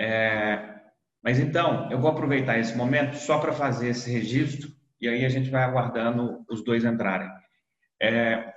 [0.00, 0.80] É,
[1.22, 5.28] mas então, eu vou aproveitar esse momento só para fazer esse registro e aí a
[5.28, 7.28] gente vai aguardando os dois entrarem.
[8.00, 8.50] É,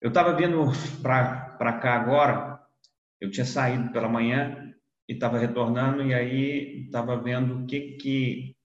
[0.00, 0.64] eu estava vindo
[1.02, 2.58] para cá agora,
[3.20, 4.72] eu tinha saído pela manhã
[5.06, 8.56] e estava retornando e aí estava vendo o que, que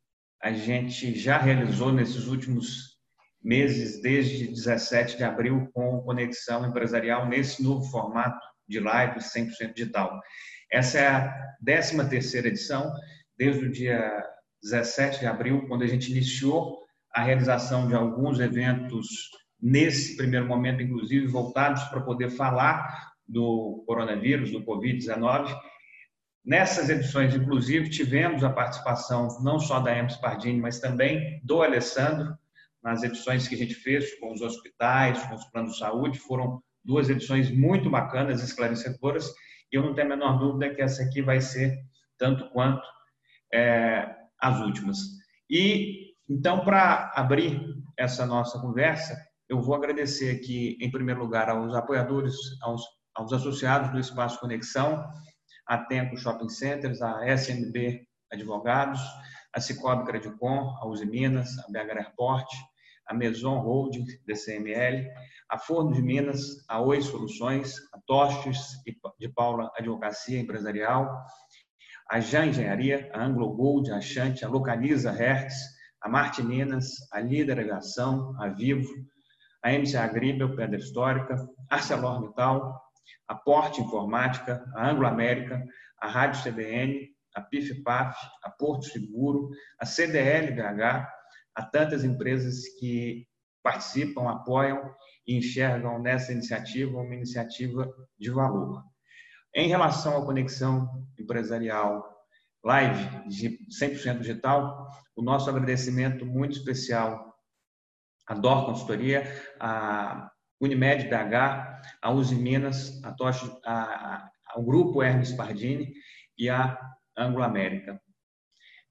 [0.41, 2.97] a gente já realizou nesses últimos
[3.43, 10.21] meses, desde 17 de abril, com Conexão Empresarial, nesse novo formato de live 100% digital.
[10.75, 12.91] Essa é a 13 terceira edição,
[13.37, 14.11] desde o dia
[14.61, 19.07] 17 de abril, quando a gente iniciou a realização de alguns eventos
[19.61, 25.57] nesse primeiro momento, inclusive voltados para poder falar do coronavírus, do Covid-19.
[26.43, 32.35] Nessas edições, inclusive, tivemos a participação não só da Ems Pardini, mas também do Alessandro,
[32.83, 36.19] nas edições que a gente fez com os hospitais, com os planos de saúde.
[36.19, 39.31] Foram duas edições muito bacanas, esclarecedoras,
[39.71, 41.77] e eu não tenho a menor dúvida que essa aqui vai ser
[42.17, 42.85] tanto quanto
[43.53, 44.97] é, as últimas.
[45.49, 47.61] E, então, para abrir
[47.97, 49.15] essa nossa conversa,
[49.47, 52.83] eu vou agradecer aqui, em primeiro lugar, aos apoiadores, aos,
[53.15, 55.05] aos associados do Espaço Conexão,
[55.67, 58.99] a Tempo Shopping Centers, a SMB Advogados,
[59.53, 62.47] a Cicobi Credicom, a Uzi Minas, a BH Airport,
[63.07, 65.07] a Maison Holding, DCML,
[65.49, 68.81] a Forno de Minas, a Oi Soluções, a Tostes
[69.19, 71.23] de Paula Advocacia Empresarial,
[72.09, 75.55] a Já Engenharia, a Anglo Gold, a Chante, a Localiza Hertz,
[76.01, 78.87] a Marte Minas, a Líder Aviação, a Vivo,
[79.63, 81.35] a MC Agribel, Pedra Histórica,
[81.69, 82.79] ArcelorMittal,
[83.27, 85.63] a Porte Informática, a Anglo América,
[85.99, 91.07] a Rádio CBN, a PIF-PAF, a Porto Seguro, a CDL-BH,
[91.55, 93.27] a tantas empresas que
[93.63, 94.93] participam, apoiam
[95.25, 98.83] e enxergam nessa iniciativa uma iniciativa de valor.
[99.55, 102.03] Em relação à conexão empresarial
[102.63, 107.33] live de 100% digital, o nosso agradecimento muito especial
[108.27, 109.23] à DOR Consultoria,
[109.59, 115.93] à Unimed BH, à Uzi Minas, a Tocha, a, ao Grupo Hermes Pardini
[116.37, 116.77] e à
[117.17, 118.01] Anglo América.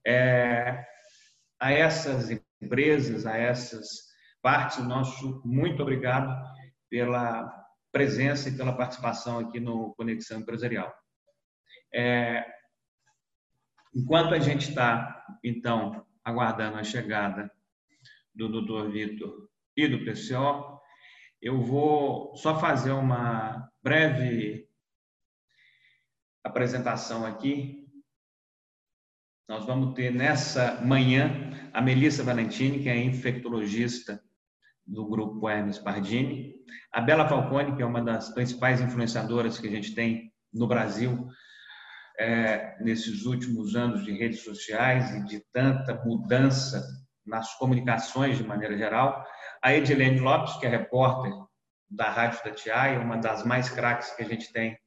[0.06, 0.84] É,
[1.60, 2.30] a essas
[2.64, 3.86] empresas, a essas
[4.42, 6.34] partes, nosso muito obrigado
[6.90, 10.92] pela presença e pela participação aqui no Conexão Empresarial.
[11.92, 12.44] É,
[13.94, 17.50] enquanto a gente está, então, aguardando a chegada
[18.34, 18.90] do Dr.
[18.90, 20.80] Vitor e do PCO,
[21.40, 24.68] eu vou só fazer uma breve
[26.42, 27.83] apresentação aqui
[29.48, 34.22] nós vamos ter nessa manhã a Melissa Valentini, que é infectologista
[34.86, 36.54] do grupo Hermes Pardini,
[36.92, 41.28] a Bela Falcone, que é uma das principais influenciadoras que a gente tem no Brasil
[42.18, 46.82] é, nesses últimos anos de redes sociais e de tanta mudança
[47.26, 49.24] nas comunicações de maneira geral,
[49.62, 51.32] a Edilene Lopes, que é repórter
[51.90, 54.78] da Rádio Tatiaia, uma das mais craques que a gente tem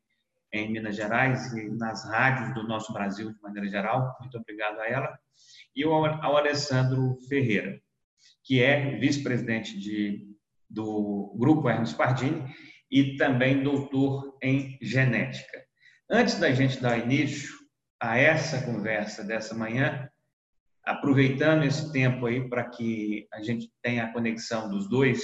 [0.52, 4.16] em Minas Gerais e nas rádios do nosso Brasil de maneira geral.
[4.19, 5.19] Muito obrigado a ela.
[5.75, 7.80] E ao Alessandro Ferreira,
[8.44, 10.25] que é vice-presidente
[10.69, 12.44] do Grupo Hermes Pardini
[12.90, 15.66] e também doutor em genética.
[16.09, 17.53] Antes da gente dar início
[18.00, 20.09] a essa conversa dessa manhã,
[20.85, 25.22] aproveitando esse tempo aí para que a gente tenha a conexão dos dois,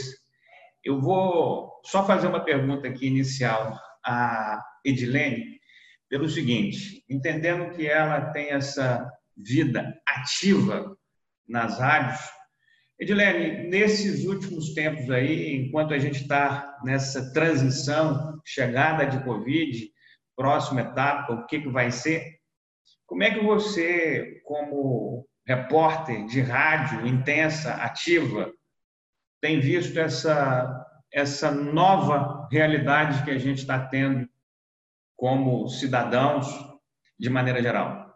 [0.84, 5.60] eu vou só fazer uma pergunta aqui inicial a Edilene
[6.10, 10.96] pelo seguinte, entendendo que ela tem essa vida ativa
[11.48, 12.20] nas rádios,
[13.00, 19.90] Edilene, nesses últimos tempos aí, enquanto a gente está nessa transição, chegada de Covid,
[20.36, 22.38] próxima etapa, o que, que vai ser,
[23.06, 28.52] como é que você, como repórter de rádio intensa, ativa,
[29.42, 30.80] tem visto essa
[31.12, 34.28] essa nova realidade que a gente está tendo
[35.16, 36.48] como cidadãos
[37.18, 38.14] de maneira geral.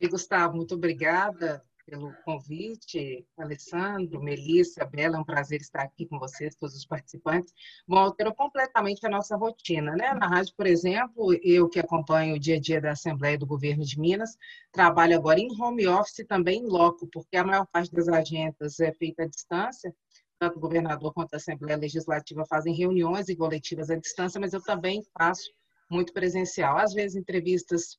[0.00, 6.18] E Gustavo, muito obrigada pelo convite, Alessandro, Melissa, Bela, é um prazer estar aqui com
[6.18, 7.52] vocês, todos os participantes.
[7.86, 10.14] Bom, alterou completamente a nossa rotina, né?
[10.14, 13.84] Na rádio, por exemplo, eu que acompanho o dia a dia da Assembleia do Governo
[13.84, 14.36] de Minas,
[14.72, 18.92] trabalho agora em home office também em loco, porque a maior parte das agendas é
[18.92, 19.94] feita à distância,
[20.38, 24.62] tanto o governador quanto a Assembleia Legislativa fazem reuniões e coletivas à distância, mas eu
[24.62, 25.50] também faço
[25.90, 26.78] muito presencial.
[26.78, 27.98] Às vezes, entrevistas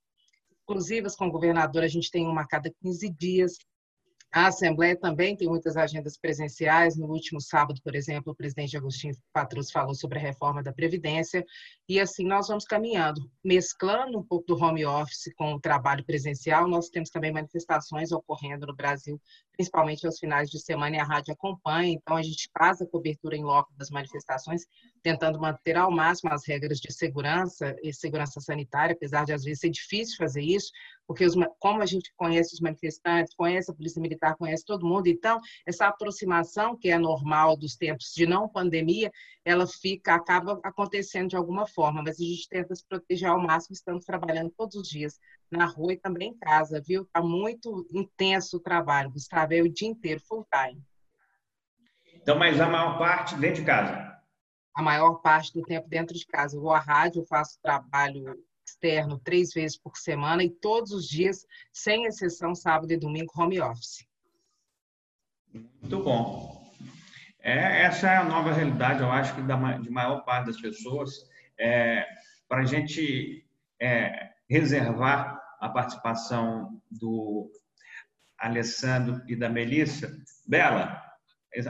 [0.60, 3.54] exclusivas com o governador, a gente tem uma a cada 15 dias.
[4.36, 6.98] A Assembleia também tem muitas agendas presenciais.
[6.98, 11.46] No último sábado, por exemplo, o presidente Agostinho Patrus falou sobre a reforma da Previdência.
[11.88, 16.68] E assim nós vamos caminhando, mesclando um pouco do home office com o trabalho presencial.
[16.68, 19.22] Nós temos também manifestações ocorrendo no Brasil,
[19.56, 21.92] principalmente aos finais de semana, e a rádio acompanha.
[21.92, 24.66] Então, a gente faz a cobertura em loco das manifestações,
[25.02, 29.60] tentando manter ao máximo as regras de segurança e segurança sanitária, apesar de às vezes
[29.60, 30.72] ser difícil fazer isso,
[31.08, 35.08] porque os, como a gente conhece os manifestantes, conhece a Polícia Militar, conhece todo mundo,
[35.08, 39.12] então essa aproximação que é normal dos tempos de não pandemia,
[39.44, 43.74] ela fica acaba acontecendo de alguma forma, mas a gente tenta se proteger ao máximo,
[43.74, 45.20] estamos trabalhando todos os dias
[45.52, 47.04] na rua e também em casa, viu?
[47.04, 50.82] Está muito intenso o trabalho, Gustavo, é o dia inteiro, full time.
[52.16, 54.20] Então, mas a maior parte dentro de casa?
[54.74, 56.58] A maior parte do tempo dentro de casa.
[56.58, 61.46] Eu vou à rádio, faço trabalho externo três vezes por semana e todos os dias,
[61.72, 64.06] sem exceção, sábado e domingo, home office.
[65.54, 66.74] Muito bom.
[67.40, 71.30] É, essa é a nova realidade, eu acho que da, de maior parte das pessoas.
[71.58, 72.04] É,
[72.50, 73.46] Para a gente
[73.80, 77.52] é, reservar a participação do
[78.40, 80.12] Alessandro e da Melissa.
[80.48, 81.02] Bela,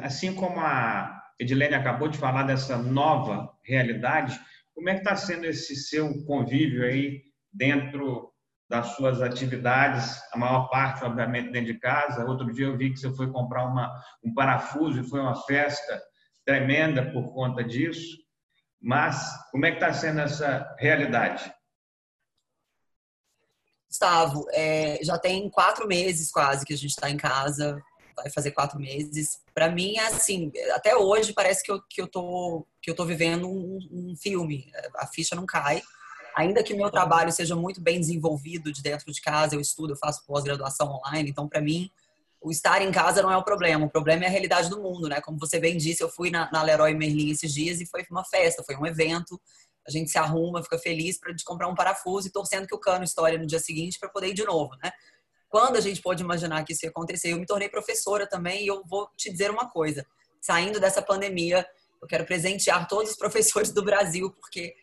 [0.04, 4.40] assim como a Edilene acabou de falar dessa nova realidade,
[4.74, 7.22] como é que está sendo esse seu convívio aí
[7.52, 8.32] dentro
[8.70, 10.22] das suas atividades?
[10.34, 12.26] A maior parte, obviamente, dentro de casa.
[12.26, 13.92] Outro dia eu vi que você foi comprar uma,
[14.24, 16.02] um parafuso e foi uma festa
[16.46, 18.18] tremenda por conta disso.
[18.82, 21.52] Mas como é que está sendo essa realidade?
[23.95, 27.81] Gustavo, é, já tem quatro meses quase que a gente está em casa,
[28.13, 29.39] vai fazer quatro meses.
[29.53, 33.06] Para mim, é assim, até hoje parece que eu, que eu, tô, que eu tô
[33.06, 34.69] vivendo um, um filme.
[34.97, 35.81] A ficha não cai.
[36.36, 39.97] Ainda que meu trabalho seja muito bem desenvolvido de dentro de casa, eu estudo, eu
[39.97, 41.89] faço pós-graduação online, então para mim
[42.42, 45.07] o estar em casa não é o problema, o problema é a realidade do mundo,
[45.07, 45.19] né?
[45.21, 48.24] Como você bem disse, eu fui na, na Leroy Merlin esses dias e foi uma
[48.25, 49.42] festa, foi um evento.
[49.88, 53.04] A gente se arruma, fica feliz para comprar um parafuso e torcendo que o cano
[53.04, 54.92] estoure no dia seguinte para poder ir de novo, né?
[55.48, 57.32] Quando a gente pode imaginar que isso ia acontecer?
[57.32, 60.06] Eu me tornei professora também e eu vou te dizer uma coisa.
[60.42, 61.66] Saindo dessa pandemia,
[62.02, 64.76] eu quero presentear todos os professores do Brasil, porque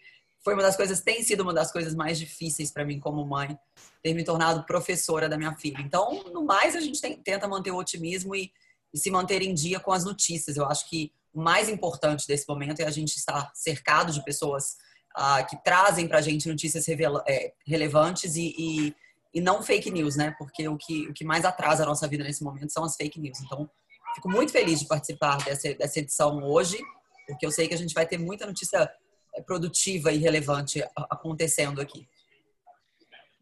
[0.43, 3.57] foi uma das coisas, tem sido uma das coisas mais difíceis para mim como mãe,
[4.03, 5.81] ter me tornado professora da minha filha.
[5.81, 8.51] Então, no mais, a gente tem, tenta manter o otimismo e,
[8.93, 10.57] e, se manter em dia com as notícias.
[10.57, 14.77] Eu acho que o mais importante desse momento é a gente estar cercado de pessoas
[15.15, 18.97] ah, que trazem para a gente notícias é, relevantes e, e,
[19.35, 20.35] e, não fake news, né?
[20.39, 23.21] Porque o que, o que mais atrasa a nossa vida nesse momento são as fake
[23.21, 23.41] news.
[23.41, 23.69] Então,
[24.15, 26.79] fico muito feliz de participar dessa, dessa edição hoje,
[27.27, 28.91] porque eu sei que a gente vai ter muita notícia
[29.35, 32.07] é, produtiva e relevante acontecendo aqui.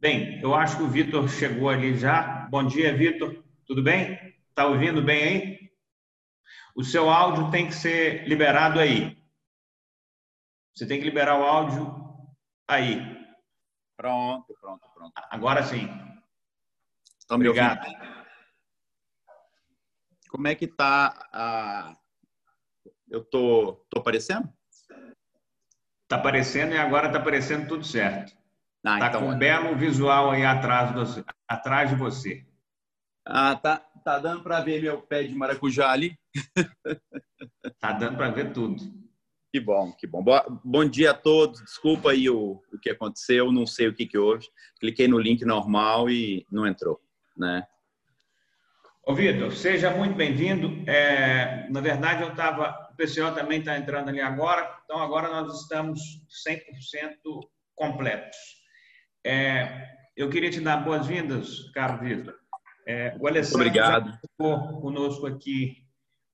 [0.00, 2.48] Bem, eu acho que o Vitor chegou ali já.
[2.50, 3.44] Bom dia, Vitor.
[3.66, 4.18] Tudo bem?
[4.48, 5.70] Está ouvindo bem aí?
[6.74, 9.19] O seu áudio tem que ser liberado aí.
[10.74, 11.94] Você tem que liberar o áudio
[12.68, 13.00] aí.
[13.96, 15.12] Pronto, pronto, pronto.
[15.30, 15.88] Agora sim.
[17.18, 17.86] Estão Obrigado.
[20.28, 21.96] Como é que tá a...
[23.08, 24.48] Eu tô, tô aparecendo?
[26.02, 28.32] Está aparecendo e agora está aparecendo tudo certo.
[28.78, 32.46] Está ah, então, com um belo visual aí atrás, do, atrás de você.
[33.26, 36.18] Ah, tá, tá dando para ver meu pé de maracujá ali?
[37.78, 39.09] tá dando para ver tudo.
[39.52, 40.22] Que bom, que bom.
[40.22, 41.60] Boa, bom dia a todos.
[41.60, 44.46] Desculpa aí o, o que aconteceu, não sei o que, que houve.
[44.78, 47.00] Cliquei no link normal e não entrou,
[47.36, 47.66] né?
[49.04, 50.88] Ô, Vitor, seja muito bem-vindo.
[50.88, 55.98] É, na verdade, eu estava PCO também está entrando ali agora, então agora nós estamos
[56.46, 56.60] 100%
[57.74, 58.36] completos.
[59.24, 62.34] É, eu queria te dar boas-vindas, caro Vitor.
[62.86, 64.18] É, o Alessandro Obrigado.
[64.20, 65.79] ficou conosco aqui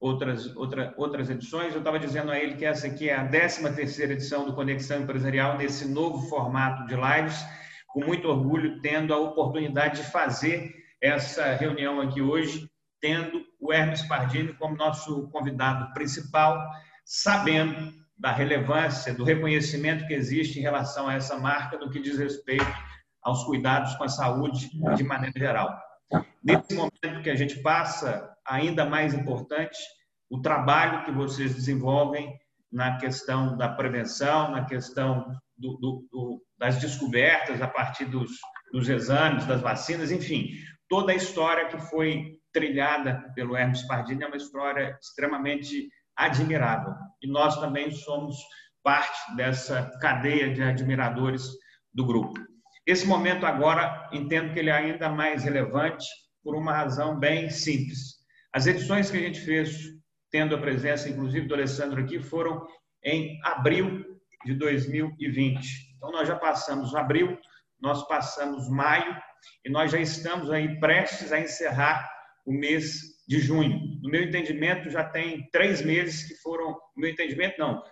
[0.01, 1.73] outras, outra, outras edições.
[1.73, 5.57] Eu estava dizendo a ele que essa aqui é a 13 edição do Conexão Empresarial,
[5.57, 7.45] nesse novo formato de lives,
[7.89, 12.69] com muito orgulho, tendo a oportunidade de fazer essa reunião aqui hoje
[13.01, 16.61] tendo o Hermes Pardini como nosso convidado principal,
[17.05, 22.19] sabendo da relevância, do reconhecimento que existe em relação a essa marca no que diz
[22.19, 22.67] respeito
[23.23, 25.79] aos cuidados com a saúde de maneira geral.
[26.43, 29.79] Nesse momento que a gente passa, ainda mais importante,
[30.31, 32.35] o trabalho que vocês desenvolvem
[32.71, 35.27] na questão da prevenção, na questão
[35.57, 38.31] do, do, do, das descobertas a partir dos,
[38.73, 40.51] dos exames, das vacinas, enfim,
[40.89, 46.95] toda a história que foi trilhada pelo Hermes Pardini é uma história extremamente admirável.
[47.23, 48.37] E nós também somos
[48.83, 51.49] parte dessa cadeia de admiradores
[51.93, 52.35] do grupo.
[52.87, 56.07] Esse momento agora, entendo que ele é ainda mais relevante,
[56.43, 58.16] por uma razão bem simples.
[58.57, 59.83] As edições que a gente fez,
[60.31, 62.67] tendo a presença, inclusive, do Alessandro aqui, foram
[63.05, 64.03] em abril
[64.47, 65.95] de 2020.
[65.95, 67.39] Então, nós já passamos abril,
[67.79, 69.15] nós passamos maio
[69.63, 72.11] e nós já estamos aí prestes a encerrar
[72.47, 73.79] o mês de junho.
[74.03, 76.71] No meu entendimento, já tem três meses que foram.
[76.71, 77.83] No meu entendimento, não.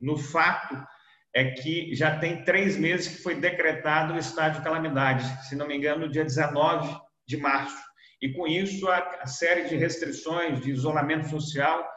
[0.00, 0.84] No fato,
[1.32, 5.68] é que já tem três meses que foi decretado o estado de calamidade, se não
[5.68, 7.87] me engano, no dia 19 de março.
[8.20, 11.88] E com isso, a, série de restrições, de isolamento social,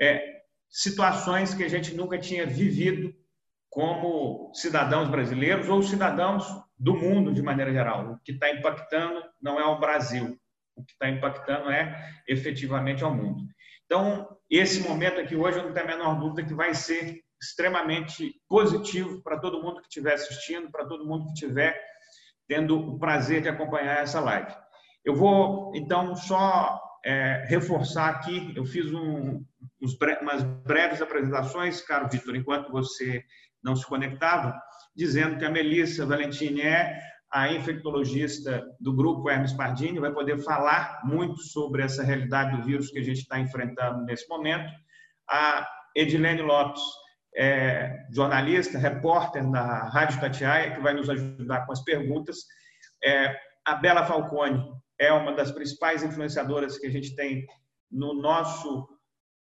[0.00, 3.14] é, situações que a gente nunca tinha vivido
[3.70, 6.44] como cidadãos brasileiros ou cidadãos
[6.76, 8.12] do mundo de maneira geral.
[8.12, 10.36] O que está impactando não é o Brasil,
[10.76, 13.44] o que está impactando é efetivamente ao mundo.
[13.84, 18.34] Então, esse momento aqui hoje, eu não tenho a menor dúvida que vai ser extremamente
[18.48, 21.80] positivo para todo mundo que estiver assistindo, para todo mundo que estiver
[22.48, 24.52] tendo o prazer de acompanhar essa live.
[25.04, 29.44] Eu vou, então, só é, reforçar aqui, eu fiz um,
[29.80, 33.24] uns bre umas breves apresentações, caro Vitor, enquanto você
[33.62, 34.54] não se conectava,
[34.94, 36.98] dizendo que a Melissa Valentini é
[37.30, 42.90] a infectologista do grupo Hermes Pardini, vai poder falar muito sobre essa realidade do vírus
[42.90, 44.72] que a gente está enfrentando nesse momento.
[45.28, 46.80] A Edilene Lopes,
[47.36, 52.38] é, jornalista, repórter da Rádio Tatiaia, que vai nos ajudar com as perguntas.
[53.04, 53.36] É,
[53.66, 54.64] a Bela Falcone
[54.98, 57.46] é uma das principais influenciadoras que a gente tem
[57.90, 58.88] no nosso,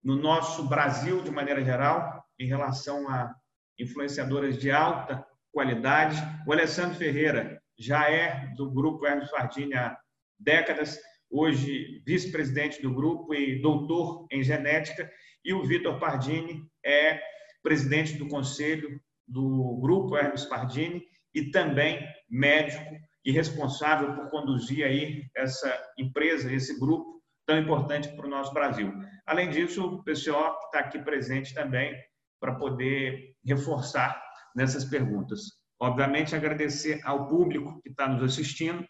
[0.02, 3.34] no nosso Brasil, de maneira geral, em relação a
[3.78, 6.16] influenciadoras de alta qualidade.
[6.46, 9.96] O Alessandro Ferreira já é do grupo Hermes Fardini há
[10.38, 10.98] décadas,
[11.30, 15.10] hoje vice-presidente do grupo e doutor em genética.
[15.44, 17.20] E o Vitor Pardini é
[17.62, 21.04] presidente do conselho do Grupo Hermes Pardini
[21.34, 28.26] e também médico e responsável por conduzir aí essa empresa, esse grupo tão importante para
[28.26, 28.92] o nosso Brasil.
[29.26, 31.94] Além disso, o PCO está aqui presente também
[32.40, 34.20] para poder reforçar
[34.54, 35.40] nessas perguntas.
[35.80, 38.84] Obviamente, agradecer ao público que está nos assistindo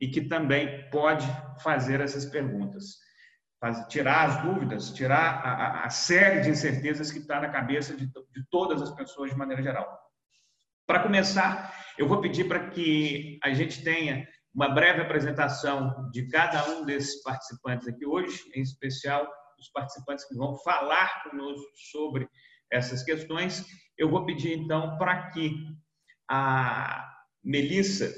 [0.00, 1.26] e que também pode
[1.62, 2.96] fazer essas perguntas
[3.88, 8.44] tirar as dúvidas, tirar a, a, série de incertezas que está na cabeça de, de
[8.50, 10.01] todas as pessoas de maneira geral.
[10.86, 16.68] Para começar, eu vou pedir para que a gente tenha uma breve apresentação de cada
[16.70, 19.26] um desses participantes aqui hoje, em especial
[19.58, 22.28] os participantes que vão falar conosco sobre
[22.70, 23.64] essas questões.
[23.96, 25.54] Eu vou pedir então para que
[26.28, 27.08] a
[27.42, 28.12] Melissa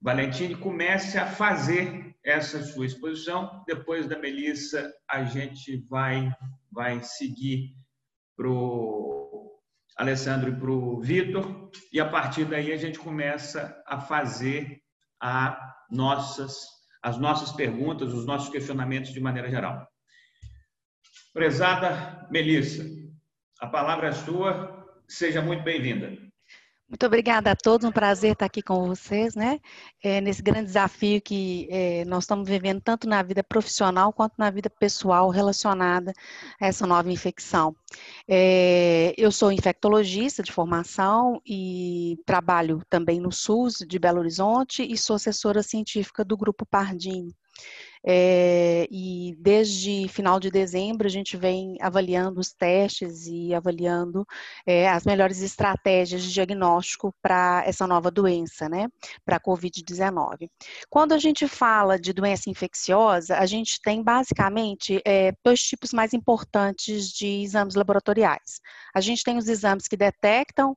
[0.00, 3.62] Valentini comece a fazer essa sua exposição.
[3.66, 6.30] Depois da Melissa, a gente vai,
[6.70, 7.74] vai seguir
[8.36, 9.15] para o
[9.96, 14.82] Alessandro e para o Vitor, e a partir daí a gente começa a fazer
[15.20, 16.66] a nossas,
[17.02, 19.88] as nossas perguntas, os nossos questionamentos de maneira geral.
[21.32, 22.84] Prezada Melissa,
[23.60, 26.25] a palavra é sua, seja muito bem-vinda.
[26.88, 29.58] Muito obrigada a todos, um prazer estar aqui com vocês, né?
[30.00, 34.50] É, nesse grande desafio que é, nós estamos vivendo tanto na vida profissional quanto na
[34.50, 36.12] vida pessoal relacionada
[36.60, 37.74] a essa nova infecção.
[38.28, 44.96] É, eu sou infectologista de formação e trabalho também no SUS de Belo Horizonte e
[44.96, 47.34] sou assessora científica do Grupo Pardini.
[48.08, 54.24] É, e desde final de dezembro a gente vem avaliando os testes e avaliando
[54.64, 58.86] é, as melhores estratégias de diagnóstico para essa nova doença, né?
[59.24, 60.48] Para a Covid-19.
[60.88, 66.14] Quando a gente fala de doença infecciosa, a gente tem basicamente é, dois tipos mais
[66.14, 68.60] importantes de exames laboratoriais.
[68.94, 70.76] A gente tem os exames que detectam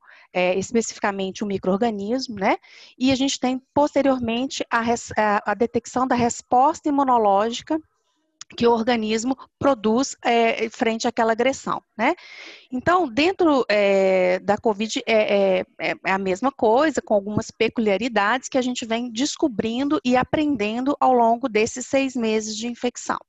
[0.56, 2.58] especificamente o microorganismo, né?
[2.98, 4.82] E a gente tem posteriormente a,
[5.18, 7.80] a, a detecção da resposta imunológica imunológica
[8.58, 12.16] que o organismo produz é, frente àquela agressão, né?
[12.72, 18.58] Então, dentro é, da COVID é, é, é, a mesma coisa, com algumas peculiaridades que
[18.58, 23.20] a gente vem descobrindo e aprendendo ao longo desses seis meses de infecção.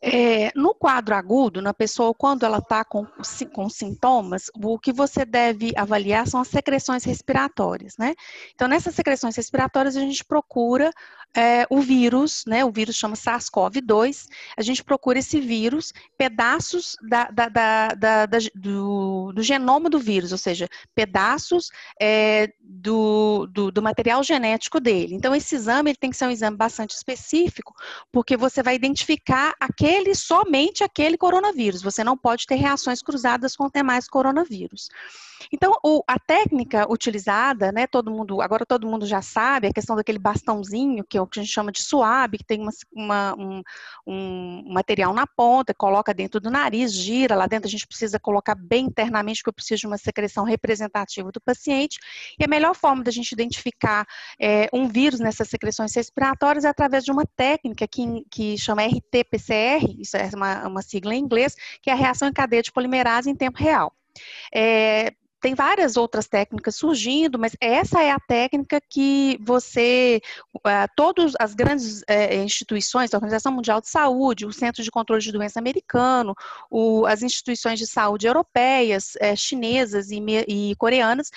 [0.00, 3.04] É, no quadro agudo, na pessoa, quando ela está com,
[3.52, 8.14] com sintomas, o que você deve avaliar são as secreções respiratórias, né?
[8.54, 10.92] Então, nessas secreções respiratórias, a gente procura
[11.36, 12.64] é, o vírus, né?
[12.64, 14.26] O vírus chama SARS-CoV-2.
[14.56, 20.38] A gente procura esse vírus, pedaços da, da, da, do, do, genoma do vírus, ou
[20.38, 25.14] seja, pedaços é, do, do, do, material genético dele.
[25.14, 27.74] Então, esse exame ele tem que ser um exame bastante específico,
[28.10, 31.82] porque você vai identificar aquele, somente aquele coronavírus.
[31.82, 34.88] Você não pode ter reações cruzadas com demais coronavírus.
[35.52, 39.96] Então, o, a técnica utilizada, né, todo mundo, agora todo mundo já sabe, a questão
[39.96, 43.34] daquele bastãozinho, que é o que a gente chama de suave, que tem uma, uma,
[43.36, 43.62] um,
[44.06, 48.54] um material na ponta, coloca dentro do nariz, gira, lá dentro a gente precisa colocar
[48.54, 51.98] bem internamente, que eu preciso de uma secreção representativa do paciente,
[52.38, 54.06] e a melhor forma da gente identificar
[54.40, 59.96] é, um vírus nessas secreções respiratórias é através de uma técnica que, que chama RT-PCR,
[59.98, 63.30] isso é uma, uma sigla em inglês, que é a reação em cadeia de polimerase
[63.30, 63.92] em tempo real.
[64.54, 70.20] É, tem várias outras técnicas surgindo, mas essa é a técnica que você,
[70.56, 70.60] uh,
[70.96, 75.32] todas as grandes uh, instituições, a Organização Mundial de Saúde, o Centro de Controle de
[75.32, 76.34] Doença americano,
[77.06, 81.30] as instituições de saúde europeias, uh, chinesas e, e coreanas,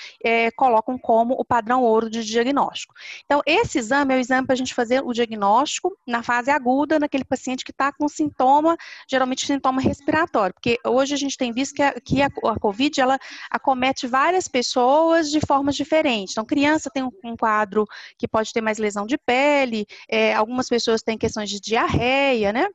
[0.56, 2.94] colocam como o padrão ouro de diagnóstico.
[3.26, 7.00] Então, esse exame é o exame para a gente fazer o diagnóstico na fase aguda,
[7.00, 8.78] naquele paciente que está com sintoma,
[9.08, 13.00] geralmente sintoma respiratório, porque hoje a gente tem visto que a, que a, a COVID,
[13.00, 13.18] ela
[13.50, 16.34] acomete acomete várias pessoas de formas diferentes.
[16.34, 17.86] Então, criança tem um, um quadro
[18.18, 22.68] que pode ter mais lesão de pele, é, algumas pessoas têm questões de diarreia, né?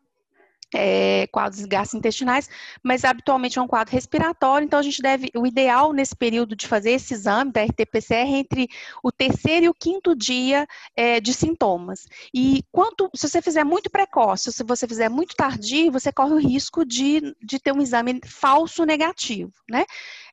[0.74, 2.50] É, quadros gastrointestinais,
[2.82, 6.66] mas habitualmente é um quadro respiratório, então a gente deve, o ideal nesse período de
[6.66, 8.68] fazer esse exame da RT-PCR é entre
[9.00, 12.08] o terceiro e o quinto dia é, de sintomas.
[12.34, 16.40] E quanto, se você fizer muito precoce, se você fizer muito tardio, você corre o
[16.40, 19.84] risco de, de ter um exame falso negativo, né?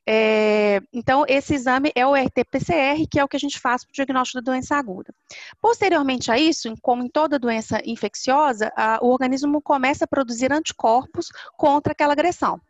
[0.06, 3.90] É, então, esse exame é o RT-PCR, que é o que a gente faz para
[3.90, 5.14] o diagnóstico da doença aguda.
[5.60, 11.28] Posteriormente a isso, como em toda doença infecciosa, a, o organismo começa a produzir anticorpos
[11.56, 12.60] contra aquela agressão.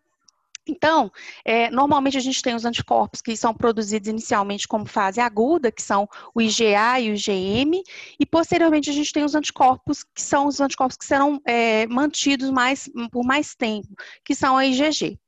[0.66, 1.12] Então,
[1.44, 5.82] é, normalmente a gente tem os anticorpos que são produzidos inicialmente como fase aguda, que
[5.82, 7.82] são o IgA e o IgM,
[8.18, 12.50] e posteriormente a gente tem os anticorpos que são os anticorpos que serão é, mantidos
[12.50, 13.88] mais, por mais tempo,
[14.24, 15.18] que são a IgG.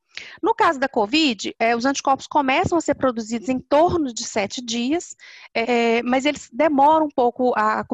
[0.43, 4.65] No caso da Covid, é, os anticorpos começam a ser produzidos em torno de sete
[4.65, 5.17] dias,
[5.55, 7.85] é, mas eles demoram um pouco a,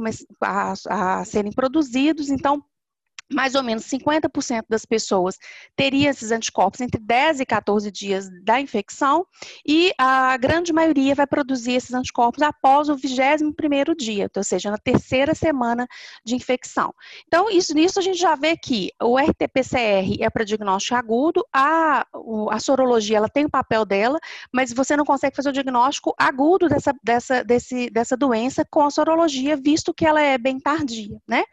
[0.41, 0.73] a,
[1.21, 2.63] a serem produzidos, então
[3.33, 5.39] mais ou menos 50% das pessoas
[5.75, 9.27] teria esses anticorpos entre 10 e 14 dias da infecção
[9.67, 14.79] e a grande maioria vai produzir esses anticorpos após o 21º dia, ou seja, na
[14.79, 15.87] terceira semana
[16.25, 16.95] de infecção.
[17.27, 22.07] Então, isso, nisso a gente já vê que o RT-PCR é para diagnóstico agudo, a,
[22.51, 24.19] a sorologia ela tem o papel dela,
[24.53, 28.91] mas você não consegue fazer o diagnóstico agudo dessa, dessa, desse, dessa doença com a
[28.91, 31.45] sorologia, visto que ela é bem tardia, né?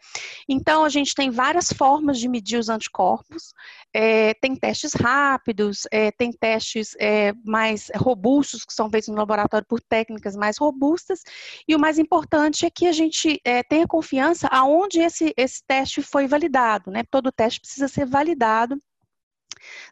[0.48, 3.52] Então, a gente tem várias formas de medir os anticorpos.
[3.94, 9.66] É, tem testes rápidos, é, tem testes é, mais robustos, que são feitos no laboratório
[9.68, 11.20] por técnicas mais robustas.
[11.66, 16.02] E o mais importante é que a gente é, tenha confiança aonde esse, esse teste
[16.02, 16.90] foi validado.
[16.90, 17.02] Né?
[17.10, 18.80] Todo teste precisa ser validado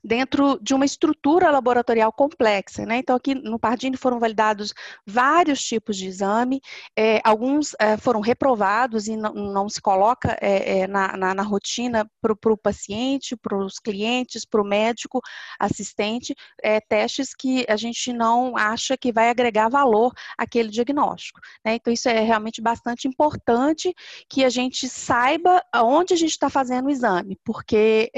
[0.02, 2.85] dentro de uma estrutura laboratorial complexa.
[2.85, 2.98] Né?
[2.98, 4.72] Então, aqui no Pardini foram validados
[5.07, 6.61] vários tipos de exame,
[6.96, 12.11] é, alguns é, foram reprovados e não, não se coloca é, na, na, na, rotina
[12.20, 15.20] para o paciente, para os clientes, para o médico
[15.59, 16.35] assistente,
[16.88, 21.40] testes que a gente não acha que vai agregar valor àquele diagnóstico.
[21.64, 21.76] Né?
[21.76, 23.94] Então, isso é realmente bastante importante
[24.28, 28.11] que a gente saiba onde a gente está fazendo o exame, porque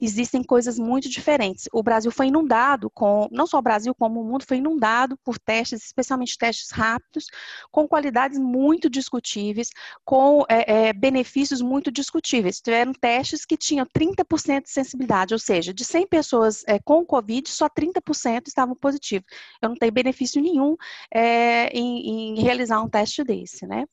[0.00, 1.68] existem coisas coisas muito diferentes.
[1.72, 5.38] O Brasil foi inundado com, não só o Brasil, como o mundo foi inundado por
[5.38, 7.26] testes, especialmente testes rápidos,
[7.70, 9.70] com qualidades muito discutíveis,
[10.04, 12.60] com é, é, benefícios muito discutíveis.
[12.60, 17.48] Tiveram testes que tinham 30% de sensibilidade, ou seja, de 100 pessoas é, com Covid,
[17.48, 19.26] só 30% estavam positivos.
[19.60, 20.76] Eu não tenho benefício nenhum
[21.12, 23.84] é, em, em realizar um teste desse, né?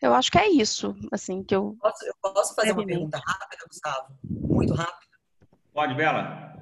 [0.00, 1.76] Eu acho que é isso, assim, que eu...
[1.80, 4.16] Posso, eu posso fazer uma pergunta rápida, Gustavo?
[4.22, 5.07] Muito rápida?
[5.78, 6.60] Pode, Bela.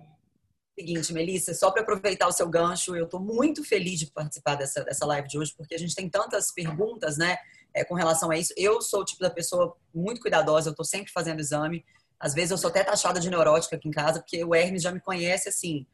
[0.78, 4.84] Seguinte, Melissa, só para aproveitar o seu gancho, eu estou muito feliz de participar dessa,
[4.84, 7.38] dessa live de hoje, porque a gente tem tantas perguntas, né,
[7.72, 8.52] é, com relação a isso.
[8.58, 11.82] Eu sou o tipo da pessoa muito cuidadosa, eu estou sempre fazendo exame.
[12.20, 14.92] Às vezes eu sou até taxada de neurótica aqui em casa, porque o Hermes já
[14.92, 15.86] me conhece, assim,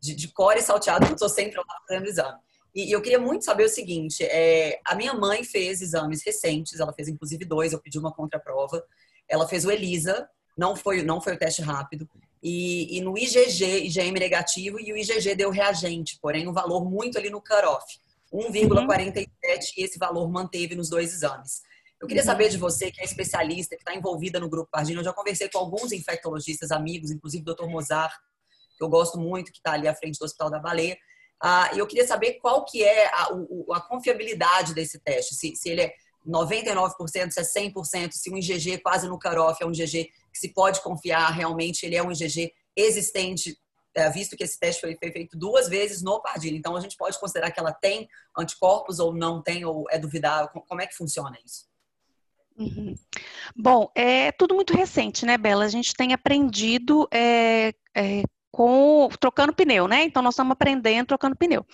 [0.00, 2.38] de, de cor e salteado, eu estou sempre lá fazendo exame.
[2.74, 6.94] E eu queria muito saber o seguinte: é, a minha mãe fez exames recentes, ela
[6.94, 8.82] fez inclusive dois, eu pedi uma contraprova.
[9.28, 12.08] Ela fez o ELISA, não foi, não foi o teste rápido.
[12.42, 17.18] E, e, no IgG, IgM negativo, e o IgG deu reagente, porém um valor muito
[17.18, 17.98] ali no cutoff,
[18.32, 19.24] 1,47, uhum.
[19.76, 21.60] e esse valor manteve nos dois exames.
[22.00, 22.26] Eu queria uhum.
[22.26, 25.50] saber de você, que é especialista, que está envolvida no Grupo Pardini, eu já conversei
[25.50, 27.66] com alguns infectologistas amigos, inclusive o Dr.
[27.66, 28.14] Mozart,
[28.78, 30.96] que eu gosto muito, que está ali à frente do Hospital da Baleia,
[31.42, 33.28] ah, e eu queria saber qual que é a,
[33.72, 35.94] a confiabilidade desse teste, se, se ele é
[36.26, 40.82] 99%, se é 100%, se um IgG quase no cutoff é um IgG se pode
[40.82, 43.56] confiar, realmente ele é um IgG existente
[43.94, 46.58] é, visto que esse teste foi feito duas vezes no Pardini.
[46.58, 50.48] Então, a gente pode considerar que ela tem anticorpos ou não tem, ou é duvidável?
[50.48, 51.68] Como é que funciona isso?
[52.56, 52.94] Uhum.
[53.56, 55.64] Bom, é tudo muito recente, né, Bela?
[55.64, 60.04] A gente tem aprendido é, é, com trocando pneu, né?
[60.04, 61.64] Então nós estamos aprendendo trocando pneu.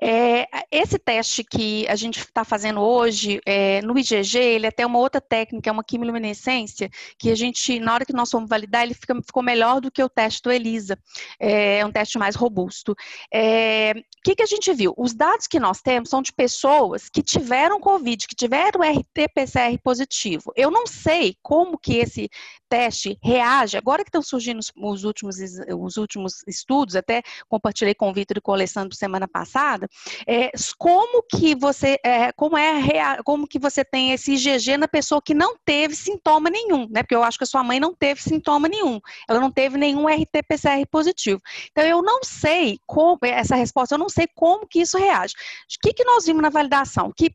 [0.00, 4.84] É, esse teste que a gente está fazendo hoje é, no IgG, ele é até
[4.84, 8.82] uma outra técnica, é uma quimiluminescência, que a gente, na hora que nós fomos validar,
[8.82, 10.98] ele fica, ficou melhor do que o teste do ELISA.
[11.40, 12.94] É, é um teste mais robusto.
[13.32, 14.92] É, o que, que a gente viu?
[14.96, 20.52] Os dados que nós temos são de pessoas que tiveram Covid, que tiveram RT-PCR positivo.
[20.54, 22.28] Eu não sei como que esse
[22.68, 25.36] teste reage, agora que estão surgindo os últimos,
[25.78, 29.88] os últimos estudos, até compartilhei com o Vitor e com o Alessandro semana passada,
[30.26, 35.20] é, como que você, é, como é como que você tem esse IgG na pessoa
[35.22, 37.02] que não teve sintoma nenhum, né?
[37.02, 40.06] Porque eu acho que a sua mãe não teve sintoma nenhum, ela não teve nenhum
[40.08, 41.40] RT-PCR positivo.
[41.70, 45.34] Então eu não sei como essa resposta, eu não sei como que isso reage.
[45.34, 47.12] O que, que nós vimos na validação?
[47.14, 47.34] Que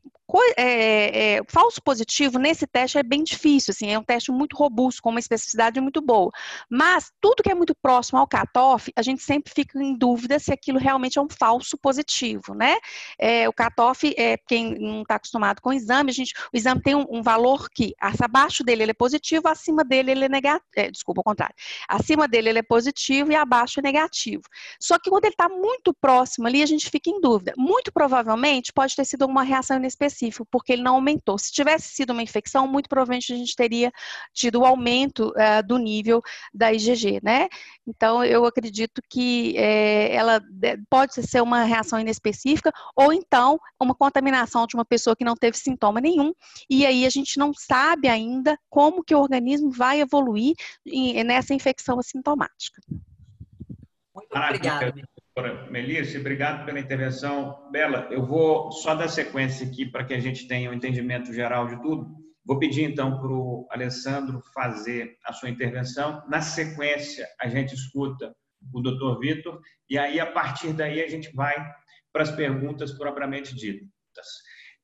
[0.56, 5.02] é, é, falso positivo nesse teste é bem difícil, assim, é um teste muito robusto,
[5.02, 6.30] com uma especificidade muito boa.
[6.70, 10.52] Mas tudo que é muito próximo ao cutoff, a gente sempre fica em dúvida se
[10.52, 12.76] aquilo realmente é um falso positivo, né?
[13.18, 16.82] É, o cutoff, é, quem não está acostumado com o exame, a gente, o exame
[16.82, 20.64] tem um, um, valor que abaixo dele ele é positivo, acima dele ele é negativo,
[20.76, 21.54] é, desculpa, ao contrário.
[21.88, 24.42] Acima dele ele é positivo e abaixo é negativo.
[24.80, 27.52] Só que quando ele está muito próximo ali, a gente fica em dúvida.
[27.56, 31.38] Muito provavelmente pode ter sido uma reação inespecífica porque ele não aumentou.
[31.38, 33.92] Se tivesse sido uma infecção, muito provavelmente a gente teria
[34.32, 37.48] tido o aumento uh, do nível da IgG, né?
[37.86, 38.71] Então, eu acredito
[39.08, 40.40] que é, ela
[40.88, 45.56] pode ser uma reação inespecífica ou então uma contaminação de uma pessoa que não teve
[45.56, 46.32] sintoma nenhum,
[46.68, 50.54] e aí a gente não sabe ainda como que o organismo vai evoluir
[51.24, 52.80] nessa infecção assintomática.
[54.14, 54.92] Muito obrigada.
[55.34, 57.70] Doutora Melissa, obrigado pela intervenção.
[57.70, 61.66] Bela, eu vou só dar sequência aqui para que a gente tenha um entendimento geral
[61.68, 62.06] de tudo.
[62.44, 66.22] Vou pedir então para o Alessandro fazer a sua intervenção.
[66.28, 68.34] Na sequência, a gente escuta
[68.72, 71.54] o doutor Vitor e aí, a partir daí, a gente vai
[72.12, 73.90] para as perguntas propriamente ditas.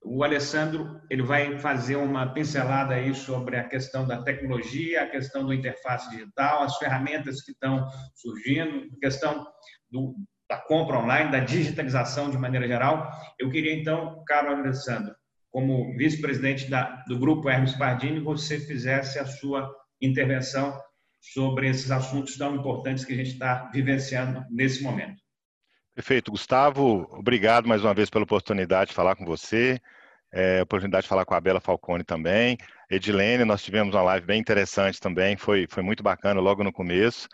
[0.02, 5.44] O Alessandro ele vai fazer uma pincelada aí sobre a questão da tecnologia, a questão
[5.44, 9.46] do interface digital, as ferramentas que estão surgindo, a questão
[9.90, 10.14] do,
[10.48, 13.10] da compra online, da digitalização de maneira geral.
[13.38, 15.14] Eu queria então, caro Alessandro,
[15.50, 16.70] como vice-presidente
[17.08, 19.68] do grupo Hermes Pardini, você fizesse a sua
[20.00, 20.78] intervenção
[21.20, 25.20] sobre esses assuntos tão importantes que a gente está vivenciando nesse momento.
[25.94, 26.30] Perfeito.
[26.30, 29.80] Gustavo, obrigado mais uma vez pela oportunidade de falar com você,
[30.32, 32.56] é, oportunidade de falar com a Bela Falcone também.
[32.88, 37.28] Edilene, nós tivemos uma live bem interessante também, foi, foi muito bacana logo no começo.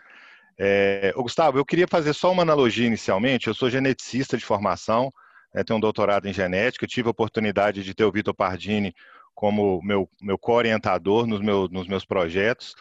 [0.57, 3.47] É, Gustavo, eu queria fazer só uma analogia inicialmente.
[3.47, 5.11] Eu sou geneticista de formação,
[5.53, 8.93] né, tenho um doutorado em genética, tive a oportunidade de ter o Vitor Pardini
[9.35, 12.73] como meu, meu co-orientador nos, meu, nos meus projetos,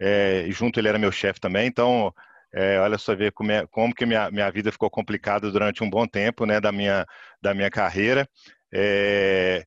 [0.00, 2.14] é, e junto ele era meu chefe também, então,
[2.54, 5.90] é, olha só ver como, é, como que minha, minha vida ficou complicada durante um
[5.90, 7.06] bom tempo né, da, minha,
[7.42, 8.28] da minha carreira.
[8.72, 9.64] É,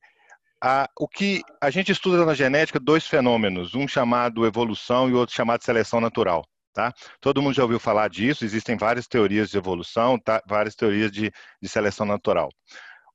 [0.62, 5.34] a, o que a gente estuda na genética dois fenômenos, um chamado evolução e outro
[5.34, 6.44] chamado seleção natural.
[6.72, 6.92] Tá?
[7.20, 10.42] Todo mundo já ouviu falar disso, existem várias teorias de evolução, tá?
[10.44, 11.30] várias teorias de,
[11.62, 12.50] de seleção natural.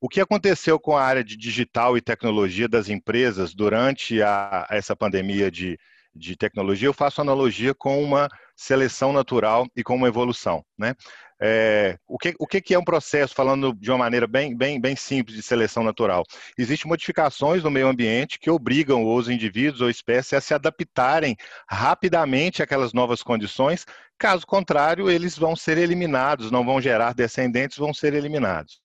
[0.00, 4.96] O que aconteceu com a área de digital e tecnologia das empresas durante a, essa
[4.96, 5.78] pandemia de,
[6.14, 10.64] de tecnologia, eu faço analogia com uma seleção natural e com uma evolução.
[10.78, 10.94] Né?
[11.42, 14.94] É, o, que, o que é um processo, falando de uma maneira bem, bem, bem
[14.94, 16.24] simples de seleção natural?
[16.58, 22.62] Existem modificações no meio ambiente que obrigam os indivíduos ou espécies a se adaptarem rapidamente
[22.62, 23.86] àquelas novas condições,
[24.18, 28.80] caso contrário, eles vão ser eliminados, não vão gerar descendentes, vão ser eliminados.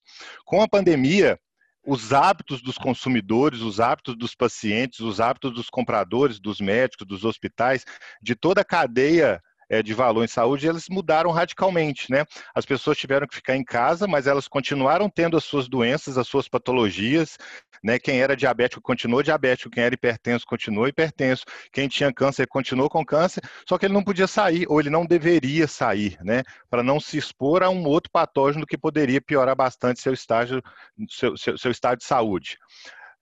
[0.46, 1.38] Com a pandemia,
[1.86, 7.26] os hábitos dos consumidores, os hábitos dos pacientes, os hábitos dos compradores, dos médicos, dos
[7.26, 7.86] hospitais,
[8.22, 9.42] de toda a cadeia
[9.76, 12.26] é, de valor em saúde, eles mudaram radicalmente, né?
[12.54, 16.28] As pessoas tiveram que ficar em casa, mas elas continuaram tendo as suas doenças, as
[16.28, 17.38] suas patologias,
[17.84, 18.00] né?
[18.00, 23.06] Quem era diabético continuou diabético, quem era hipertenso continuou hipertenso, quem tinha câncer continuou com
[23.06, 26.44] câncer, só que ele não podia sair, ou ele não deveria sair, né?
[26.70, 30.62] Para não se expor a um outro patógeno que poderia piorar bastante seu estágio,
[31.10, 32.58] seu, seu, seu estado de saúde.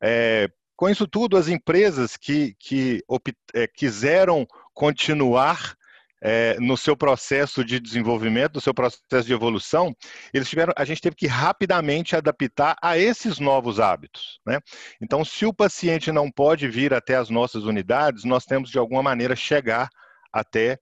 [0.02, 3.02] É, com isso tudo, as empresas que, que
[3.54, 5.76] é, quiseram continuar
[6.24, 9.94] é, no seu processo de desenvolvimento, no seu processo de evolução,
[10.34, 14.40] eles tiveram, a gente teve que rapidamente adaptar a esses novos hábitos.
[14.46, 14.60] Né?
[15.02, 19.04] Então, se o paciente não pode vir até as nossas unidades, nós temos de alguma
[19.04, 19.90] maneira chegar
[20.32, 20.80] até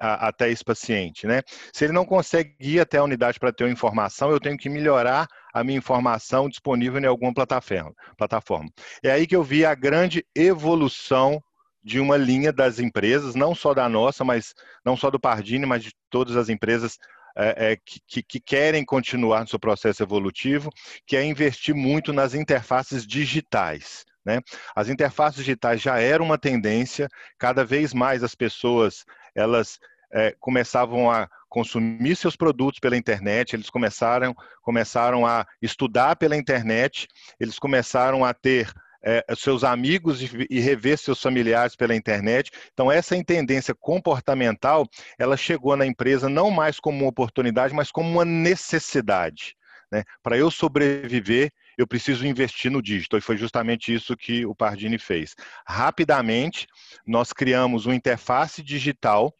[0.00, 1.40] até esse paciente, né?
[1.72, 4.68] Se ele não consegue ir até a unidade para ter uma informação, eu tenho que
[4.68, 7.92] melhorar a minha informação disponível em alguma plataforma.
[8.16, 8.68] plataforma.
[9.02, 11.42] É aí que eu vi a grande evolução
[11.82, 15.82] de uma linha das empresas, não só da nossa, mas não só do Pardini, mas
[15.82, 16.98] de todas as empresas
[17.36, 20.70] é, é, que, que, querem continuar no seu processo evolutivo,
[21.06, 24.04] que é investir muito nas interfaces digitais.
[24.24, 24.40] Né?
[24.74, 29.78] As interfaces digitais já eram uma tendência, cada vez mais as pessoas elas
[30.12, 37.06] é, começavam a consumir seus produtos pela internet, eles começaram, começaram a estudar pela internet,
[37.38, 38.70] eles começaram a ter
[39.02, 42.50] é, seus amigos e, rever seus familiares pela internet.
[42.72, 44.86] Então, essa tendência comportamental,
[45.18, 49.56] ela chegou na empresa não mais como uma oportunidade, mas como uma necessidade.
[49.90, 50.02] Né?
[50.22, 53.18] Para eu sobreviver, eu preciso investir no digital.
[53.18, 55.34] E foi justamente isso que o Pardini fez.
[55.66, 56.66] Rapidamente,
[57.06, 59.32] nós criamos uma interface digital,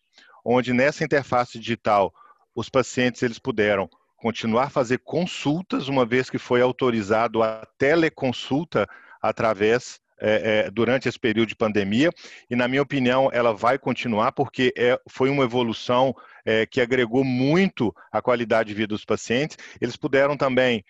[0.44, 2.12] onde nessa interface digital
[2.54, 8.88] os pacientes eles puderam continuar a fazer consultas, uma vez que foi autorizado a teleconsulta
[9.22, 12.10] através é, é, durante esse período de pandemia,
[12.50, 17.22] e na minha opinião ela vai continuar porque é, foi uma evolução é, que agregou
[17.22, 19.56] muito a qualidade de vida dos pacientes.
[19.80, 20.84] Eles puderam também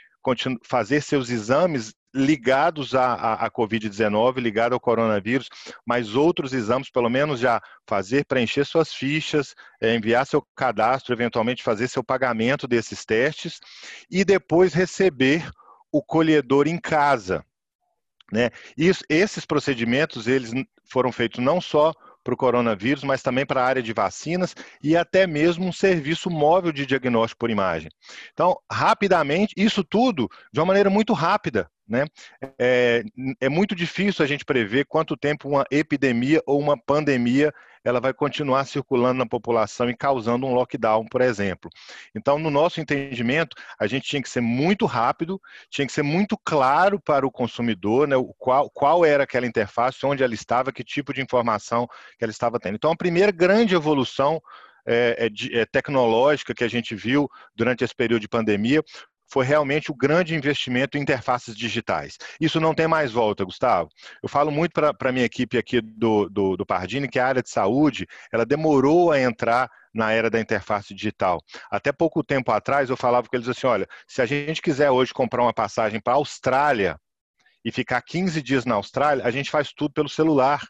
[0.63, 5.49] fazer seus exames ligados à, à, Covid-19, ligado ao coronavírus,
[5.87, 11.63] mas outros exames, pelo menos já fazer, preencher suas fichas, é, enviar seu cadastro, eventualmente
[11.63, 13.61] fazer seu pagamento desses testes
[14.11, 15.49] e depois receber
[15.93, 17.45] o colhedor em casa.
[18.33, 18.51] Né?
[19.09, 20.53] Esses procedimentos eles
[20.85, 24.95] foram feitos não só para o coronavírus, mas também para a área de vacinas e
[24.95, 27.89] até mesmo um serviço móvel de diagnóstico por imagem.
[28.35, 31.71] Então, rapidamente, isso tudo de uma maneira muito rápida.
[31.89, 32.05] Né?
[32.59, 33.03] É,
[33.41, 37.51] é muito difícil a gente prever quanto tempo uma epidemia ou uma pandemia
[37.85, 41.71] ela vai continuar circulando na população e causando um lockdown, por exemplo.
[42.15, 46.39] Então, no nosso entendimento, a gente tinha que ser muito rápido, tinha que ser muito
[46.45, 51.13] claro para o consumidor, né, qual, qual era aquela interface, onde ela estava, que tipo
[51.13, 51.87] de informação
[52.19, 52.77] que ela estava tendo.
[52.77, 54.41] Então, a primeira grande evolução
[54.87, 58.83] é, é, é, tecnológica que a gente viu durante esse período de pandemia
[59.29, 62.17] foi realmente o grande investimento em interfaces digitais.
[62.41, 63.89] Isso não tem mais volta, Gustavo.
[64.23, 67.43] Eu falo muito para a minha equipe aqui do, do, do Pardini que a área
[67.43, 71.43] de saúde ela demorou a entrar na era da interface digital.
[71.71, 75.13] Até pouco tempo atrás eu falava com eles assim, olha, se a gente quiser hoje
[75.13, 76.99] comprar uma passagem para a Austrália
[77.65, 80.63] e ficar 15 dias na Austrália, a gente faz tudo pelo celular.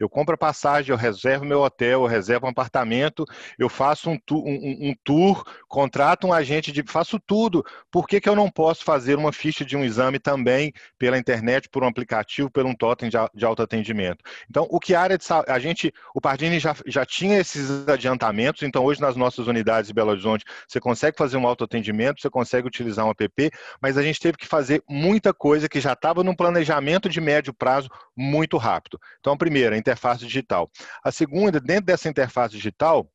[0.00, 3.24] Eu compro a passagem, eu reservo meu hotel, eu reservo um apartamento,
[3.58, 6.82] eu faço um, tu, um, um tour, contrato um agente de.
[6.86, 7.62] faço tudo.
[7.90, 11.68] Por que, que eu não posso fazer uma ficha de um exame também pela internet,
[11.68, 14.24] por um aplicativo, por um totem de, de autoatendimento?
[14.48, 18.62] Então, o que a área de a gente, o Pardini já, já tinha esses adiantamentos,
[18.62, 22.66] então hoje nas nossas unidades de Belo Horizonte, você consegue fazer um autoatendimento, você consegue
[22.66, 26.34] utilizar um app, mas a gente teve que fazer muita coisa que já estava num
[26.34, 28.98] planejamento de médio prazo muito rápido.
[29.20, 30.70] Então, a primeira, a interface digital.
[31.02, 33.10] A segunda, dentro dessa interface digital,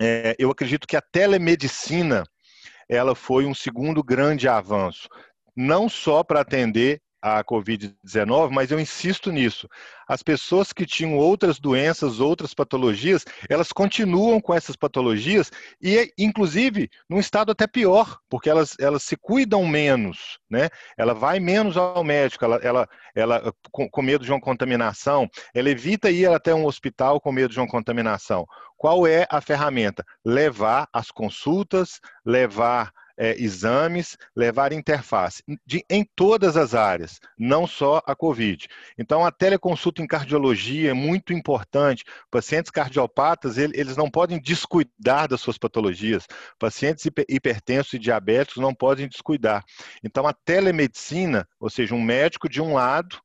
[0.00, 2.24] é, eu acredito que a telemedicina
[2.88, 5.08] ela foi um segundo grande avanço,
[5.54, 9.68] não só para atender a Covid-19, mas eu insisto nisso.
[10.08, 16.90] As pessoas que tinham outras doenças, outras patologias, elas continuam com essas patologias e, inclusive,
[17.08, 20.68] num estado até pior, porque elas, elas se cuidam menos, né?
[20.96, 25.70] Ela vai menos ao médico, ela, ela, ela com, com medo de uma contaminação, ela
[25.70, 28.46] evita ir até um hospital com medo de uma contaminação.
[28.76, 30.04] Qual é a ferramenta?
[30.24, 38.02] Levar as consultas, levar é, exames, levar interface de, em todas as áreas, não só
[38.06, 38.68] a COVID.
[38.98, 42.04] Então, a teleconsulta em cardiologia é muito importante.
[42.30, 46.26] Pacientes cardiopatas, eles não podem descuidar das suas patologias.
[46.58, 49.64] Pacientes hipertensos e diabéticos não podem descuidar.
[50.02, 53.20] Então, a telemedicina, ou seja, um médico de um lado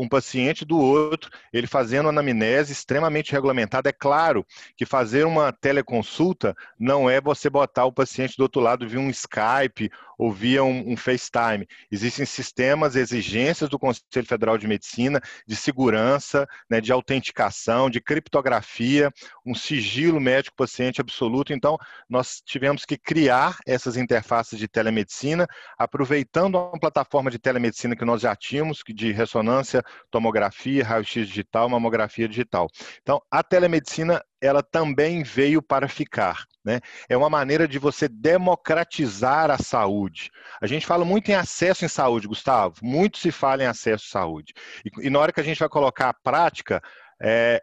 [0.00, 3.90] um paciente do outro, ele fazendo anamnese extremamente regulamentada.
[3.90, 8.88] É claro que fazer uma teleconsulta não é você botar o paciente do outro lado
[8.88, 11.66] via um Skype ou via um, um FaceTime.
[11.90, 19.10] Existem sistemas, exigências do Conselho Federal de Medicina de segurança, né, de autenticação, de criptografia,
[19.46, 21.54] um sigilo médico-paciente absoluto.
[21.54, 25.46] Então, nós tivemos que criar essas interfaces de telemedicina,
[25.78, 32.28] aproveitando uma plataforma de telemedicina que nós já tínhamos, de ressonância tomografia, raio-x digital, mamografia
[32.28, 32.68] digital.
[33.02, 36.44] Então, a telemedicina ela também veio para ficar.
[36.64, 36.80] Né?
[37.08, 40.30] É uma maneira de você democratizar a saúde.
[40.60, 42.76] A gente fala muito em acesso em saúde, Gustavo.
[42.82, 44.52] Muito se fala em acesso à saúde.
[44.84, 46.82] E, e na hora que a gente vai colocar a prática,
[47.22, 47.62] é,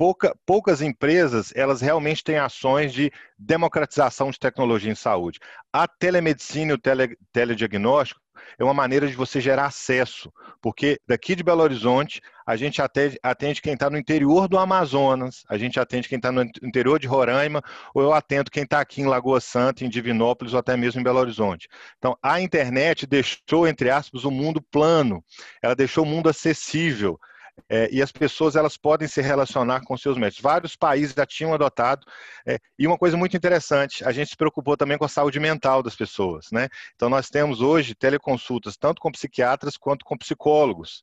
[0.00, 5.38] pouca, poucas empresas elas realmente têm ações de democratização de tecnologia em saúde.
[5.70, 8.18] A telemedicina e o tele, telediagnóstico
[8.58, 10.32] é uma maneira de você gerar acesso,
[10.62, 15.44] porque daqui de Belo Horizonte a gente atende, atende quem está no interior do Amazonas,
[15.46, 17.62] a gente atende quem está no interior de Roraima,
[17.94, 21.04] ou eu atendo quem está aqui em Lagoa Santa, em Divinópolis ou até mesmo em
[21.04, 21.68] Belo Horizonte.
[21.98, 25.22] Então, a internet deixou, entre aspas, o mundo plano,
[25.62, 27.20] ela deixou o mundo acessível.
[27.68, 30.42] É, e as pessoas elas podem se relacionar com seus médicos.
[30.42, 32.06] Vários países já tinham adotado.
[32.46, 35.82] É, e uma coisa muito interessante, a gente se preocupou também com a saúde mental
[35.82, 36.46] das pessoas.
[36.52, 36.68] Né?
[36.94, 41.02] Então, nós temos hoje teleconsultas tanto com psiquiatras quanto com psicólogos.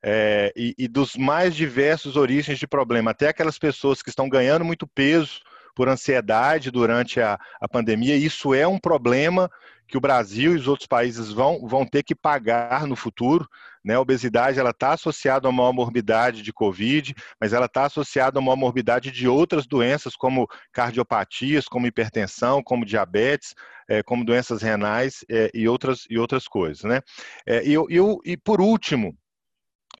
[0.00, 4.64] É, e, e dos mais diversos origens de problema, até aquelas pessoas que estão ganhando
[4.64, 5.40] muito peso
[5.78, 9.48] por ansiedade durante a, a pandemia, isso é um problema
[9.86, 13.48] que o Brasil e os outros países vão, vão ter que pagar no futuro.
[13.84, 13.94] Né?
[13.94, 18.42] A obesidade ela está associada a uma morbidade de Covid, mas ela está associada a
[18.42, 23.54] uma morbidade de outras doenças, como cardiopatias, como hipertensão, como diabetes,
[23.88, 26.82] é, como doenças renais é, e, outras, e outras coisas.
[26.82, 27.00] Né?
[27.46, 29.16] É, e, eu, e por último,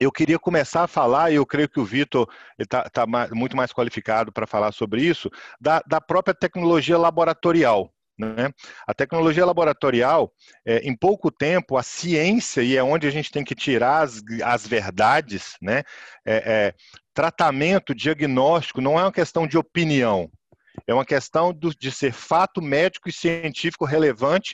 [0.00, 3.72] eu queria começar a falar, e eu creio que o Vitor está tá muito mais
[3.72, 5.30] qualificado para falar sobre isso,
[5.61, 7.92] da, da própria tecnologia laboratorial.
[8.18, 8.50] Né?
[8.84, 10.32] A tecnologia laboratorial,
[10.66, 14.20] é, em pouco tempo, a ciência, e é onde a gente tem que tirar as,
[14.42, 15.84] as verdades, né?
[16.26, 16.74] É, é,
[17.14, 20.28] tratamento, diagnóstico, não é uma questão de opinião,
[20.87, 24.52] é uma questão do, de ser fato médico e científico relevante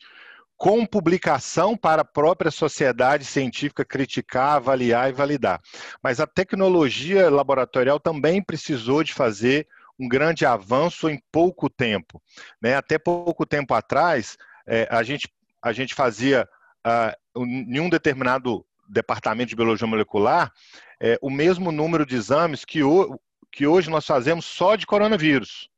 [0.64, 5.60] com publicação para a própria sociedade científica criticar, avaliar e validar.
[6.02, 12.18] Mas a tecnologia laboratorial também precisou de fazer um grande avanço em pouco tempo.
[12.62, 12.74] Né?
[12.74, 15.28] Até pouco tempo atrás, é, a, gente,
[15.62, 16.48] a gente fazia
[16.86, 20.50] uh, em um determinado departamento de biologia molecular
[20.98, 23.20] é, o mesmo número de exames que, o,
[23.52, 25.68] que hoje nós fazemos só de coronavírus.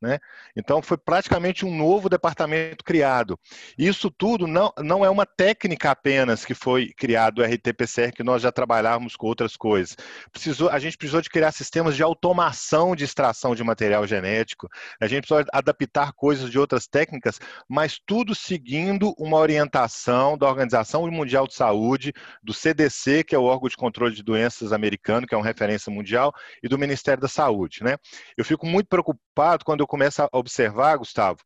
[0.00, 0.18] Né?
[0.54, 3.38] Então, foi praticamente um novo departamento criado.
[3.78, 8.42] Isso tudo não, não é uma técnica apenas que foi criado o RT-PCR, que nós
[8.42, 9.96] já trabalhávamos com outras coisas.
[10.30, 14.68] Precisou, a gente precisou de criar sistemas de automação de extração de material genético,
[15.00, 21.10] a gente precisou adaptar coisas de outras técnicas, mas tudo seguindo uma orientação da Organização
[21.10, 25.34] Mundial de Saúde, do CDC, que é o órgão de controle de doenças americano, que
[25.34, 26.32] é uma referência mundial,
[26.62, 27.82] e do Ministério da Saúde.
[27.82, 27.96] Né?
[28.36, 31.38] Eu fico muito preocupado quando eu começo a observar, Gustavo,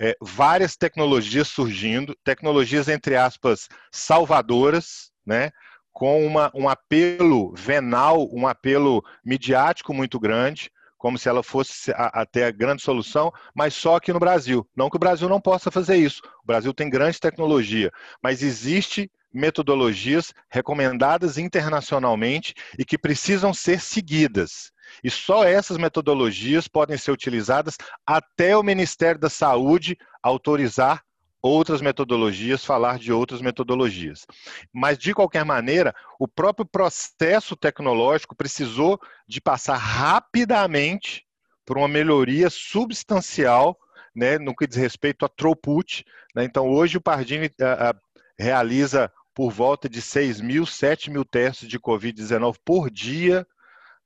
[0.00, 5.50] é, várias tecnologias surgindo, tecnologias, entre aspas, salvadoras, né?
[5.92, 12.44] com uma, um apelo venal, um apelo midiático muito grande, como se ela fosse até
[12.44, 14.68] a, a grande solução, mas só aqui no Brasil.
[14.76, 16.22] Não que o Brasil não possa fazer isso.
[16.42, 17.90] O Brasil tem grande tecnologia,
[18.22, 24.72] mas existe metodologias recomendadas internacionalmente e que precisam ser seguidas.
[25.02, 31.02] E só essas metodologias podem ser utilizadas até o Ministério da Saúde autorizar
[31.40, 34.26] outras metodologias, falar de outras metodologias.
[34.72, 41.24] Mas, de qualquer maneira, o próprio processo tecnológico precisou de passar rapidamente
[41.64, 43.78] por uma melhoria substancial
[44.14, 46.04] né, no que diz respeito a throughput.
[46.34, 46.44] Né?
[46.44, 48.00] Então, hoje o Pardini uh, uh,
[48.38, 53.46] realiza por volta de 6 mil, 7 mil testes de Covid-19 por dia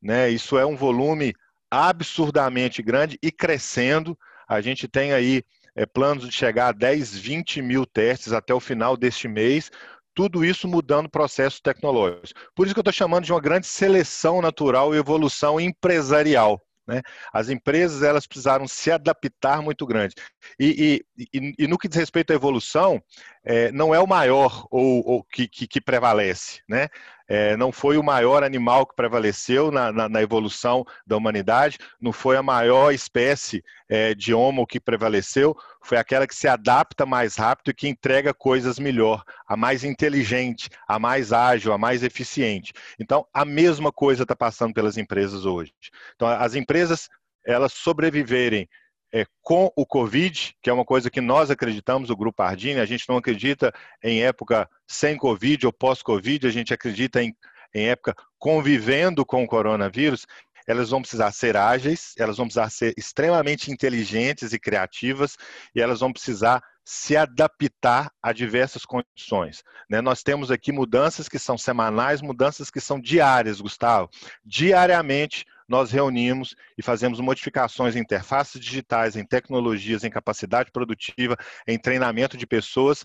[0.03, 0.29] né?
[0.29, 1.33] Isso é um volume
[1.71, 4.19] absurdamente grande e crescendo.
[4.49, 5.45] A gente tem aí
[5.77, 9.71] é, planos de chegar a 10, 20 mil testes até o final deste mês.
[10.15, 12.35] Tudo isso mudando processos tecnológicos.
[12.55, 16.61] Por isso que eu estou chamando de uma grande seleção natural e evolução empresarial.
[16.87, 17.01] Né?
[17.33, 20.15] As empresas elas precisaram se adaptar muito grande.
[20.59, 23.01] E, e, e, e no que diz respeito à evolução,
[23.45, 26.61] é, não é o maior ou, ou que, que, que, prevalece.
[26.69, 26.89] Né?
[27.29, 32.13] É, não foi o maior animal que prevaleceu na, na, na, evolução da humanidade, não
[32.13, 37.37] foi a maior espécie é, de homo que prevaleceu, foi aquela que se adapta mais
[37.37, 42.73] rápido e que entrega coisas melhor, a mais inteligente, a mais ágil, a mais eficiente.
[42.99, 45.73] Então, a mesma coisa está passando pelas empresas hoje.
[46.15, 47.09] Então, as empresas
[47.45, 48.69] elas sobreviverem
[49.13, 52.87] é, com o Covid, que é uma coisa que nós acreditamos, o Grupo Ardini, a
[52.87, 53.73] gente não acredita
[54.03, 57.35] em época sem Covid ou pós-Covid, a gente acredita em,
[57.75, 60.27] em época convivendo com o coronavírus,
[60.67, 65.37] elas vão precisar ser ágeis, elas vão precisar ser extremamente inteligentes e criativas,
[65.75, 69.63] e elas vão precisar se adaptar a diversas condições.
[69.89, 70.01] Né?
[70.01, 74.09] Nós temos aqui mudanças que são semanais, mudanças que são diárias, Gustavo.
[74.45, 81.35] Diariamente, nós reunimos e fazemos modificações em interfaces digitais, em tecnologias, em capacidade produtiva,
[81.67, 83.03] em treinamento de pessoas.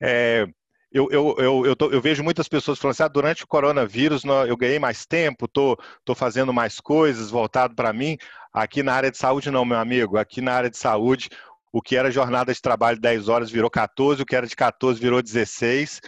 [0.00, 0.46] É,
[0.92, 4.58] eu, eu, eu, tô, eu, vejo muitas pessoas falando assim, ah, durante o coronavírus eu
[4.58, 8.18] ganhei mais tempo, tô, tô fazendo mais coisas voltado para mim.
[8.52, 10.18] Aqui na área de saúde não, meu amigo.
[10.18, 11.30] Aqui na área de saúde,
[11.72, 14.54] o que era jornada de trabalho de 10 horas virou 14, o que era de
[14.54, 16.02] 14 virou 16.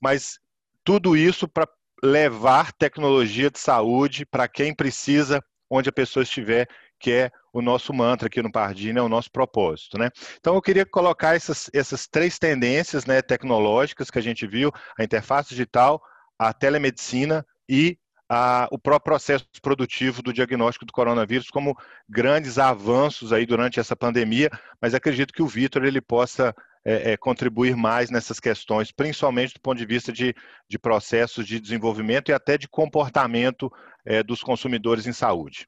[0.00, 0.38] Mas
[0.82, 1.68] tudo isso para
[2.02, 6.66] levar tecnologia de saúde para quem precisa, onde a pessoa estiver,
[6.98, 9.98] que é o nosso mantra aqui no Pardini, é o nosso propósito.
[9.98, 10.10] Né?
[10.38, 15.04] Então, eu queria colocar essas, essas três tendências né, tecnológicas que a gente viu, a
[15.04, 16.02] interface digital,
[16.38, 17.98] a telemedicina e
[18.28, 21.76] a, o próprio processo produtivo do diagnóstico do coronavírus como
[22.08, 24.50] grandes avanços aí durante essa pandemia,
[24.80, 29.60] mas acredito que o Vitor ele possa é, é, contribuir mais nessas questões, principalmente do
[29.60, 30.34] ponto de vista de,
[30.68, 33.70] de processos de desenvolvimento e até de comportamento
[34.04, 35.66] é, dos consumidores em saúde.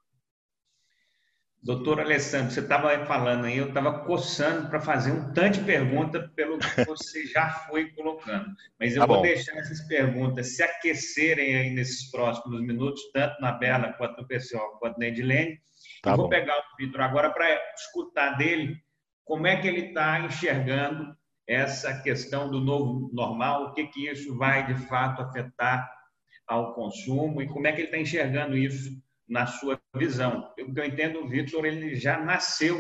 [1.65, 6.31] Doutor Alessandro, você estava falando aí, eu estava coçando para fazer um tanto de pergunta
[6.37, 8.51] pelo que você já foi colocando.
[8.79, 13.53] Mas eu tá vou deixar essas perguntas se aquecerem aí nesses próximos minutos, tanto na
[13.53, 15.59] Bela quanto no pessoal, quanto na Edilene.
[16.03, 18.77] Tá eu vou pegar o Vitor agora para escutar dele
[19.25, 21.17] como é que ele está enxergando
[21.47, 25.91] essa questão do novo normal, o que, que isso vai de fato afetar
[26.47, 30.53] ao consumo e como é que ele está enxergando isso na sua visão.
[30.57, 32.79] Eu, eu entendo, o Vitor ele já nasceu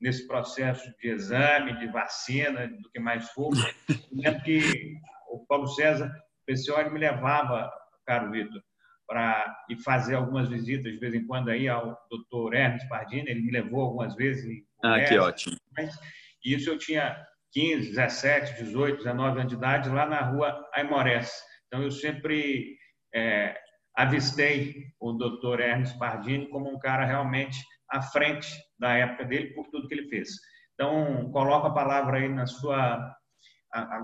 [0.00, 3.52] nesse processo de exame, de vacina, do que mais for.
[4.12, 4.94] lembro que
[5.30, 6.12] o Paulo César,
[6.46, 7.70] PCO, me levava,
[8.04, 8.62] caro Vitor,
[9.06, 13.42] para ir fazer algumas visitas de vez em quando aí ao doutor Hermes Pardini, ele
[13.42, 14.44] me levou algumas vezes.
[14.84, 15.56] Ah, que ótimo.
[15.76, 15.98] Mas,
[16.44, 17.16] isso eu tinha
[17.52, 21.32] 15, 17, 18, 19 anos de idade, lá na rua Aimorés.
[21.66, 22.76] Então, eu sempre
[23.14, 23.56] é,
[23.96, 27.58] avistei o doutor Hermes Pardini como um cara realmente
[27.90, 30.28] à frente da época dele por tudo que ele fez.
[30.74, 32.96] Então, coloco a palavra aí na sua
[33.72, 34.02] a, a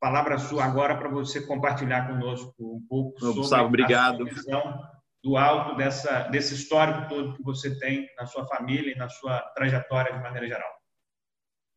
[0.00, 4.22] palavra sua agora para você compartilhar conosco um pouco sobre Gustavo, obrigado.
[4.22, 4.82] a visão
[5.22, 9.40] do alto dessa desse histórico todo que você tem na sua família e na sua
[9.54, 10.70] trajetória de maneira geral.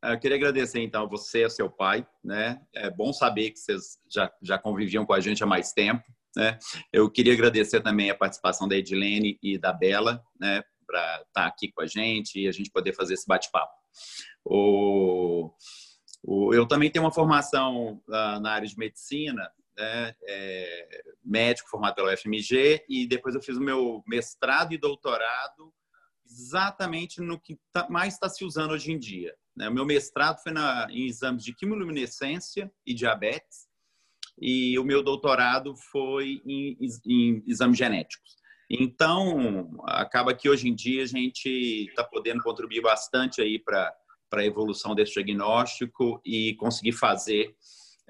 [0.03, 2.61] Eu queria agradecer então você e seu pai, né?
[2.73, 6.03] É bom saber que vocês já já conviviam com a gente há mais tempo.
[6.35, 6.59] Né?
[6.91, 11.45] Eu queria agradecer também a participação da Edilene e da Bela, né, para estar tá
[11.45, 13.73] aqui com a gente e a gente poder fazer esse bate-papo.
[14.43, 15.51] O,
[16.53, 22.13] eu também tenho uma formação uh, na área de medicina, né, é, médico formado pela
[22.13, 25.73] UFMG, e depois eu fiz o meu mestrado e doutorado
[26.25, 29.35] exatamente no que tá, mais está se usando hoje em dia.
[29.55, 29.69] Né?
[29.69, 33.67] O meu mestrado foi na, em exames de quimiluminescência e diabetes,
[34.39, 38.35] e o meu doutorado foi em, em exames genéticos.
[38.69, 43.93] Então, acaba que hoje em dia a gente está podendo contribuir bastante aí para
[44.33, 47.55] a evolução desse diagnóstico e conseguir fazer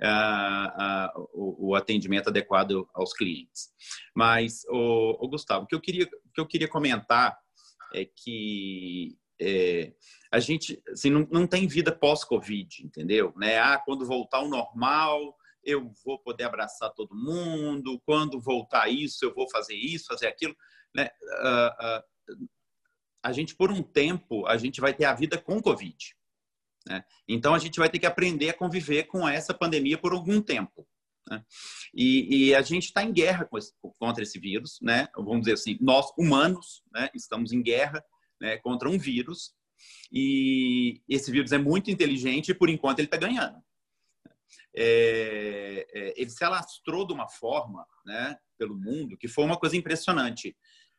[0.01, 3.69] uh, uh, o, o, atendimento adequado aos clientes.
[4.15, 7.37] Mas, o, o Gustavo, o que eu queria, que eu queria comentar
[7.93, 9.93] é que é,
[10.31, 13.33] a gente assim, não, não tem vida pós-Covid, entendeu?
[13.35, 13.57] Né?
[13.57, 19.33] Ah, quando voltar ao normal, eu vou poder abraçar todo mundo, quando voltar isso, eu
[19.33, 20.55] vou fazer isso, fazer aquilo.
[20.93, 21.09] Né?
[21.23, 22.47] Uh, uh,
[23.23, 26.14] a gente, por um tempo, a gente vai ter a vida com Covid.
[26.87, 27.03] Né?
[27.27, 30.87] Então, a gente vai ter que aprender a conviver com essa pandemia por algum tempo.
[31.29, 31.43] Né?
[31.93, 35.07] E, e, a gente está em guerra esse, contra esse vírus, né?
[35.15, 38.03] vamos dizer assim, nós humanos né, estamos em guerra
[38.39, 39.53] né, contra um vírus
[40.11, 43.59] e esse vírus é muito inteligente e por enquanto ele está ganhando
[44.75, 49.75] é, é, ele se alastrou de uma forma né, pelo mundo que foi uma coisa
[49.75, 50.55] impressionante.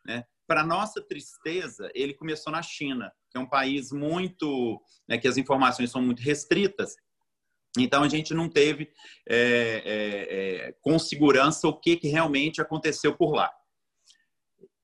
[0.07, 0.25] Né?
[0.47, 4.81] Para nossa tristeza, ele começou na China, que é um país muito.
[5.09, 6.95] Né, que as informações são muito restritas.
[7.79, 8.91] Então, a gente não teve
[9.29, 13.53] é, é, é com segurança o que, que realmente aconteceu por lá.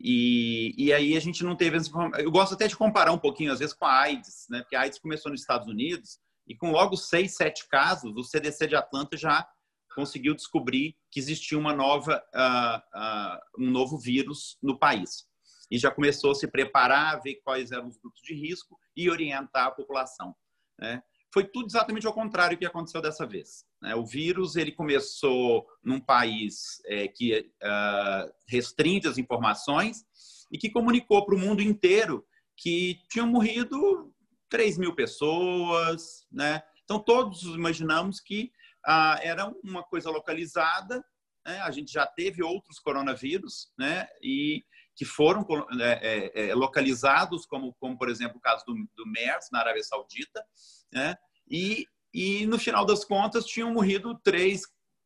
[0.05, 1.79] E, e aí a gente não teve.
[2.19, 4.61] Eu gosto até de comparar um pouquinho, às vezes, com a AIDS, né?
[4.61, 8.67] porque a AIDS começou nos Estados Unidos e com logo seis, sete casos, o CDC
[8.67, 9.47] de Atlanta já
[9.95, 15.27] conseguiu descobrir que existia uma nova, uh, uh, um novo vírus no país.
[15.71, 19.09] E já começou a se preparar, a ver quais eram os grupos de risco e
[19.09, 20.35] orientar a população.
[20.79, 21.03] Né?
[21.33, 23.65] Foi tudo exatamente ao contrário que aconteceu dessa vez.
[23.81, 23.95] Né?
[23.95, 30.05] O vírus ele começou num país é, que uh, restringe as informações
[30.51, 32.25] e que comunicou para o mundo inteiro
[32.57, 34.13] que tinham morrido
[34.51, 36.63] 3 mil pessoas, né?
[36.85, 38.53] Então, todos imaginamos que
[38.85, 41.05] ah, era uma coisa localizada,
[41.47, 41.61] né?
[41.61, 44.09] a gente já teve outros coronavírus, né?
[44.23, 44.65] E
[44.95, 45.47] que foram
[45.81, 49.83] é, é, é, localizados, como, como, por exemplo, o caso do, do MERS, na Arábia
[49.83, 50.45] Saudita,
[50.93, 51.17] né?
[51.49, 54.63] E, e, no final das contas, tinham morrido 3,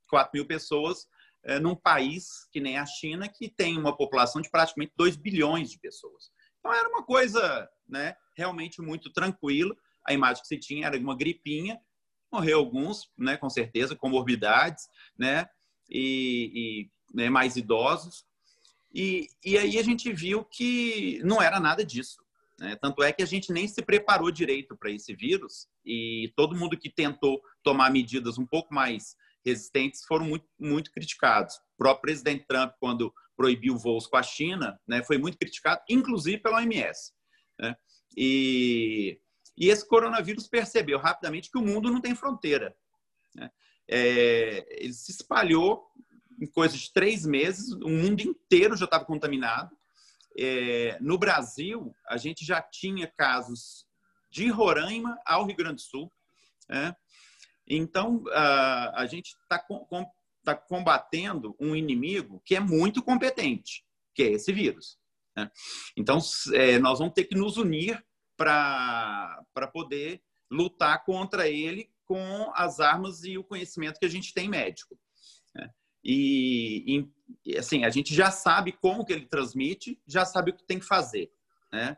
[0.09, 1.07] 4 mil pessoas
[1.45, 5.70] é, num país que nem a China, que tem uma população de praticamente 2 bilhões
[5.70, 6.31] de pessoas.
[6.59, 9.74] Então era uma coisa né, realmente muito tranquila.
[10.05, 11.81] A imagem que se tinha era uma gripinha,
[12.37, 15.47] morreu alguns, né, com certeza, comorbidades, né,
[15.89, 18.24] e, e né, mais idosos.
[18.95, 22.22] E, e aí a gente viu que não era nada disso.
[22.59, 22.76] Né?
[22.76, 26.78] Tanto é que a gente nem se preparou direito para esse vírus e todo mundo
[26.78, 31.57] que tentou tomar medidas um pouco mais resistentes foram muito, muito criticados.
[31.57, 36.39] O próprio presidente Trump, quando proibiu voos com a China, né, foi muito criticado, inclusive
[36.39, 37.12] pela OMS.
[37.59, 37.76] Né?
[38.16, 39.20] E,
[39.57, 42.76] e esse coronavírus percebeu rapidamente que o mundo não tem fronteira.
[43.34, 43.50] Né?
[43.88, 45.90] É, ele se espalhou
[46.40, 49.76] em coisa de três meses, o mundo inteiro já estava contaminado.
[50.38, 53.86] É, no Brasil, a gente já tinha casos
[54.30, 56.12] de Roraima ao Rio Grande do Sul.
[56.68, 56.94] Né?
[57.66, 59.86] Então, a, a gente está com,
[60.44, 63.82] tá combatendo um inimigo que é muito competente,
[64.14, 64.98] que é esse vírus.
[65.34, 65.50] Né?
[65.96, 66.18] Então,
[66.52, 68.04] é, nós vamos ter que nos unir
[68.37, 74.49] para poder lutar contra ele com as armas e o conhecimento que a gente tem
[74.49, 74.99] médico.
[75.55, 75.70] Né?
[76.05, 77.05] E,
[77.45, 80.78] e, assim, a gente já sabe como que ele transmite, já sabe o que tem
[80.78, 81.32] que fazer.
[81.72, 81.97] Né?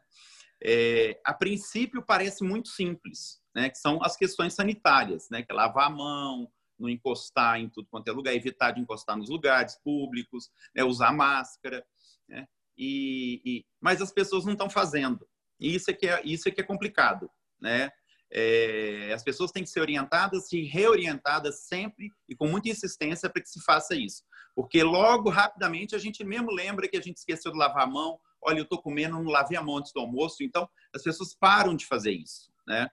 [0.62, 3.68] É, a princípio parece muito simples, né?
[3.68, 5.42] que são as questões sanitárias, né?
[5.42, 9.16] que é lavar a mão, não encostar em tudo quanto é lugar, evitar de encostar
[9.16, 10.82] nos lugares públicos, né?
[10.82, 11.84] usar máscara.
[12.26, 12.48] Né?
[12.78, 15.27] E, e, mas as pessoas não estão fazendo.
[15.60, 17.30] E isso é que é, isso é, que é complicado.
[17.60, 17.90] Né?
[18.30, 23.42] É, as pessoas têm que ser orientadas e reorientadas sempre e com muita insistência para
[23.42, 24.22] que se faça isso.
[24.54, 28.18] Porque logo, rapidamente, a gente mesmo lembra que a gente esqueceu de lavar a mão.
[28.42, 30.42] Olha, eu estou comendo, não lavei a mão antes do almoço.
[30.42, 32.52] Então, as pessoas param de fazer isso.
[32.66, 32.88] Né?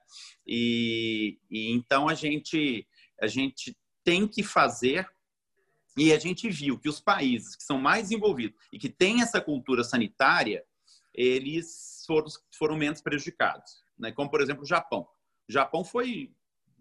[0.46, 2.86] E, e então a gente
[3.20, 5.06] a gente tem que fazer
[5.96, 9.40] e a gente viu que os países que são mais envolvidos e que têm essa
[9.40, 10.64] cultura sanitária,
[11.16, 13.82] eles foram, foram menos prejudicados.
[13.98, 14.12] Né?
[14.12, 15.08] Como, por exemplo, o Japão.
[15.48, 16.32] O Japão foi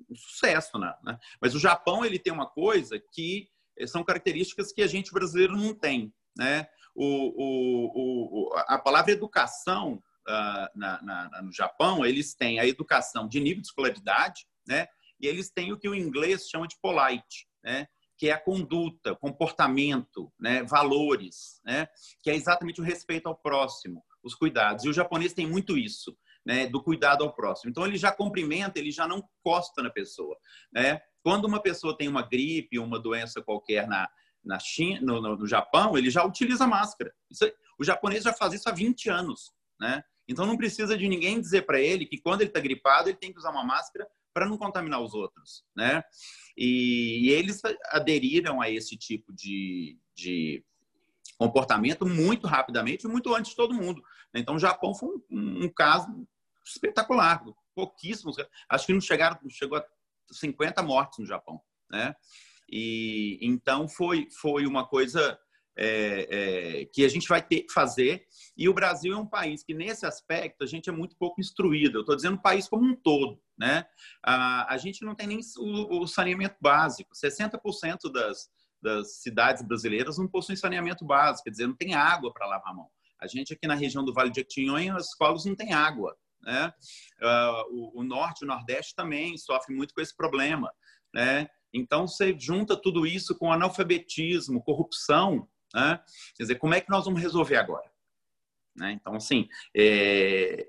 [0.10, 0.94] um sucesso, né?
[1.42, 3.50] mas o Japão ele tem uma coisa que
[3.88, 6.14] são características que a gente brasileiro não tem.
[6.38, 6.68] Né?
[6.94, 13.28] O, o, o, a palavra educação uh, na, na, no Japão, eles têm a educação
[13.28, 14.88] de nível de escolaridade, né?
[15.20, 17.88] e eles têm o que o inglês chama de polite, né?
[18.18, 20.64] que é a conduta, comportamento, né?
[20.64, 21.88] valores, né?
[22.22, 24.84] que é exatamente o respeito ao próximo, os cuidados.
[24.84, 26.68] E o japonês tem muito isso, né?
[26.68, 27.70] do cuidado ao próximo.
[27.70, 30.36] Então, ele já cumprimenta, ele já não costa na pessoa.
[30.74, 31.00] Né?
[31.24, 34.10] Quando uma pessoa tem uma gripe, uma doença qualquer na,
[34.44, 37.14] na China, no, no, no Japão, ele já utiliza máscara.
[37.30, 37.46] Isso,
[37.80, 39.54] o japonês já faz isso há 20 anos.
[39.80, 40.04] Né?
[40.28, 43.32] Então, não precisa de ninguém dizer para ele que quando ele está gripado, ele tem
[43.32, 46.04] que usar uma máscara para não contaminar os outros, né?
[46.58, 50.62] E, e, eles aderiram a esse tipo de, de
[51.38, 54.02] comportamento muito rapidamente, muito antes de todo mundo.
[54.36, 56.08] Então, o Japão foi um, um caso
[56.66, 57.44] espetacular,
[57.76, 58.38] pouquíssimos,
[58.70, 59.86] acho que não chegaram, chegou a
[60.32, 62.16] 50 mortes no Japão, né?
[62.68, 65.40] E então foi foi uma coisa
[65.78, 68.26] é, é, que a gente vai ter que fazer.
[68.58, 71.98] E o Brasil é um país que, nesse aspecto, a gente é muito pouco instruído.
[71.98, 73.40] Eu estou dizendo o país como um todo.
[73.58, 73.86] Né?
[74.24, 77.12] A, a gente não tem nem o, o saneamento básico.
[77.14, 78.50] 60% das,
[78.82, 82.76] das cidades brasileiras não possuem saneamento básico, quer dizer, não tem água para lavar a
[82.76, 82.90] mão.
[83.26, 86.16] A gente aqui na região do Vale de Jequitinhonha, as escolas não têm água.
[86.42, 86.72] Né?
[87.22, 90.72] Uh, o, o, norte e o nordeste também sofrem muito com esse problema.
[91.14, 91.50] Né?
[91.74, 96.00] Então, você junta tudo isso com analfabetismo, corrupção, né?
[96.38, 97.92] Quer dizer, como é que nós vamos resolver agora?
[98.76, 98.92] Né?
[98.94, 100.66] Então, assim, é...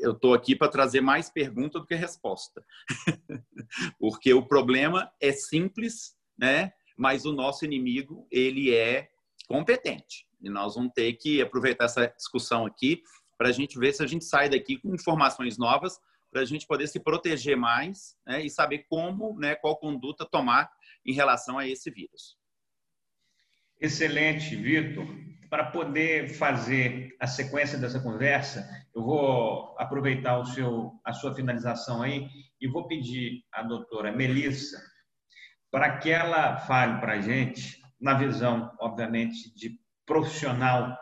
[0.00, 2.64] eu estou aqui para trazer mais pergunta do que resposta.
[3.98, 6.72] Porque o problema é simples, né?
[6.96, 9.10] mas o nosso inimigo, ele é
[9.46, 10.26] competente.
[10.40, 13.02] E nós vamos ter que aproveitar essa discussão aqui
[13.38, 15.98] para a gente ver se a gente sai daqui com informações novas
[16.30, 20.70] para a gente poder se proteger mais né, e saber como, né, qual conduta tomar
[21.04, 22.36] em relação a esse vírus.
[23.80, 25.06] Excelente, Vitor.
[25.48, 32.02] Para poder fazer a sequência dessa conversa, eu vou aproveitar o seu, a sua finalização
[32.02, 32.28] aí
[32.60, 34.78] e vou pedir à doutora Melissa
[35.70, 40.96] para que ela fale para a gente, na visão, obviamente, de profissional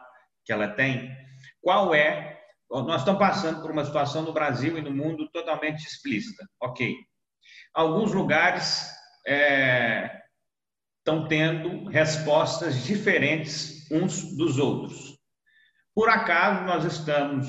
[0.45, 1.15] que ela tem,
[1.61, 2.33] qual é.
[2.71, 6.97] Nós estamos passando por uma situação no Brasil e no mundo totalmente explícita, ok?
[7.73, 8.91] Alguns lugares
[9.27, 10.11] é,
[10.99, 15.15] estão tendo respostas diferentes uns dos outros.
[15.95, 17.47] Por acaso, nós estamos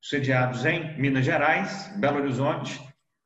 [0.00, 2.80] sediados em Minas Gerais, Belo Horizonte,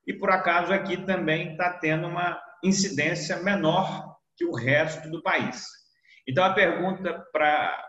[0.07, 5.80] e por acaso aqui também está tendo uma incidência menor que o resto do país.
[6.27, 7.85] Então, a pergunta para a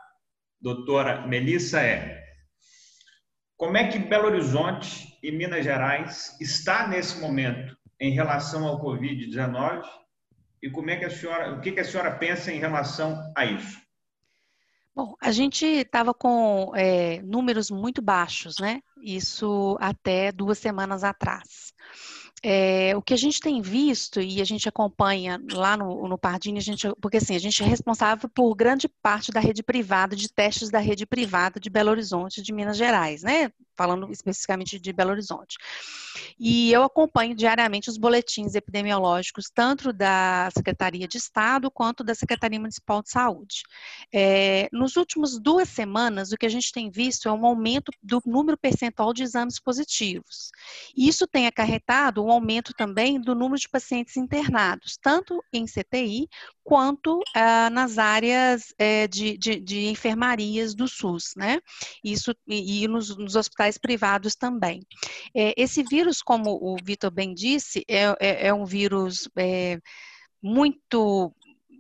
[0.60, 2.24] doutora Melissa é:
[3.58, 9.84] como é que Belo Horizonte e Minas Gerais está nesse momento em relação ao Covid-19
[10.64, 13.46] e como é que a senhora, o que, que a senhora pensa em relação a
[13.46, 13.80] isso?
[14.94, 18.82] Bom, a gente estava com é, números muito baixos, né?
[19.02, 21.74] Isso até duas semanas atrás.
[22.44, 26.58] É, o que a gente tem visto e a gente acompanha lá no, no Pardini,
[26.58, 30.28] a gente, porque assim, a gente é responsável por grande parte da rede privada, de
[30.32, 33.52] testes da rede privada de Belo Horizonte, de Minas Gerais, né?
[33.76, 35.58] Falando especificamente de Belo Horizonte.
[36.40, 42.60] E eu acompanho diariamente os boletins epidemiológicos, tanto da Secretaria de Estado quanto da Secretaria
[42.60, 43.64] Municipal de Saúde.
[44.14, 48.22] É, nos últimos duas semanas, o que a gente tem visto é um aumento do
[48.26, 50.52] número percentual de exames positivos.
[50.96, 56.28] Isso tem acarretado um aumento também do número de pacientes internados, tanto em CTI
[56.64, 61.60] quanto ah, nas áreas eh, de, de, de, enfermarias do SUS, né?
[62.04, 64.82] Isso e, e nos, nos, hospitais privados também.
[65.36, 69.80] Eh, esse vírus, como o Vitor bem disse, é, é, é um vírus é,
[70.42, 71.34] muito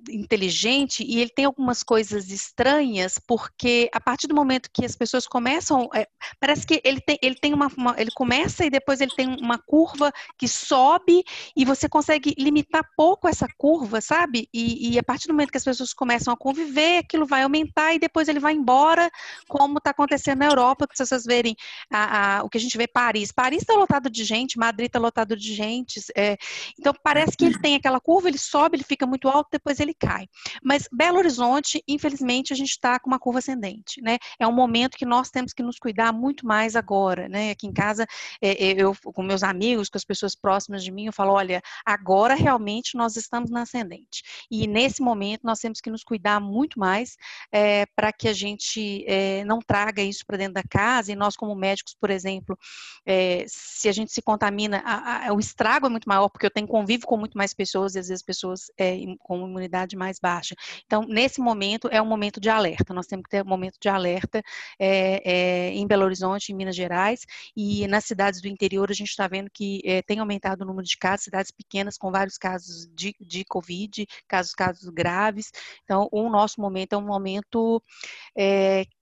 [0.09, 5.27] inteligente e ele tem algumas coisas estranhas, porque a partir do momento que as pessoas
[5.27, 6.07] começam, é,
[6.39, 9.57] parece que ele tem, ele tem uma, uma, ele começa e depois ele tem uma
[9.57, 11.23] curva que sobe
[11.55, 14.47] e você consegue limitar pouco essa curva, sabe?
[14.53, 17.93] E, e a partir do momento que as pessoas começam a conviver, aquilo vai aumentar
[17.93, 19.09] e depois ele vai embora,
[19.47, 21.55] como está acontecendo na Europa, que vocês verem
[21.91, 23.31] a, a, o que a gente vê Paris.
[23.31, 25.99] Paris está lotado de gente, Madrid está lotado de gente.
[26.15, 26.37] É,
[26.79, 29.90] então parece que ele tem aquela curva, ele sobe, ele fica muito alto, depois ele
[29.91, 30.27] ele cai.
[30.63, 34.17] Mas Belo Horizonte, infelizmente, a gente está com uma curva ascendente, né?
[34.39, 37.51] É um momento que nós temos que nos cuidar muito mais agora, né?
[37.51, 38.05] Aqui em casa,
[38.41, 41.61] é, é, eu com meus amigos, com as pessoas próximas de mim, eu falo, olha,
[41.85, 44.23] agora realmente nós estamos na ascendente.
[44.49, 47.17] E nesse momento nós temos que nos cuidar muito mais
[47.51, 51.11] é, para que a gente é, não traga isso para dentro da casa.
[51.11, 52.57] E nós, como médicos, por exemplo,
[53.05, 56.51] é, se a gente se contamina, a, a, o estrago é muito maior, porque eu
[56.51, 60.55] tenho convívio com muito mais pessoas, e às vezes pessoas é, com imunidade mais baixa.
[60.85, 62.93] Então, nesse momento, é um momento de alerta.
[62.93, 64.41] Nós temos que ter um momento de alerta
[64.79, 67.25] é, é, em Belo Horizonte, em Minas Gerais,
[67.55, 70.87] e nas cidades do interior a gente está vendo que é, tem aumentado o número
[70.87, 75.51] de casos, cidades pequenas com vários casos de, de Covid, casos, casos graves.
[75.83, 77.81] Então, o nosso momento é um momento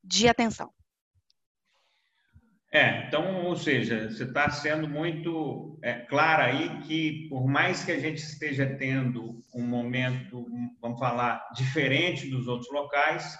[0.03, 0.71] de atenção.
[2.71, 7.91] É, então, ou seja, você está sendo muito é, clara aí que, por mais que
[7.91, 10.45] a gente esteja tendo um momento,
[10.79, 13.35] vamos falar, diferente dos outros locais,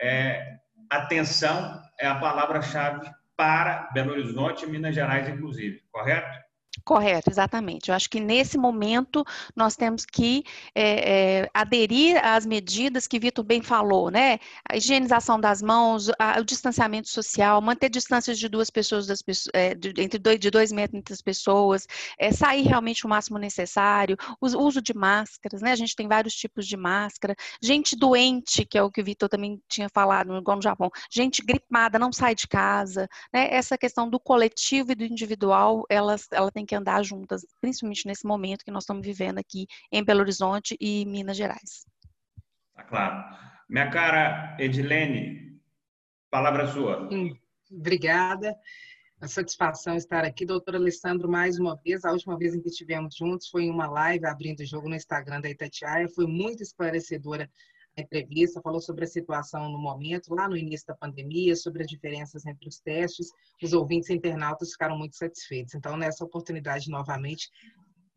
[0.00, 0.58] é,
[0.88, 6.37] atenção é a palavra-chave para Belo Horizonte e Minas Gerais, inclusive, correto?
[6.84, 7.88] Correto, exatamente.
[7.88, 9.24] Eu acho que nesse momento
[9.54, 14.38] nós temos que é, é, aderir às medidas que Vitor bem falou, né?
[14.68, 19.22] A higienização das mãos, a, o distanciamento social, manter distâncias de duas pessoas, das,
[19.52, 21.86] é, de, entre dois, de dois metros entre as pessoas,
[22.32, 25.72] sair realmente o máximo necessário, o uso de máscaras, né?
[25.72, 27.34] A gente tem vários tipos de máscara.
[27.62, 31.42] Gente doente, que é o que o Vitor também tinha falado, igual no Japão, gente
[31.44, 33.48] gripada não sai de casa, né?
[33.50, 38.26] Essa questão do coletivo e do individual, ela, ela tem que andar juntas, principalmente nesse
[38.26, 41.86] momento que nós estamos vivendo aqui em Belo Horizonte e Minas Gerais.
[42.74, 43.36] Tá claro.
[43.68, 45.60] Minha cara Edilene,
[46.30, 47.08] palavra sua.
[47.10, 47.36] Sim,
[47.70, 48.54] obrigada.
[49.20, 52.04] A satisfação estar aqui, doutor Alessandro, mais uma vez.
[52.04, 54.94] A última vez em que estivemos juntos foi em uma live abrindo o jogo no
[54.94, 56.08] Instagram da Itatiaia.
[56.08, 57.50] Foi muito esclarecedora
[58.00, 62.46] entrevista, falou sobre a situação no momento, lá no início da pandemia, sobre as diferenças
[62.46, 63.28] entre os testes.
[63.62, 65.74] Os ouvintes internautas ficaram muito satisfeitos.
[65.74, 67.50] Então, nessa oportunidade, novamente,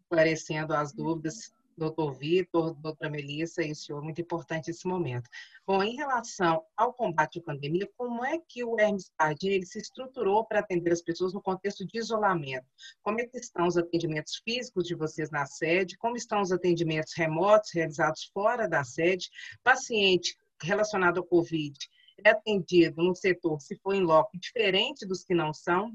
[0.04, 5.30] esclarecendo as dúvidas doutor Vitor, doutora Melissa e senhor, muito importante esse momento.
[5.66, 9.80] Bom, em relação ao combate à pandemia, como é que o Hermes Pardini ele se
[9.80, 12.68] estruturou para atender as pessoas no contexto de isolamento?
[13.02, 15.98] Como é que estão os atendimentos físicos de vocês na sede?
[15.98, 19.30] Como estão os atendimentos remotos realizados fora da sede?
[19.64, 21.78] Paciente relacionado ao Covid
[22.24, 25.92] é atendido no setor, se for em loco, diferente dos que não são?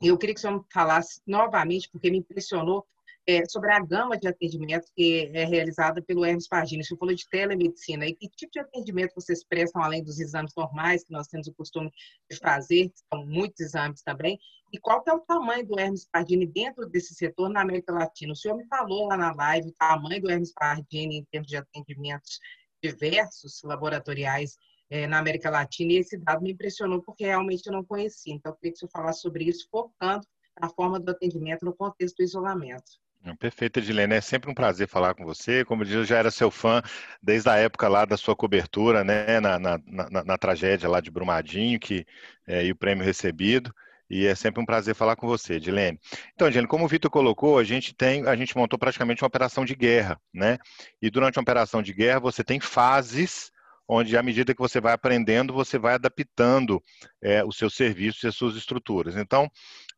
[0.00, 2.84] Eu queria que o senhor falasse novamente, porque me impressionou
[3.26, 6.84] é, sobre a gama de atendimento que é realizada pelo Hermes Pardini.
[6.84, 8.06] Você falou de telemedicina.
[8.06, 11.54] E que tipo de atendimento vocês prestam, além dos exames normais que nós temos o
[11.54, 11.90] costume
[12.30, 14.38] de fazer, são muitos exames também,
[14.72, 18.32] e qual que é o tamanho do Hermes Pardini dentro desse setor na América Latina?
[18.32, 21.58] O senhor me falou lá na live o tamanho do Hermes Pardini em termos de
[21.58, 22.40] atendimentos
[22.82, 24.56] diversos laboratoriais
[24.88, 28.34] é, na América Latina, e esse dado me impressionou porque realmente eu não conhecia.
[28.34, 30.26] Então, eu queria que o senhor falasse sobre isso, focando
[30.60, 33.00] na forma do atendimento no contexto do isolamento.
[33.38, 34.14] Perfeito, Edilene.
[34.14, 35.64] É sempre um prazer falar com você.
[35.64, 36.82] Como eu disse, eu já era seu fã
[37.22, 41.10] desde a época lá da sua cobertura, né, na, na, na, na tragédia lá de
[41.10, 42.04] Brumadinho, que
[42.46, 43.72] é, e o prêmio recebido.
[44.10, 45.98] E é sempre um prazer falar com você, Edilene.
[46.34, 49.64] Então, Edilene, como o Vitor colocou, a gente tem, a gente montou praticamente uma operação
[49.64, 50.58] de guerra, né?
[51.00, 53.50] E durante uma operação de guerra, você tem fases
[53.88, 56.82] onde, à medida que você vai aprendendo, você vai adaptando
[57.22, 59.16] é, os seus serviços e as suas estruturas.
[59.16, 59.48] Então,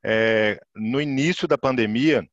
[0.02, 2.24] é, no início da pandemia,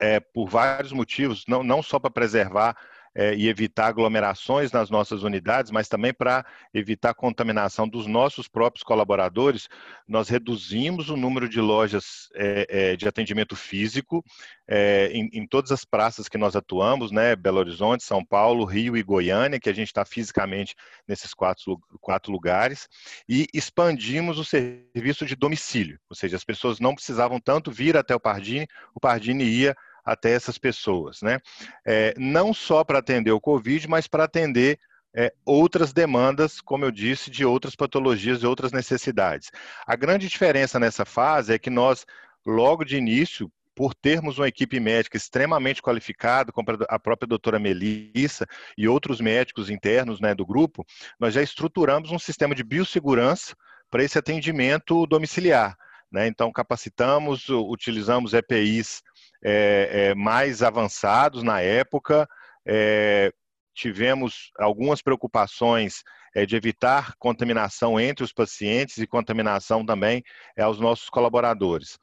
[0.00, 2.76] é, por vários motivos, não, não só para preservar
[3.16, 6.44] é, e evitar aglomerações nas nossas unidades, mas também para
[6.74, 9.68] evitar contaminação dos nossos próprios colaboradores,
[10.06, 14.22] nós reduzimos o número de lojas é, é, de atendimento físico
[14.68, 18.96] é, em, em, todas as praças que nós atuamos, né, Belo Horizonte, São Paulo, Rio
[18.96, 20.74] e Goiânia, que a gente está fisicamente
[21.08, 22.86] nesses quatro, quatro lugares,
[23.26, 28.14] e expandimos o serviço de domicílio, ou seja, as pessoas não precisavam tanto vir até
[28.14, 29.74] o Pardini, o Pardini ia
[30.06, 31.40] até essas pessoas, né?
[31.84, 34.78] É, não só para atender o Covid, mas para atender
[35.12, 39.50] é, outras demandas, como eu disse, de outras patologias e outras necessidades.
[39.84, 42.06] A grande diferença nessa fase é que nós,
[42.46, 48.46] logo de início, por termos uma equipe médica extremamente qualificada, como a própria doutora Melissa
[48.76, 50.86] e outros médicos internos né, do grupo,
[51.18, 53.54] nós já estruturamos um sistema de biossegurança
[53.90, 55.76] para esse atendimento domiciliar.
[56.10, 56.26] Né?
[56.26, 59.02] Então, capacitamos, utilizamos EPIs
[59.48, 62.28] é, é, mais avançados na época,
[62.66, 63.30] é,
[63.72, 66.02] tivemos algumas preocupações
[66.34, 70.24] é, de evitar contaminação entre os pacientes e contaminação também
[70.56, 71.96] é, aos nossos colaboradores.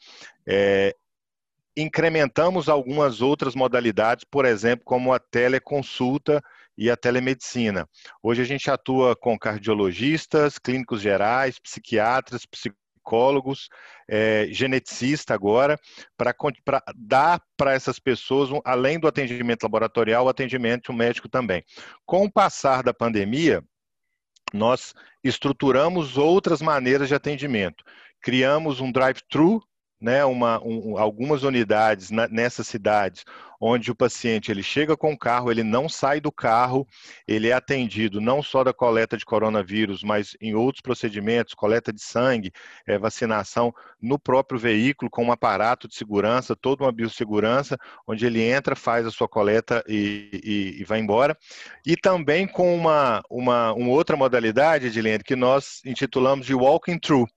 [0.47, 0.95] É,
[1.75, 6.41] incrementamos algumas outras modalidades, por exemplo, como a teleconsulta
[6.77, 7.89] e a telemedicina.
[8.21, 13.69] Hoje a gente atua com cardiologistas, clínicos gerais, psiquiatras, psicólogos, psicólogos,
[14.07, 15.77] é, geneticista agora,
[16.17, 16.33] para
[16.95, 21.63] dar para essas pessoas, um, além do atendimento laboratorial, o atendimento médico também.
[22.05, 23.61] Com o passar da pandemia,
[24.53, 24.93] nós
[25.23, 27.83] estruturamos outras maneiras de atendimento.
[28.21, 29.61] Criamos um drive-thru
[30.03, 33.23] né, uma, um, algumas unidades na, nessas cidades
[33.65, 36.85] onde o paciente ele chega com o carro, ele não sai do carro,
[37.25, 42.01] ele é atendido não só da coleta de coronavírus, mas em outros procedimentos, coleta de
[42.01, 42.51] sangue,
[42.85, 48.41] é, vacinação no próprio veículo com um aparato de segurança, toda uma biossegurança, onde ele
[48.41, 51.37] entra, faz a sua coleta e, e, e vai embora.
[51.85, 57.29] E também com uma, uma, uma outra modalidade, Edilene, que nós intitulamos de walking through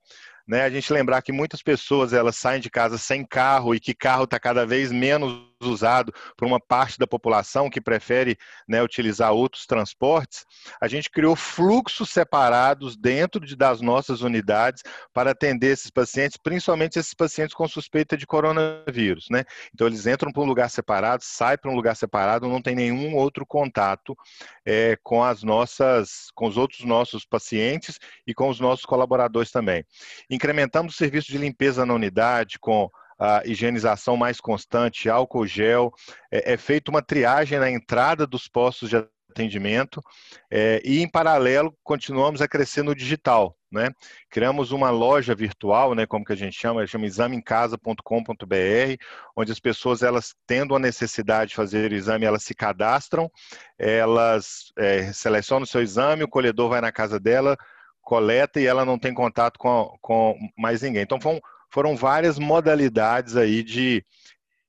[0.46, 0.62] né?
[0.62, 4.24] A gente lembrar que muitas pessoas elas saem de casa sem carro e que carro
[4.24, 8.36] está cada vez menos usado por uma parte da população que prefere
[8.68, 10.44] né, utilizar outros transportes,
[10.80, 14.82] a gente criou fluxos separados dentro de, das nossas unidades
[15.12, 19.26] para atender esses pacientes, principalmente esses pacientes com suspeita de coronavírus.
[19.30, 19.44] Né?
[19.74, 23.14] Então, eles entram para um lugar separado, saem para um lugar separado, não tem nenhum
[23.16, 24.16] outro contato
[24.64, 29.84] é, com as nossas, com os outros nossos pacientes e com os nossos colaboradores também.
[30.28, 35.92] Incrementamos o serviço de limpeza na unidade com a higienização mais constante, álcool gel,
[36.30, 38.96] é, é feita uma triagem na entrada dos postos de
[39.36, 40.02] atendimento
[40.50, 43.54] é, e, em paralelo, continuamos a crescer no digital.
[43.70, 43.90] Né?
[44.30, 49.04] Criamos uma loja virtual, né, como que a gente chama, chama exameemcasa.com.br,
[49.36, 53.30] onde as pessoas, elas tendo a necessidade de fazer o exame, elas se cadastram,
[53.76, 57.56] elas é, selecionam o seu exame, o colhedor vai na casa dela,
[58.00, 61.02] coleta e ela não tem contato com, com mais ninguém.
[61.02, 61.40] Então, foi um,
[61.70, 64.04] foram várias modalidades aí de,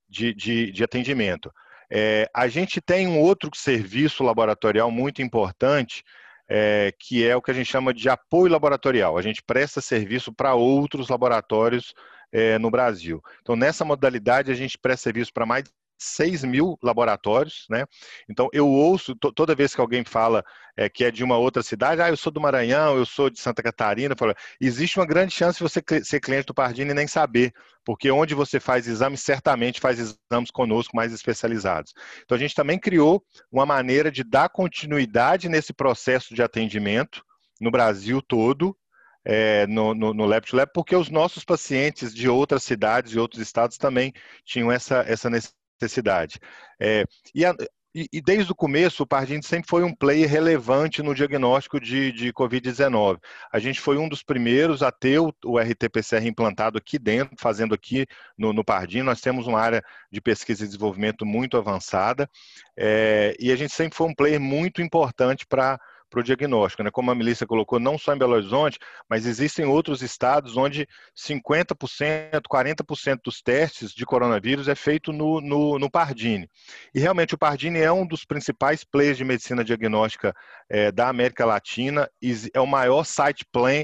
[0.10, 1.52] de, de, de atendimento.
[1.90, 6.04] É, a gente tem um outro serviço laboratorial muito importante,
[6.50, 9.18] é, que é o que a gente chama de apoio laboratorial.
[9.18, 11.94] A gente presta serviço para outros laboratórios
[12.32, 13.22] é, no Brasil.
[13.42, 15.66] Então, nessa modalidade, a gente presta serviço para mais
[15.98, 17.86] 6 mil laboratórios, né?
[18.30, 20.44] Então eu ouço toda vez que alguém fala
[20.78, 23.40] é, que é de uma outra cidade, ah, eu sou do Maranhão, eu sou de
[23.40, 24.16] Santa Catarina,
[24.62, 27.52] existe uma grande chance de você ser cliente do Pardini e nem saber,
[27.84, 31.94] porque onde você faz exames, certamente faz exames conosco mais especializados.
[32.24, 37.24] Então a gente também criou uma maneira de dar continuidade nesse processo de atendimento
[37.60, 38.78] no Brasil todo,
[39.26, 43.20] é, no, no, no Lab to Lab, porque os nossos pacientes de outras cidades e
[43.20, 44.14] outros estados também
[44.46, 46.40] tinham essa, essa necessidade necessidade.
[46.80, 47.56] É, e, a,
[47.96, 52.12] e, e, desde o começo, o Pardini sempre foi um player relevante no diagnóstico de,
[52.12, 53.18] de Covid-19.
[53.52, 57.74] A gente foi um dos primeiros a ter o, o RT-PCR implantado aqui dentro, fazendo
[57.74, 58.06] aqui
[58.38, 59.02] no, no Pardini.
[59.02, 62.30] Nós temos uma área de pesquisa e desenvolvimento muito avançada,
[62.78, 65.80] é, e a gente sempre foi um player muito importante para
[66.10, 66.84] para o diagnóstico.
[66.84, 66.92] Né?
[66.92, 68.80] Como a Melissa colocou, não só em Belo Horizonte,
[69.10, 75.80] mas existem outros estados onde 50%, 40% dos testes de coronavírus é feito no, no,
[75.80, 76.50] no, Pardini.
[76.94, 80.34] E realmente o Pardini é um dos principais players de medicina diagnóstica
[80.70, 82.10] é, da América Latina,
[82.54, 83.84] é o maior site plan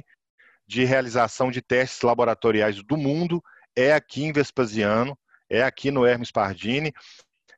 [0.68, 3.42] de realização de testes laboratoriais do mundo,
[3.76, 5.18] é aqui em Vespasiano,
[5.50, 6.94] é aqui no Hermes Pardini.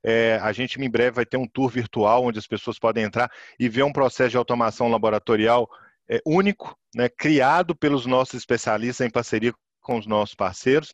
[0.06, 3.32] É, a gente em breve vai ter um tour virtual onde as pessoas podem entrar
[3.60, 5.68] e ver um processo de automação laboratorial
[6.08, 9.52] é, único, né, criado pelos nossos especialistas em parceria
[9.82, 10.94] com os nossos parceiros.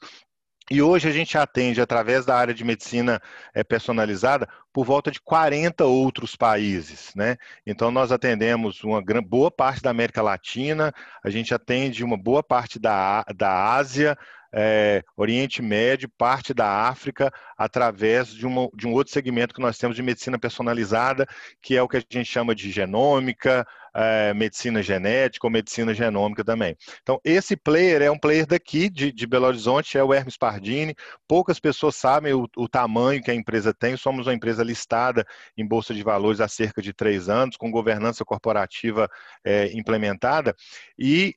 [0.70, 3.22] E hoje a gente atende, através da área de medicina
[3.53, 7.12] é, personalizada, por volta de 40 outros países.
[7.14, 7.36] Né?
[7.66, 12.80] Então, nós atendemos uma boa parte da América Latina, a gente atende uma boa parte
[12.80, 14.18] da, da Ásia,
[14.54, 19.78] é, Oriente Médio, parte da África, através de, uma, de um outro segmento que nós
[19.78, 21.26] temos de medicina personalizada,
[21.62, 26.43] que é o que a gente chama de genômica, é, medicina genética ou medicina genômica
[26.43, 26.76] também.
[27.02, 30.95] Então, esse player é um player daqui de, de Belo Horizonte, é o Hermes Pardini.
[31.28, 33.97] Poucas pessoas sabem o, o, tamanho que a empresa tem.
[33.97, 35.26] Somos uma empresa listada
[35.58, 39.10] em Bolsa de Valores há cerca de três anos, com governança corporativa
[39.43, 40.56] é, implementada.
[40.97, 41.36] E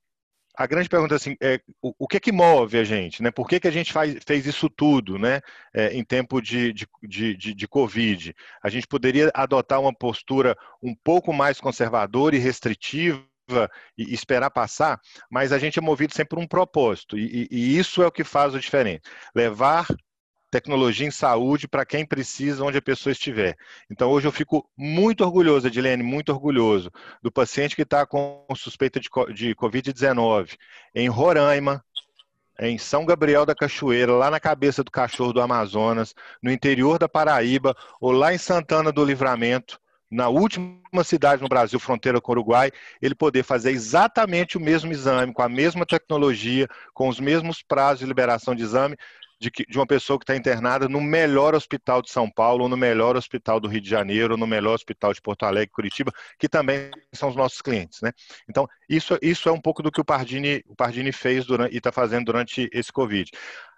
[0.56, 3.30] a grande pergunta é assim, é, o, o, que é que move a gente, né?
[3.30, 5.40] Por que, que a gente faz, fez isso tudo, né?
[5.74, 8.34] É, em tempo de, de, de, de, Covid?
[8.62, 13.24] A gente poderia adotar uma postura um pouco mais conservadora e restritiva
[13.98, 14.98] e esperar passar,
[15.30, 18.24] mas a gente é movido sempre por um propósito, e, e, isso é o que
[18.24, 19.02] faz o diferente.
[19.34, 19.86] Levar
[20.54, 23.56] tecnologia em saúde para quem precisa, onde a pessoa estiver.
[23.90, 29.00] Então, hoje eu fico muito orgulhoso, Edilene, muito orgulhoso do paciente que está com suspeita
[29.00, 30.56] de, de Covid-19
[30.94, 31.84] em Roraima,
[32.60, 37.08] em São Gabriel da Cachoeira, lá na cabeça do cachorro do Amazonas, no interior da
[37.08, 42.34] Paraíba, ou lá em Santana do Livramento, na última cidade no Brasil, fronteira com o
[42.34, 42.70] Uruguai,
[43.02, 47.98] ele poder fazer exatamente o mesmo exame, com a mesma tecnologia, com os mesmos prazos
[47.98, 48.96] de liberação de exame,
[49.44, 52.68] de, que, de uma pessoa que está internada no melhor hospital de São Paulo, ou
[52.68, 56.10] no melhor hospital do Rio de Janeiro, ou no melhor hospital de Porto Alegre, Curitiba,
[56.38, 58.00] que também são os nossos clientes.
[58.00, 58.10] Né?
[58.48, 61.76] Então, isso, isso é um pouco do que o Pardini, o Pardini fez durante, e
[61.76, 63.30] está fazendo durante esse Covid.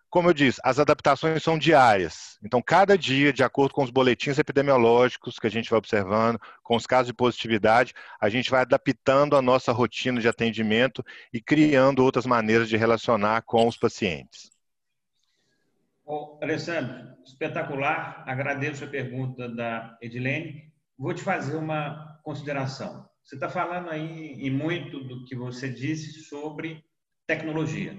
[0.09, 2.39] Como eu disse, as adaptações são diárias.
[2.43, 6.77] Então, cada dia, de acordo com os boletins epidemiológicos que a gente vai observando, com
[6.77, 12.05] os casos de positividade, a gente vai adaptando a nossa rotina de atendimento e criando
[12.05, 14.56] outras maneiras de relacionar com os pacientes.
[16.09, 18.23] Oh, Alessandro, espetacular.
[18.29, 20.73] Agradeço a pergunta da Edilene.
[20.97, 23.11] Vou te fazer uma consideração.
[23.25, 26.81] Você está falando aí e muito do que você disse sobre
[27.27, 27.99] tecnologia,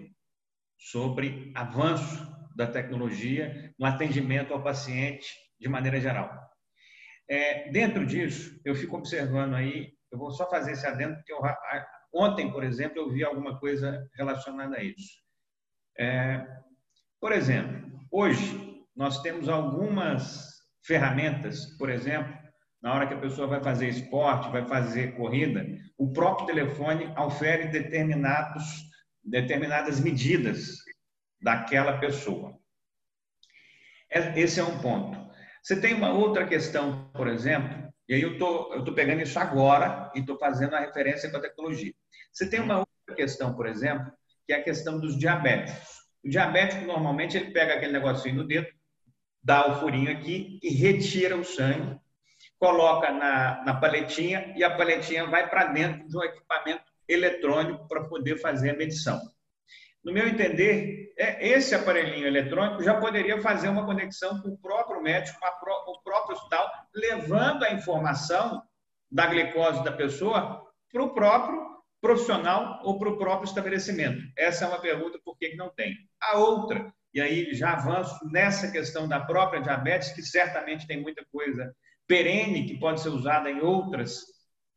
[0.77, 5.27] sobre avanço da tecnologia no atendimento ao paciente
[5.59, 6.31] de maneira geral.
[7.29, 11.41] É, dentro disso, eu fico observando aí, eu vou só fazer esse adendo, porque eu,
[12.13, 15.21] ontem, por exemplo, eu vi alguma coisa relacionada a isso.
[15.99, 16.47] É,
[17.19, 17.77] por exemplo,
[18.09, 20.47] Hoje, nós temos algumas
[20.83, 22.33] ferramentas, por exemplo,
[22.81, 25.65] na hora que a pessoa vai fazer esporte, vai fazer corrida,
[25.97, 28.63] o próprio telefone ofere determinados,
[29.23, 30.77] determinadas medidas
[31.41, 32.57] daquela pessoa.
[34.09, 35.27] É, esse é um ponto.
[35.61, 40.09] Você tem uma outra questão, por exemplo, e aí eu estou tô pegando isso agora
[40.15, 41.93] e estou fazendo a referência com a tecnologia.
[42.31, 44.09] Você tem uma outra questão, por exemplo,
[44.45, 46.06] que é a questão dos diabéticos.
[46.23, 48.67] O diabético, normalmente, ele pega aquele negocinho no dedo,
[49.43, 51.99] dá o furinho aqui e retira o sangue,
[52.59, 58.03] coloca na, na paletinha e a paletinha vai para dentro de um equipamento eletrônico para
[58.05, 59.21] poder fazer a medição.
[60.03, 65.01] No meu entender, é, esse aparelhinho eletrônico já poderia fazer uma conexão com o próprio
[65.01, 65.39] médico,
[65.85, 68.61] com o próprio hospital, levando a informação
[69.11, 74.21] da glicose da pessoa para o próprio profissional ou para o próprio estabelecimento?
[74.37, 75.95] Essa é uma pergunta, por que não tem?
[76.21, 81.25] A outra, e aí já avanço nessa questão da própria diabetes, que certamente tem muita
[81.31, 81.73] coisa
[82.07, 84.21] perene que pode ser usada em outras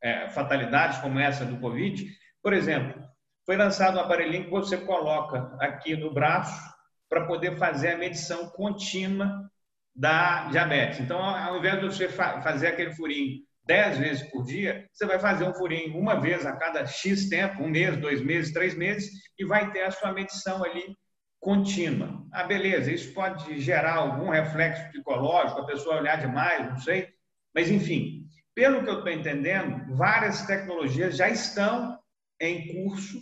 [0.03, 2.05] é, fatalidades, como essa do Covid.
[2.43, 3.03] Por exemplo,
[3.47, 6.61] foi lançado um aparelhinho que você coloca aqui no braço
[7.09, 9.51] para poder fazer a medição contínua
[9.95, 11.01] da diabetes.
[11.01, 13.39] Então, ao invés de você fazer aquele furinho
[13.71, 17.63] dez vezes por dia, você vai fazer um furinho uma vez a cada X tempo,
[17.63, 19.09] um mês, dois meses, três meses,
[19.39, 20.97] e vai ter a sua medição ali
[21.39, 22.21] contínua.
[22.33, 27.11] Ah, beleza, isso pode gerar algum reflexo psicológico, a pessoa olhar demais, não sei.
[27.55, 31.97] Mas, enfim, pelo que eu estou entendendo, várias tecnologias já estão
[32.41, 33.21] em curso,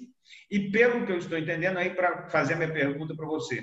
[0.51, 3.62] e pelo que eu estou entendendo, aí para fazer a minha pergunta para você,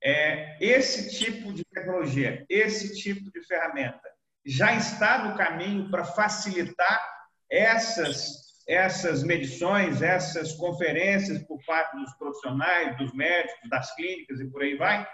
[0.00, 4.08] é, esse tipo de tecnologia, esse tipo de ferramenta,
[4.44, 7.00] já está no caminho para facilitar
[7.50, 14.62] essas essas medições, essas conferências por parte dos profissionais, dos médicos, das clínicas e por
[14.62, 15.04] aí vai?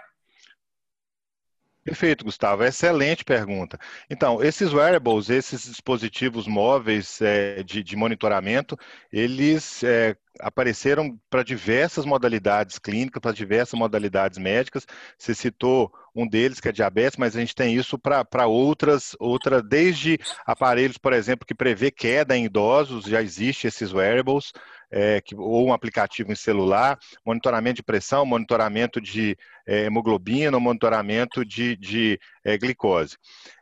[1.87, 2.65] Perfeito, Gustavo.
[2.65, 3.79] Excelente pergunta.
[4.09, 8.77] Então, esses wearables, esses dispositivos móveis é, de, de, monitoramento,
[9.09, 14.85] eles é, apareceram para diversas modalidades clínicas, para diversas modalidades médicas.
[15.17, 19.61] Você citou um deles que é diabetes, mas a gente tem isso para outras, outra,
[19.61, 24.51] desde aparelhos, por exemplo, que prevê queda em idosos, já existe esses wearables,
[24.89, 29.37] é, que, ou um aplicativo em celular, monitoramento de pressão, monitoramento de
[29.67, 33.15] é, hemoglobina, monitoramento de, de é, glicose.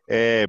[0.07, 0.45] É,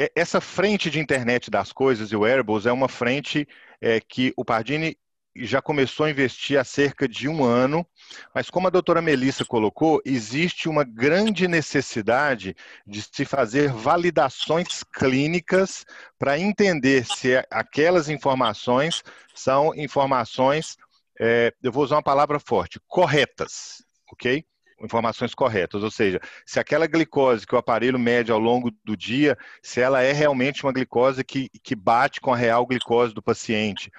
[0.00, 3.46] é, essa frente de internet das coisas e wearables é uma frente
[3.80, 4.96] é, que o Pardini
[5.36, 7.86] já começou a investir há cerca de um ano,
[8.34, 12.54] mas como a doutora Melissa colocou, existe uma grande necessidade
[12.86, 15.84] de se fazer validações clínicas
[16.18, 19.02] para entender se aquelas informações
[19.34, 20.76] são informações,
[21.20, 24.44] é, eu vou usar uma palavra forte, corretas, ok?
[24.84, 29.36] informações corretas, ou seja, se aquela glicose que o aparelho mede ao longo do dia,
[29.62, 33.90] se ela é realmente uma glicose que, que bate com a real glicose do paciente.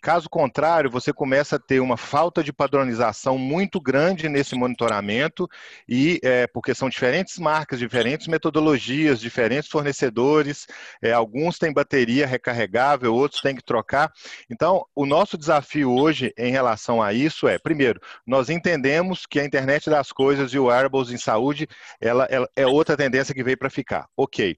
[0.00, 5.48] Caso contrário, você começa a ter uma falta de padronização muito grande nesse monitoramento,
[5.88, 10.66] e é, porque são diferentes marcas, diferentes metodologias, diferentes fornecedores,
[11.02, 14.10] é, alguns têm bateria recarregável, outros têm que trocar.
[14.48, 19.44] Então, o nosso desafio hoje em relação a isso é, primeiro, nós entendemos que a
[19.44, 21.68] internet das coisas e o wearables em saúde,
[22.00, 24.06] ela, ela é outra tendência que veio para ficar.
[24.16, 24.56] Ok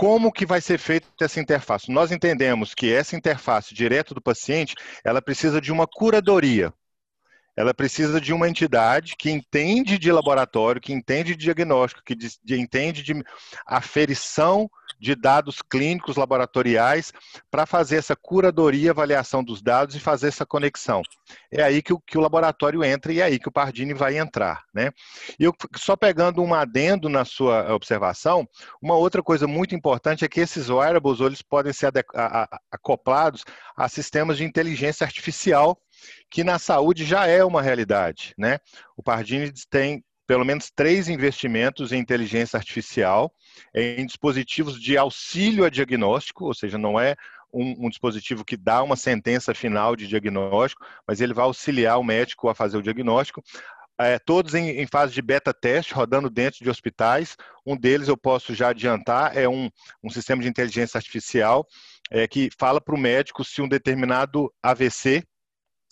[0.00, 1.92] como que vai ser feita essa interface?
[1.92, 4.74] Nós entendemos que essa interface direto do paciente,
[5.04, 6.72] ela precisa de uma curadoria.
[7.60, 12.30] Ela precisa de uma entidade que entende de laboratório, que entende de diagnóstico, que de,
[12.42, 13.22] de, entende de
[13.66, 17.12] aferição de dados clínicos laboratoriais
[17.50, 21.02] para fazer essa curadoria, avaliação dos dados e fazer essa conexão.
[21.50, 24.18] É aí que o, que o laboratório entra e é aí que o Pardini vai
[24.18, 24.64] entrar.
[24.74, 24.90] Né?
[25.38, 28.48] E eu, só pegando um adendo na sua observação,
[28.80, 31.92] uma outra coisa muito importante é que esses wearables eles podem ser
[32.70, 33.44] acoplados
[33.76, 35.78] a sistemas de inteligência artificial
[36.30, 38.34] que na saúde já é uma realidade.
[38.36, 38.58] Né?
[38.96, 43.34] O Pardini tem pelo menos três investimentos em inteligência artificial,
[43.74, 47.16] em dispositivos de auxílio a diagnóstico, ou seja, não é
[47.52, 52.04] um, um, dispositivo que dá uma sentença final de diagnóstico, mas ele vai auxiliar o
[52.04, 53.42] médico a fazer o diagnóstico.
[53.98, 57.36] É, todos em, em, fase de beta teste, rodando dentro de hospitais.
[57.66, 59.68] Um deles eu posso já adiantar, é um,
[60.02, 61.66] um sistema de inteligência artificial
[62.10, 65.22] é, que fala para o médico se um determinado AVC,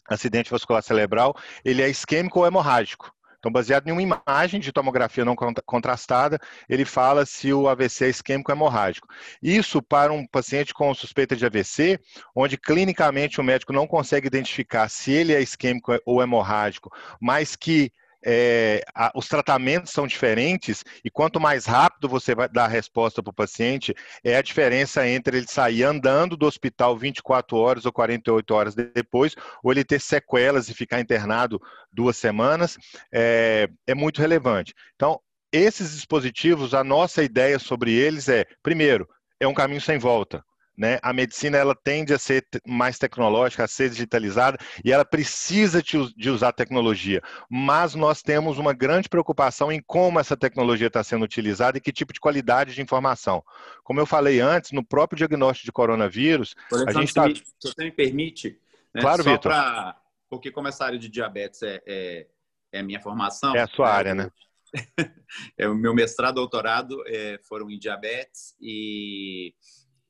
[0.08, 1.34] acidente vascular cerebral,
[1.64, 3.12] ele é isquêmico ou hemorrágico.
[3.38, 8.08] Então, baseado em uma imagem de tomografia não contrastada, ele fala se o AVC é
[8.08, 9.06] isquêmico ou hemorrágico.
[9.40, 12.00] Isso para um paciente com suspeita de AVC,
[12.34, 16.90] onde clinicamente o médico não consegue identificar se ele é isquêmico ou hemorrágico,
[17.20, 17.92] mas que
[18.24, 23.22] é, a, os tratamentos são diferentes e quanto mais rápido você vai dar a resposta
[23.22, 23.94] para o paciente,
[24.24, 29.34] é a diferença entre ele sair andando do hospital 24 horas ou 48 horas depois,
[29.62, 31.60] ou ele ter sequelas e ficar internado
[31.92, 32.76] duas semanas,
[33.12, 34.74] é, é muito relevante.
[34.94, 35.20] Então,
[35.52, 39.08] esses dispositivos, a nossa ideia sobre eles é, primeiro,
[39.40, 40.44] é um caminho sem volta.
[40.78, 41.00] Né?
[41.02, 46.30] A medicina ela tende a ser mais tecnológica, a ser digitalizada e ela precisa de
[46.30, 47.20] usar tecnologia.
[47.50, 51.90] Mas nós temos uma grande preocupação em como essa tecnologia está sendo utilizada e que
[51.90, 53.42] tipo de qualidade de informação.
[53.82, 56.54] Como eu falei antes, no próprio diagnóstico de coronavírus,
[56.86, 57.28] a gente está.
[57.28, 58.56] Se você me permite,
[58.94, 59.00] né?
[59.00, 59.50] claro, Vitor.
[59.50, 60.00] Pra...
[60.30, 62.26] Porque como essa área de diabetes é, é,
[62.70, 63.56] é a minha formação.
[63.56, 63.92] É a sua né?
[63.92, 64.30] área, né?
[65.58, 69.54] é, o meu mestrado, doutorado é, foram em diabetes e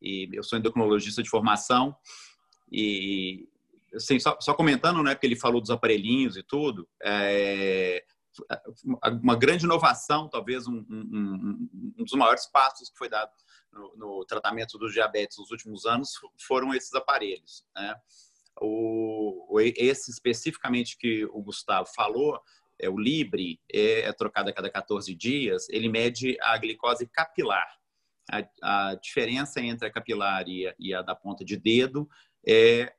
[0.00, 1.96] e eu sou endocrinologista de formação
[2.70, 3.48] e
[3.94, 8.04] assim, só, só, comentando, né, que ele falou dos aparelhinhos e tudo, é,
[9.22, 11.68] uma grande inovação, talvez um, um,
[11.98, 13.32] um, dos maiores passos que foi dado
[13.72, 16.12] no, no, tratamento do diabetes nos últimos anos
[16.46, 17.64] foram esses aparelhos.
[17.74, 17.94] Né?
[18.60, 22.40] O, esse especificamente que o Gustavo falou,
[22.78, 27.78] é o Libre, é, é trocado a cada 14 dias, ele mede a glicose capilar
[28.30, 32.08] a, a diferença entre a capilar e a, e a, da ponta de dedo
[32.46, 32.92] é,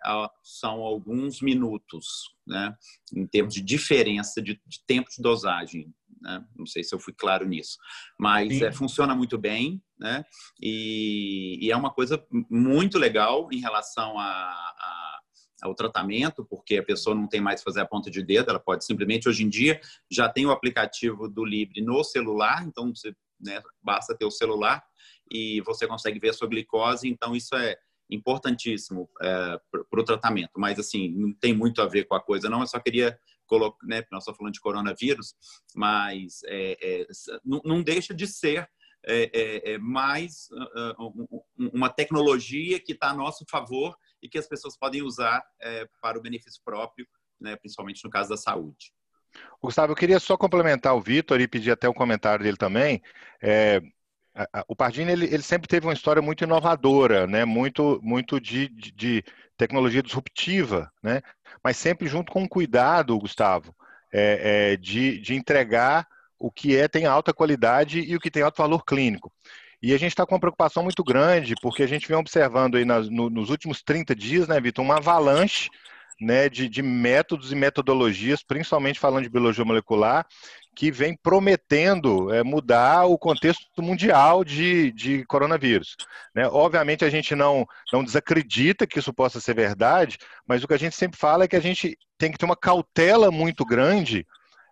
[0.43, 2.05] são alguns minutos,
[2.45, 2.75] né?
[3.13, 5.93] em termos de diferença de, de tempo de dosagem.
[6.21, 6.45] Né?
[6.55, 7.77] Não sei se eu fui claro nisso,
[8.19, 10.23] mas é, funciona muito bem né?
[10.61, 15.19] E, e, é uma coisa muito legal em relação a, a
[15.61, 18.61] ao tratamento, porque a pessoa não tem mais que fazer a ponta de dedo, ela
[18.61, 23.13] pode simplesmente, hoje em dia, já tem o aplicativo do Libre no celular, então você
[23.37, 24.81] né, basta ter o celular
[25.31, 27.07] e você consegue ver a sua glicose.
[27.07, 27.77] Então, isso é,
[28.09, 32.49] importantíssimo é, para o tratamento, mas assim, não tem muito a ver com a coisa,
[32.49, 32.61] não.
[32.61, 35.35] Eu só queria colocar, né, nós estamos falando de coronavírus,
[35.75, 37.07] mas é, é,
[37.45, 38.67] não, deixa de ser
[39.05, 44.47] é, é, é mais uh, uma tecnologia que está a nosso favor e que as
[44.47, 45.41] pessoas podem usar
[46.01, 47.07] para o benefício próprio,
[47.39, 48.91] né, principalmente no caso da saúde.
[49.61, 53.01] Gustavo, eu queria só complementar o Vitor e pedir até um comentário dele também.
[54.67, 57.45] O Pardini ele, ele, sempre teve uma história muito inovadora, né?
[57.45, 59.23] muito, muito de, de, de,
[59.57, 61.21] tecnologia disruptiva, né?
[61.61, 63.75] mas sempre junto com cuidado, Gustavo,
[64.13, 66.07] é, é, de, de entregar
[66.39, 69.31] o que é tem alta qualidade e o que tem alto valor clínico.
[69.81, 72.85] E a gente está com uma preocupação muito grande, porque a gente vem observando aí
[72.85, 75.69] nas, no, nos últimos 30 dias, né, Vitor, uma avalanche
[76.19, 80.25] né, de, de, métodos e metodologias, principalmente falando de biologia molecular,
[80.75, 85.95] que vem prometendo é, mudar o contexto mundial de, de coronavírus.
[86.33, 86.47] Né?
[86.47, 90.17] Obviamente, a gente não, não desacredita que isso possa ser verdade,
[90.47, 92.55] mas o que a gente sempre fala é que a gente tem que ter uma
[92.55, 94.25] cautela muito grande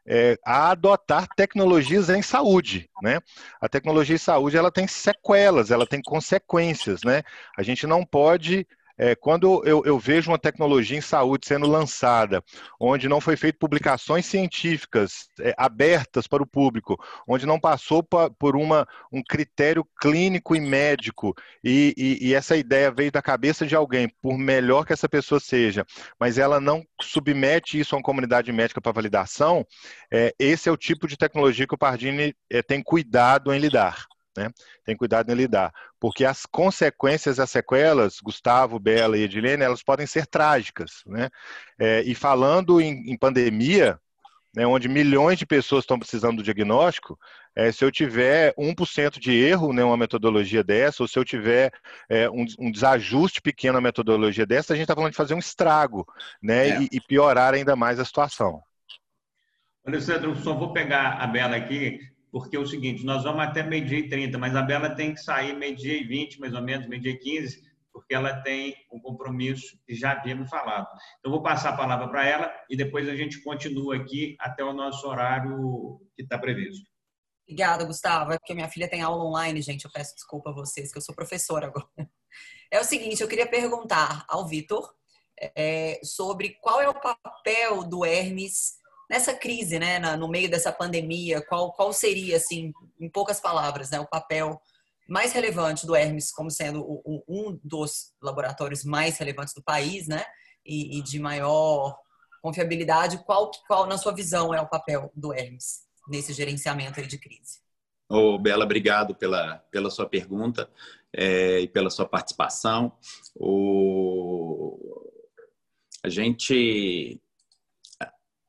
[0.07, 3.19] é, a adotar tecnologias em saúde, né?
[3.59, 7.23] A tecnologia em saúde ela tem sequelas, ela tem consequências, né?
[7.57, 8.65] A gente não pode
[8.97, 12.43] é, quando eu, eu, vejo uma tecnologia em saúde sendo lançada,
[12.79, 18.29] onde não foi feito publicações científicas é, abertas para o público, onde não passou pa,
[18.29, 23.65] por uma, um critério clínico e médico, e, e, e, essa ideia veio da cabeça
[23.65, 25.85] de alguém, por melhor que essa pessoa seja,
[26.19, 29.65] mas ela não submete isso a uma comunidade médica para validação,
[30.11, 34.05] é, esse é o tipo de tecnologia que o Pardini é, tem cuidado em lidar.
[34.37, 34.51] Né?
[34.85, 40.05] Tem cuidado em lidar, porque as consequências, as sequelas, Gustavo, Bela e Edilene, elas podem
[40.05, 41.01] ser trágicas.
[41.07, 41.27] Né?
[41.79, 43.99] É, e falando em, em pandemia,
[44.55, 47.19] né, onde milhões de pessoas estão precisando do diagnóstico,
[47.55, 51.25] é, se eu tiver 1% de erro em né, uma metodologia dessa, ou se eu
[51.25, 51.71] tiver
[52.07, 55.39] é, um, um, desajuste pequeno na metodologia dessa, a gente está falando de fazer um
[55.39, 56.07] estrago
[56.41, 58.61] né, e, e, piorar ainda mais a situação.
[59.83, 63.97] Alessandro, só vou pegar a Bela aqui porque é o seguinte, nós vamos até meio-dia
[63.97, 67.13] e 30, mas a Bela tem que sair meio-dia e 20, mais ou menos, meio-dia
[67.13, 70.87] e 15, porque ela tem um compromisso que já havíamos falado.
[71.17, 74.71] Então, vou passar a palavra para ela e depois a gente continua aqui até o
[74.71, 76.87] nosso horário que está previsto.
[77.43, 78.33] Obrigada, Gustavo.
[78.33, 79.85] É porque minha filha tem aula online, gente.
[79.85, 81.87] Eu peço desculpa a vocês, que eu sou professora agora.
[82.69, 84.93] É o seguinte, eu queria perguntar ao Vitor
[85.55, 88.73] é, sobre qual é o papel do Hermes
[89.09, 93.99] nessa crise, né, no meio dessa pandemia, qual, qual seria, assim, em poucas palavras, né,
[93.99, 94.59] o papel
[95.07, 100.23] mais relevante do Hermes como sendo o, um dos laboratórios mais relevantes do país, né,
[100.65, 101.97] e, e, de maior
[102.41, 107.59] confiabilidade, qual, qual, na sua visão, é o papel do Hermes nesse gerenciamento de crise?
[108.09, 110.69] Ô, oh, Bela, obrigado pela, pela sua pergunta
[111.13, 112.91] é, e pela sua participação.
[113.35, 114.77] O...
[116.03, 117.21] A gente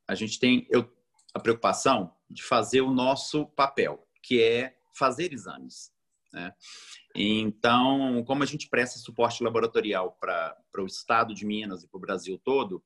[0.08, 0.90] a gente tem eu,
[1.34, 5.92] a preocupação de fazer o nosso papel, que é fazer exames.
[6.32, 6.52] Né?
[7.14, 12.00] Então, como a gente presta suporte laboratorial para o estado de Minas e para o
[12.00, 12.82] Brasil todo,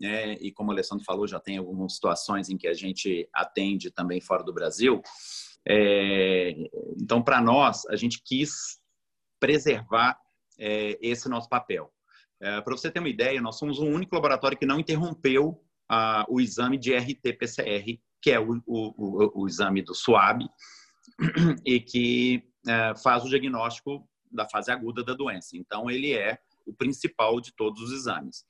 [0.00, 0.34] né?
[0.34, 4.20] e como o Alessandro falou, já tem algumas situações em que a gente atende também
[4.20, 5.02] fora do Brasil.
[5.66, 6.54] É,
[7.00, 8.80] então, para nós, a gente quis
[9.38, 10.18] preservar
[10.58, 11.92] é, esse nosso papel.
[12.40, 15.64] É, para você ter uma ideia, nós somos o único laboratório que não interrompeu
[16.28, 20.48] o exame de RT-PCR, que é o, o, o, exame do SWAB,
[21.66, 25.56] e que é, faz o diagnóstico da fase aguda da doença.
[25.56, 28.44] Então, ele é o principal de todos os exames.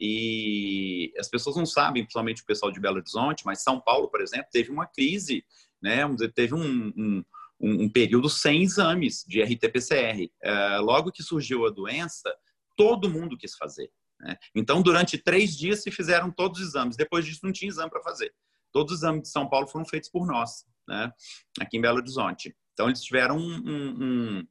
[0.00, 4.20] E as pessoas não sabem, principalmente o pessoal de Belo Horizonte, mas São Paulo, por
[4.20, 5.44] exemplo, teve uma crise,
[5.80, 6.00] né?
[6.34, 7.24] teve um, um,
[7.60, 10.30] um período sem exames de RT-PCR.
[10.42, 12.34] É, logo que surgiu a doença,
[12.76, 13.90] todo mundo quis fazer.
[14.24, 14.36] Né?
[14.54, 16.96] Então, durante três dias se fizeram todos os exames.
[16.96, 18.32] Depois disso, não tinha exame para fazer.
[18.72, 21.12] Todos os exames de São Paulo foram feitos por nós, né?
[21.60, 22.56] aqui em Belo Horizonte.
[22.72, 24.46] Então, eles tiveram um,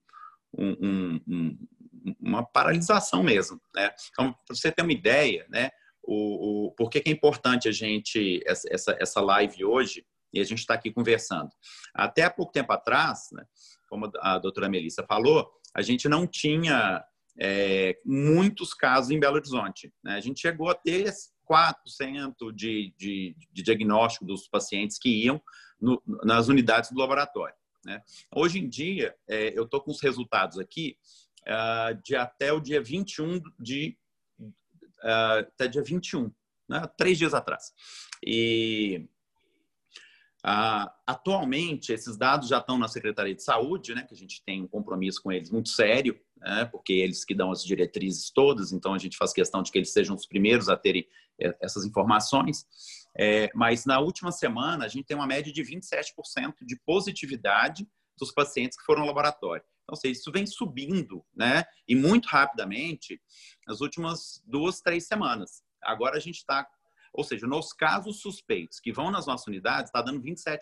[0.58, 1.58] um, um,
[2.22, 3.60] uma paralisação mesmo.
[3.76, 3.90] Né?
[4.12, 5.72] Então, para você ter uma ideia, né?
[6.04, 10.44] o, o, por que, que é importante a gente, essa, essa live hoje, e a
[10.44, 11.50] gente está aqui conversando.
[11.94, 13.46] Até há pouco tempo atrás, né,
[13.88, 17.04] como a doutora Melissa falou, a gente não tinha
[17.40, 19.92] é, muitos casos em Belo Horizonte.
[20.04, 20.16] Né?
[20.16, 21.12] A gente chegou a ter
[21.50, 25.42] 4% de, de, de diagnóstico dos pacientes que iam
[25.80, 27.56] no, nas unidades do laboratório.
[27.86, 28.02] Né?
[28.34, 30.98] Hoje em dia, é, eu estou com os resultados aqui
[31.48, 33.98] uh, de até o dia 21 de
[34.40, 36.32] uh, até dia 21,
[36.70, 36.88] né?
[36.98, 37.74] três dias atrás.
[38.26, 39.06] E
[40.46, 44.04] uh, atualmente esses dados já estão na Secretaria de Saúde, né?
[44.04, 47.52] Que a gente tem um compromisso com eles muito sério né, porque eles que dão
[47.52, 50.76] as diretrizes todas, então a gente faz questão de que eles sejam os primeiros a
[50.76, 51.08] terem
[51.40, 52.66] é, essas informações.
[53.18, 57.88] É, mas na última semana, a gente tem uma média de 27% de positividade
[58.18, 59.64] dos pacientes que foram ao laboratório.
[59.84, 61.64] Então, seja, isso vem subindo, né?
[61.88, 63.22] E muito rapidamente
[63.68, 65.64] nas últimas duas, três semanas.
[65.82, 66.68] Agora a gente está,
[67.14, 70.60] ou seja, nos casos suspeitos que vão nas nossas unidades, está dando 27%.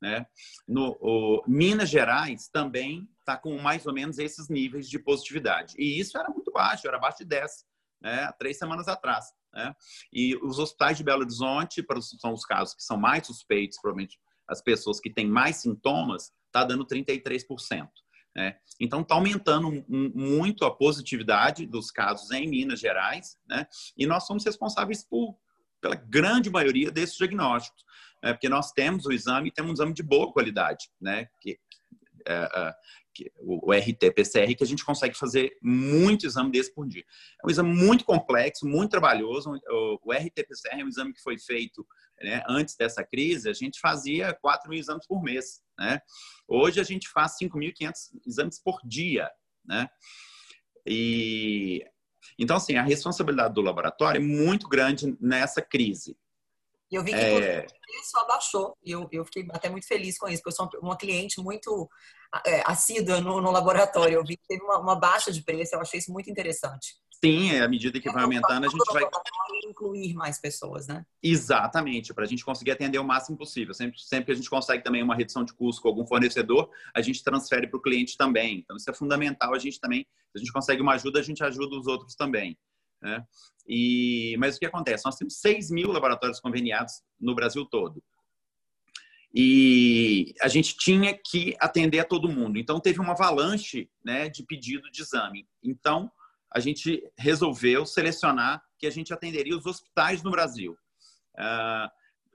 [0.00, 0.26] Né?
[0.68, 5.74] No o, Minas Gerais também está com mais ou menos esses níveis de positividade.
[5.78, 7.64] E isso era muito baixo, era abaixo de 10,
[8.00, 8.30] né?
[8.38, 9.26] três semanas atrás.
[9.52, 9.74] Né?
[10.12, 11.84] E os hospitais de Belo Horizonte,
[12.20, 16.62] são os casos que são mais suspeitos, provavelmente as pessoas que têm mais sintomas, está
[16.64, 17.88] dando 33%.
[18.36, 18.56] Né?
[18.78, 23.66] Então, está aumentando muito a positividade dos casos em Minas Gerais, né?
[23.96, 25.36] e nós somos responsáveis por,
[25.80, 27.82] pela grande maioria desses diagnósticos,
[28.22, 28.32] né?
[28.32, 31.28] porque nós temos o exame e temos um exame de boa qualidade, né?
[31.40, 31.58] que,
[32.26, 32.74] é, é,
[33.38, 37.04] o RT-PCR, que a gente consegue fazer muito exame desse por dia.
[37.42, 39.58] É um exame muito complexo, muito trabalhoso.
[40.02, 41.86] O RT-PCR é um exame que foi feito
[42.20, 45.62] né, antes dessa crise, a gente fazia 4 mil exames por mês.
[45.78, 46.00] Né?
[46.48, 47.92] Hoje a gente faz 5.500
[48.26, 49.30] exames por dia.
[49.64, 49.88] Né?
[50.86, 51.84] E
[52.38, 56.16] então, assim, a responsabilidade do laboratório é muito grande nessa crise.
[56.90, 57.60] E eu vi que é...
[57.60, 58.76] o preço abaixou.
[58.84, 61.88] E eu, eu fiquei até muito feliz com isso, porque eu sou uma cliente muito
[62.44, 64.14] é, assídua no, no, laboratório.
[64.14, 66.96] Eu vi que teve uma, uma, baixa de preço, eu achei isso muito interessante.
[67.24, 69.02] Sim, é, à medida que vai aumentando, a gente vai.
[69.64, 71.04] incluir mais pessoas, né?
[71.22, 73.72] Exatamente, para a gente conseguir atender o máximo possível.
[73.72, 77.00] Sempre, sempre que a gente consegue também uma redução de custo com algum fornecedor, a
[77.00, 78.58] gente transfere para o cliente também.
[78.58, 79.54] Então, isso é fundamental.
[79.54, 82.56] A gente também, se a gente consegue uma ajuda, a gente ajuda os outros também.
[83.00, 83.24] Né?
[83.68, 85.04] E, mas o que acontece?
[85.04, 88.02] Nós temos 6 mil laboratórios conveniados no Brasil todo.
[89.34, 92.58] E a gente tinha que atender a todo mundo.
[92.58, 95.46] Então, teve uma avalanche né, de pedido de exame.
[95.62, 96.10] Então,
[96.50, 100.72] a gente resolveu selecionar que a gente atenderia os hospitais no Brasil.
[101.34, 101.90] Uh,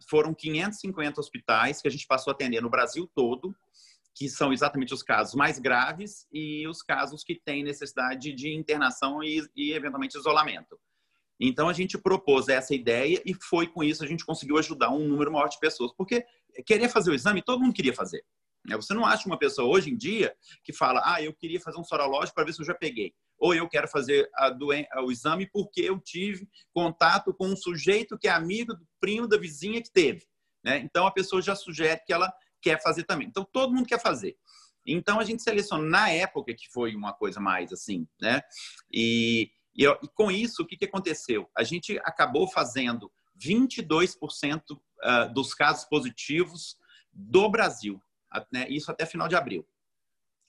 [0.07, 3.55] foram 550 hospitais que a gente passou a atender no Brasil todo,
[4.13, 9.23] que são exatamente os casos mais graves e os casos que têm necessidade de internação
[9.23, 10.79] e, e eventualmente isolamento.
[11.39, 15.07] Então a gente propôs essa ideia e foi com isso a gente conseguiu ajudar um
[15.07, 16.23] número maior de pessoas, porque
[16.65, 18.23] querer fazer o exame todo mundo queria fazer.
[18.67, 18.75] Né?
[18.75, 21.83] Você não acha uma pessoa hoje em dia que fala, ah, eu queria fazer um
[21.83, 23.13] sorológico para ver se eu já peguei.
[23.39, 24.29] Ou eu quero fazer
[24.59, 29.27] doen o exame porque eu tive contato com um sujeito que é amigo do primo
[29.27, 30.25] da vizinha que teve.
[30.63, 30.77] Né?
[30.79, 32.31] Então a pessoa já sugere que ela
[32.61, 33.27] quer fazer também.
[33.27, 34.37] Então, todo mundo quer fazer.
[34.85, 38.41] Então, a gente selecionou na época que foi uma coisa mais assim, né?
[38.91, 41.49] E, e, e com isso, o que, que aconteceu?
[41.55, 44.61] A gente acabou fazendo 22%
[45.01, 46.77] ah, dos casos positivos
[47.11, 48.01] do Brasil,
[48.51, 48.67] né?
[48.69, 49.67] isso até final de abril.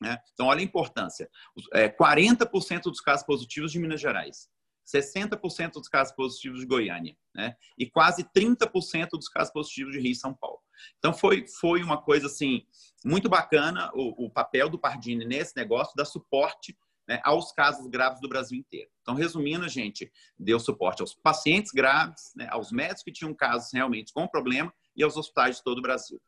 [0.00, 0.18] Né?
[0.32, 1.30] Então, olha a importância:
[1.74, 4.50] 40% é, dos casos positivos de Minas Gerais,
[4.86, 7.56] 60% dos casos positivos de Goiânia, né?
[7.78, 10.58] E quase 30% dos casos positivos de Rio e São Paulo.
[10.98, 12.66] Então foi foi uma coisa assim
[13.04, 16.76] muito bacana o, o papel do Pardini nesse negócio dar suporte
[17.08, 18.88] né, aos casos graves do Brasil inteiro.
[19.02, 23.72] Então, resumindo, a gente deu suporte aos pacientes graves, né, aos médicos que tinham casos
[23.72, 26.20] realmente com problema e aos hospitais de todo o Brasil.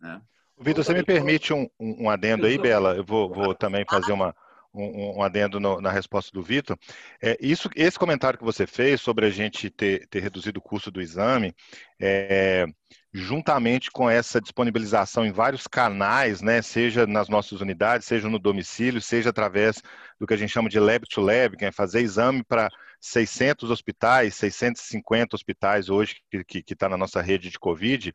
[0.00, 0.20] Né?
[0.58, 2.94] Vitor, você me permite um, um adendo aí, Bela?
[2.94, 4.34] Eu vou, vou também fazer uma,
[4.74, 6.78] um, um adendo no, na resposta do Vitor.
[7.22, 10.90] É, isso, esse comentário que você fez sobre a gente ter, ter reduzido o custo
[10.90, 11.54] do exame,
[12.00, 12.66] é,
[13.12, 19.00] juntamente com essa disponibilização em vários canais, né, seja nas nossas unidades, seja no domicílio,
[19.00, 19.82] seja através
[20.18, 22.70] do que a gente chama de lab to lab, que é fazer exame para
[23.00, 26.16] 600 hospitais, 650 hospitais hoje
[26.46, 28.12] que está tá na nossa rede de Covid,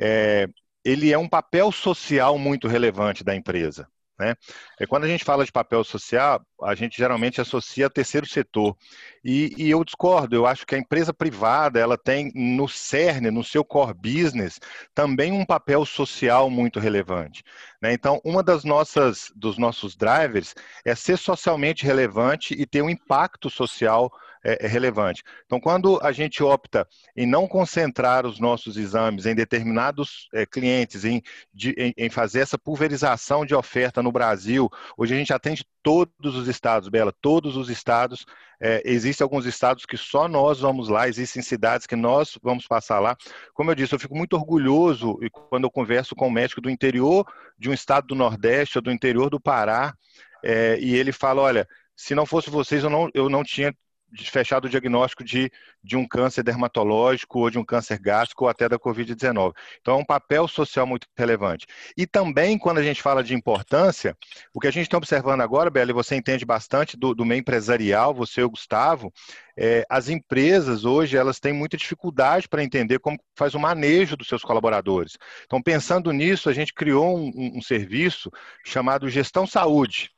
[0.00, 0.48] é,
[0.84, 3.88] ele é um papel social muito relevante da empresa.
[4.20, 4.34] Né?
[4.78, 8.76] É, quando a gente fala de papel social, a gente geralmente associa a terceiro setor.
[9.24, 13.42] E, e, eu discordo, eu acho que a empresa privada ela tem no cerne, no
[13.42, 14.60] seu core business,
[14.94, 17.42] também um papel social muito relevante.
[17.80, 17.94] Né?
[17.94, 23.48] Então, uma das nossas dos nossos drivers é ser socialmente relevante e ter um impacto
[23.48, 24.12] social
[24.44, 25.22] é, é relevante.
[25.44, 26.86] Então, quando a gente opta
[27.16, 31.22] em não concentrar os nossos exames em determinados é, clientes, em,
[31.52, 36.36] de, em, em, fazer essa pulverização de oferta no Brasil, hoje a gente atende todos
[36.36, 38.24] os estados, Bela, todos os estados.
[38.62, 42.98] É, existem alguns estados que só nós vamos lá, existem cidades que nós vamos passar
[43.00, 43.16] lá.
[43.54, 45.18] Como eu disse, eu fico muito orgulhoso
[45.48, 47.26] quando eu converso com um médico do interior
[47.58, 49.94] de um estado do Nordeste ou do interior do Pará,
[50.42, 53.74] é, e ele fala: olha, se não fosse vocês, eu não, eu não tinha
[54.18, 55.50] fechado o diagnóstico de,
[55.82, 59.52] de um câncer dermatológico ou de um câncer gástrico ou até da Covid-19.
[59.80, 61.66] Então, é um papel social muito relevante.
[61.96, 64.16] E também, quando a gente fala de importância,
[64.52, 67.40] o que a gente está observando agora, Bela, e você entende bastante do, do meio
[67.40, 69.12] empresarial, você e o Gustavo,
[69.56, 74.28] é, as empresas hoje elas têm muita dificuldade para entender como faz o manejo dos
[74.28, 75.18] seus colaboradores.
[75.44, 78.30] Então, pensando nisso, a gente criou um, um, um serviço
[78.64, 80.10] chamado Gestão Saúde.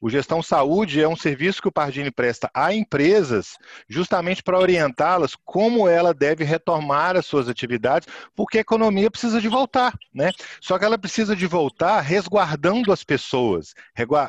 [0.00, 3.58] O Gestão Saúde é um serviço que o Pardini presta a empresas
[3.88, 9.48] justamente para orientá-las como ela deve retomar as suas atividades, porque a economia precisa de
[9.48, 10.30] voltar, né?
[10.60, 13.74] Só que ela precisa de voltar resguardando as pessoas,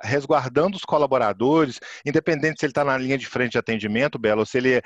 [0.03, 4.45] resguardando os colaboradores, independente se ele está na linha de frente de atendimento, Bela, ou
[4.45, 4.81] se ele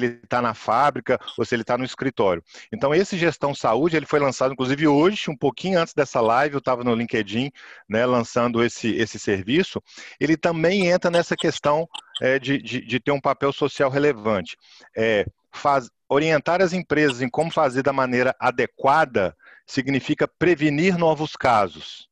[0.00, 2.42] ele está na fábrica, ou se ele está no escritório.
[2.72, 6.60] Então esse Gestão Saúde ele foi lançado inclusive hoje, um pouquinho antes dessa live, eu
[6.60, 7.50] estava no LinkedIn,
[7.88, 9.82] né, lançando esse esse serviço.
[10.18, 11.88] Ele ele também entra nessa questão
[12.20, 14.56] é, de, de, de, ter um papel social relevante.
[14.96, 19.36] É, faz, orientar as empresas em como fazer da maneira adequada
[19.66, 22.09] significa prevenir novos casos.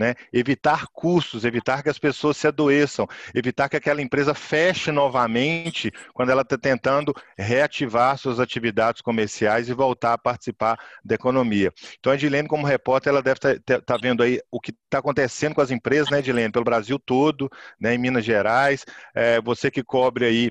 [0.00, 0.14] Né?
[0.32, 6.30] Evitar custos, evitar que as pessoas se adoeçam, evitar que aquela empresa feche novamente quando
[6.30, 11.70] ela está tentando reativar suas atividades comerciais e voltar a participar da economia.
[11.98, 15.00] Então, a Edilene, como repórter, ela deve estar tá, tá vendo aí o que está
[15.00, 18.86] acontecendo com as empresas, né, Edilene, pelo Brasil todo, né, em Minas Gerais.
[19.14, 20.50] É, você que cobre aí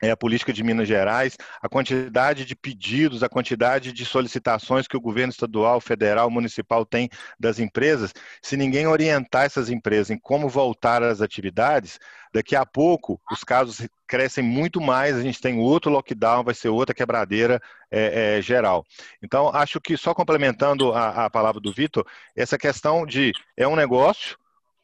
[0.00, 4.96] é a política de Minas Gerais, a quantidade de pedidos, a quantidade de solicitações que
[4.96, 7.08] o governo estadual, federal, municipal tem
[7.38, 8.12] das empresas,
[8.42, 11.98] se ninguém orientar essas empresas em como voltar às atividades,
[12.32, 16.68] daqui a pouco os casos crescem muito mais, a gente tem outro lockdown, vai ser
[16.68, 17.60] outra quebradeira
[17.90, 18.84] é, é, geral.
[19.22, 23.76] Então, acho que só complementando a, a palavra do Vitor, essa questão de é um
[23.76, 24.36] negócio,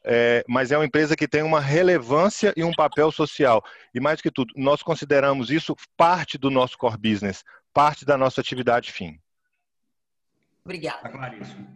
[0.09, 3.63] é, mas é uma empresa que tem uma relevância e um papel social.
[3.93, 7.43] E mais que tudo, nós consideramos isso parte do nosso core business,
[7.75, 9.21] parte da nossa atividade fim.
[10.65, 10.99] Obrigada.
[10.99, 11.67] Está claríssimo.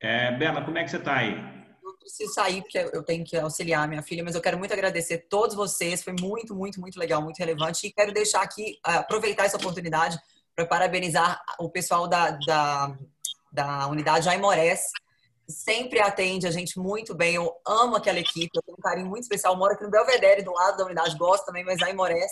[0.00, 1.32] É, Bela, como é que você está aí?
[1.82, 5.14] Eu preciso sair porque eu tenho que auxiliar minha filha, mas eu quero muito agradecer
[5.14, 6.04] a todos vocês.
[6.04, 7.86] Foi muito, muito, muito legal, muito relevante.
[7.86, 10.18] E quero deixar aqui, aproveitar essa oportunidade
[10.54, 12.96] para parabenizar o pessoal da, da,
[13.50, 14.90] da unidade Aimorés,
[15.48, 17.34] sempre atende a gente muito bem.
[17.34, 19.54] Eu amo aquela equipe, eu tenho um carinho muito especial.
[19.54, 22.30] Eu moro aqui no Belvedere, do lado da unidade, gosto também, mas a Imores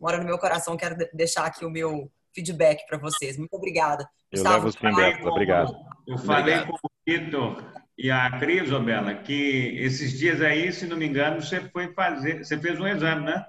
[0.00, 0.76] mora no meu coração.
[0.76, 3.38] Quero deixar aqui o meu feedback para vocês.
[3.38, 4.08] Muito obrigada.
[4.32, 5.74] Eu Gustavo, levo os feedbacks, obrigado.
[6.06, 6.80] Eu falei obrigado.
[6.80, 7.64] com o Vitor
[7.96, 12.44] e a Cris, Obela, que esses dias aí, se não me engano, você foi fazer,
[12.44, 13.44] você fez um exame, né?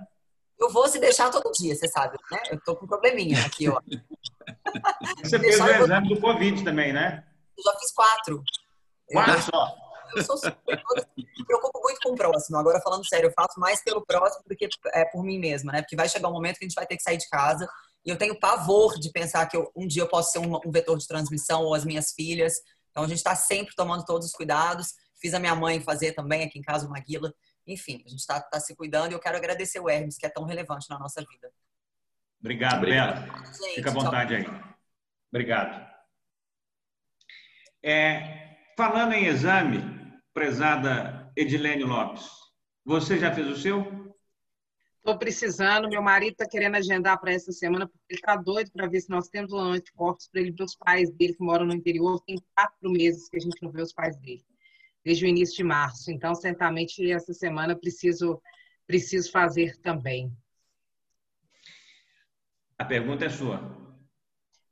[0.59, 2.39] Eu vou se deixar todo dia, você sabe, né?
[2.49, 3.79] Eu tô com um probleminha aqui, ó.
[5.23, 7.23] Você fez o exame do Covid também, né?
[7.57, 8.43] Eu já fiz quatro.
[9.11, 9.75] Quatro só.
[10.15, 10.81] Eu sou super,
[11.17, 12.57] me preocupo muito com o próximo.
[12.57, 15.81] Agora, falando sério, eu faço mais pelo próximo do que é, por mim mesma, né?
[15.81, 17.67] Porque vai chegar um momento que a gente vai ter que sair de casa.
[18.05, 20.71] E eu tenho pavor de pensar que eu, um dia eu posso ser um, um
[20.71, 22.53] vetor de transmissão ou as minhas filhas.
[22.89, 24.93] Então, a gente está sempre tomando todos os cuidados.
[25.19, 27.33] Fiz a minha mãe fazer também aqui em casa o Maguila.
[27.65, 30.29] Enfim, a gente está tá se cuidando e eu quero agradecer o Hermes, que é
[30.29, 31.51] tão relevante na nossa vida.
[32.39, 33.27] Obrigado, Bela.
[33.75, 34.53] Fica à vontade tchau.
[34.53, 34.63] aí.
[35.29, 35.87] Obrigado.
[37.83, 39.79] É, Falando em exame,
[40.31, 42.29] prezada Edilene Lopes,
[42.85, 44.15] você já fez o seu?
[44.97, 48.87] Estou precisando, meu marido está querendo agendar para essa semana, porque ele está doido para
[48.87, 51.73] ver se nós temos um anticorpos para ele ver os pais dele que moram no
[51.73, 52.21] interior.
[52.21, 54.45] Tem quatro meses que a gente não vê os pais dele,
[55.03, 56.11] desde o início de março.
[56.11, 58.39] Então, certamente, essa semana preciso,
[58.85, 60.31] preciso fazer também.
[62.77, 63.86] A pergunta é sua.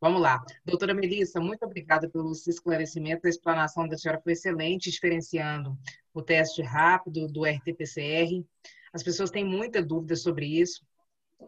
[0.05, 0.39] Vamos lá.
[0.63, 3.25] Doutora Melissa, muito obrigada pelos esclarecimentos.
[3.25, 5.75] A explanação da senhora foi excelente, diferenciando
[6.13, 8.45] o teste rápido do RT-PCR.
[8.93, 10.85] As pessoas têm muita dúvida sobre isso.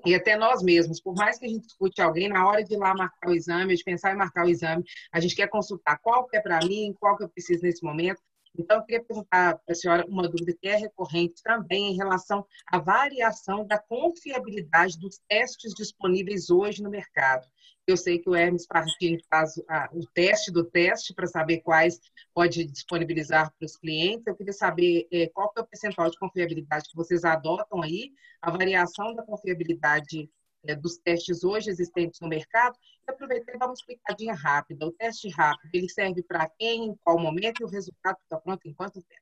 [0.04, 2.78] E até nós mesmos, por mais que a gente escute alguém, na hora de ir
[2.78, 6.26] lá marcar o exame, de pensar em marcar o exame, a gente quer consultar qual
[6.26, 8.20] que é para mim, qual que eu preciso nesse momento.
[8.58, 12.44] Então, eu queria perguntar para a senhora uma dúvida que é recorrente também em relação
[12.66, 17.48] à variação da confiabilidade dos testes disponíveis hoje no mercado.
[17.88, 19.55] Eu sei que o Hermes Partini faz
[19.93, 22.01] o teste do teste para saber quais
[22.34, 24.27] pode disponibilizar para os clientes.
[24.27, 28.11] Eu queria saber é, qual é o percentual de confiabilidade que vocês adotam aí,
[28.41, 30.30] a variação da confiabilidade
[30.65, 32.77] é, dos testes hoje existentes no mercado.
[33.07, 34.85] E aproveitar e dar uma explicadinha rápida.
[34.85, 38.68] O teste rápido, ele serve para quem, em qual momento, e o resultado está pronto
[38.68, 39.22] em quanto tempo?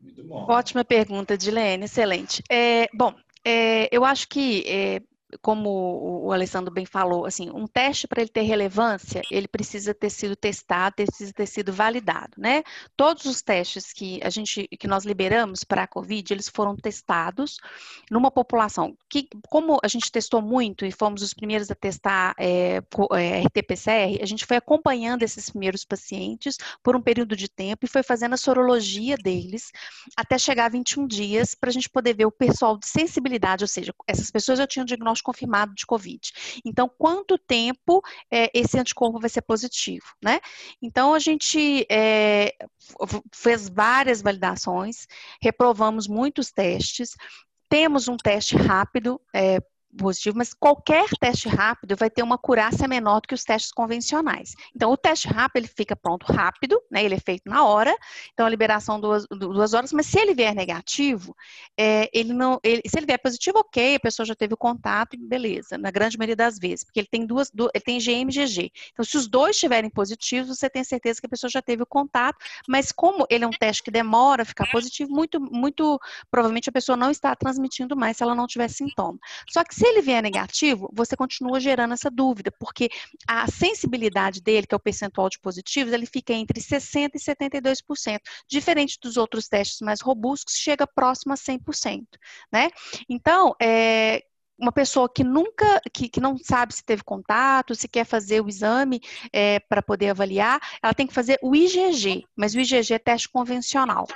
[0.00, 0.46] Muito bom.
[0.48, 2.42] Ótima pergunta, Dilene, excelente.
[2.50, 3.14] É, bom,
[3.44, 5.00] é, eu acho que é,
[5.42, 10.10] como o Alessandro bem falou, assim, um teste para ele ter relevância, ele precisa ter
[10.10, 12.62] sido testado, precisa ter sido validado, né?
[12.96, 17.58] Todos os testes que a gente, que nós liberamos para a COVID, eles foram testados
[18.10, 22.80] numa população que, como a gente testou muito e fomos os primeiros a testar é,
[23.12, 27.88] é, RT-PCR, a gente foi acompanhando esses primeiros pacientes por um período de tempo e
[27.88, 29.70] foi fazendo a sorologia deles
[30.16, 33.68] até chegar a 21 dias para a gente poder ver o pessoal de sensibilidade, ou
[33.68, 36.32] seja, essas pessoas já tinham diagnóstico diagnóstico confirmado de Covid.
[36.64, 40.40] Então, quanto tempo é, esse anticorpo vai ser positivo, né?
[40.80, 42.54] Então, a gente é,
[43.32, 45.06] fez várias validações,
[45.40, 47.10] reprovamos muitos testes,
[47.68, 49.58] temos um teste rápido é,
[49.96, 54.54] positivo, mas qualquer teste rápido vai ter uma curácia menor do que os testes convencionais.
[54.74, 57.04] Então, o teste rápido ele fica pronto rápido, né?
[57.04, 57.96] Ele é feito na hora,
[58.32, 61.34] então a liberação duas, duas horas, mas se ele vier negativo,
[61.76, 65.16] é, ele não, ele, se ele vier positivo, ok, a pessoa já teve o contato,
[65.18, 68.70] beleza, na grande maioria das vezes, porque ele tem duas, ele tem GM e GG.
[68.92, 71.86] Então, se os dois estiverem positivos, você tem certeza que a pessoa já teve o
[71.86, 72.38] contato,
[72.68, 75.98] mas como ele é um teste que demora a ficar positivo, muito, muito
[76.30, 79.18] provavelmente a pessoa não está transmitindo mais se ela não tiver sintoma.
[79.48, 82.88] Só que se ele vier negativo, você continua gerando essa dúvida, porque
[83.28, 88.18] a sensibilidade dele, que é o percentual de positivos, ele fica entre 60% e 72%,
[88.48, 92.04] diferente dos outros testes mais robustos, chega próximo a 100%,
[92.52, 92.70] né?
[93.08, 94.24] Então, é,
[94.58, 98.48] uma pessoa que nunca, que, que não sabe se teve contato, se quer fazer o
[98.48, 99.00] exame
[99.32, 103.28] é, para poder avaliar, ela tem que fazer o IgG, mas o IgG é teste
[103.28, 104.06] convencional.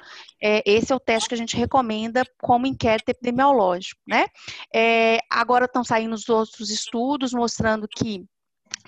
[0.42, 4.26] É, esse é o teste que a gente recomenda como inquérito epidemiológico, né?
[4.74, 8.24] É, agora estão saindo os outros estudos mostrando que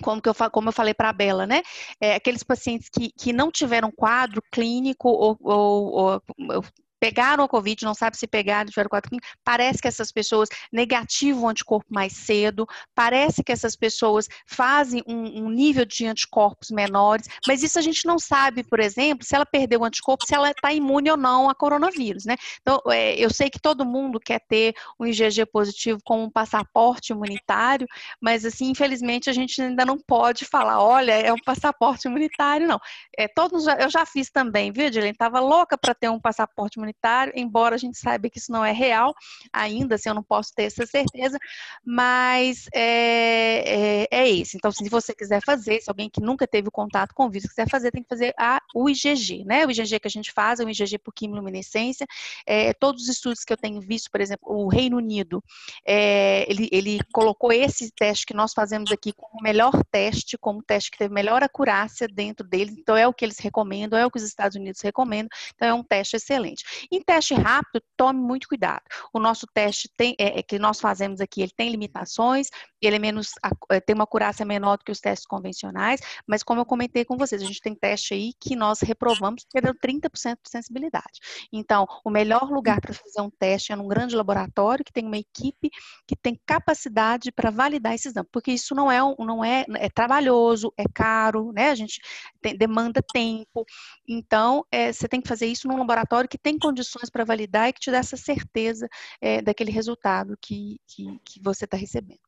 [0.01, 1.61] como, que eu, como eu falei para a Bela, né?
[2.01, 6.65] É, aqueles pacientes que, que não tiveram quadro clínico ou, ou, ou
[6.99, 11.43] pegaram a Covid, não sabe se pegaram, tiveram quatro clínicas, parece que essas pessoas negativam
[11.43, 17.27] o anticorpo mais cedo, parece que essas pessoas fazem um, um, nível de anticorpos menores,
[17.47, 20.51] mas isso a gente não sabe, por exemplo, se ela perdeu o anticorpo, se ela
[20.51, 22.35] está imune ou não a coronavírus, né?
[22.61, 27.13] Então, é, eu sei que todo mundo quer ter um IgG positivo como um passaporte
[27.13, 27.87] imunitário,
[28.19, 32.79] mas assim, infelizmente, a gente ainda não pode falar, olha, é um passaporte imunitário, não.
[33.17, 35.11] É, todos, eu já fiz também, viu, Edilene?
[35.11, 38.63] Estava louca para ter um passaporte imunitário comunitário, embora a gente saiba que isso não
[38.63, 39.13] é real
[39.53, 41.37] ainda, assim, eu não posso ter essa certeza,
[41.83, 44.29] mas é, é, é.
[44.55, 47.69] Então, se você quiser fazer, se alguém que nunca teve contato com o vírus quiser
[47.69, 49.65] fazer, tem que fazer a, o IgG, né?
[49.65, 52.05] O IgG que a gente faz é o IgG por quimiluminescência.
[52.45, 55.43] É, todos os estudos que eu tenho visto, por exemplo, o Reino Unido,
[55.85, 60.59] é, ele, ele colocou esse teste que nós fazemos aqui como o melhor teste, como
[60.59, 62.75] o teste que teve melhor acurácia dentro deles.
[62.77, 65.29] Então, é o que eles recomendam, é o que os Estados Unidos recomendam.
[65.55, 66.63] Então, é um teste excelente.
[66.91, 68.83] Em teste rápido, tome muito cuidado.
[69.13, 72.49] O nosso teste tem, é, é, que nós fazemos aqui, ele tem limitações,
[72.81, 73.31] ele é menos,
[73.71, 77.17] é, tem uma curácia menor do que os testes convencionais, mas como eu comentei com
[77.17, 81.19] vocês, a gente tem teste aí que nós reprovamos perdendo 30% de sensibilidade.
[81.51, 85.17] Então, o melhor lugar para fazer um teste é num grande laboratório que tem uma
[85.17, 85.69] equipe
[86.07, 90.73] que tem capacidade para validar esse exame, porque isso não é, não é, é trabalhoso,
[90.77, 91.69] é caro, né?
[91.69, 91.99] A gente
[92.41, 93.65] tem, demanda tempo.
[94.07, 97.73] Então, é, você tem que fazer isso num laboratório que tem condições para validar e
[97.73, 98.87] que te dá essa certeza
[99.21, 102.19] é, daquele resultado que, que, que você está recebendo.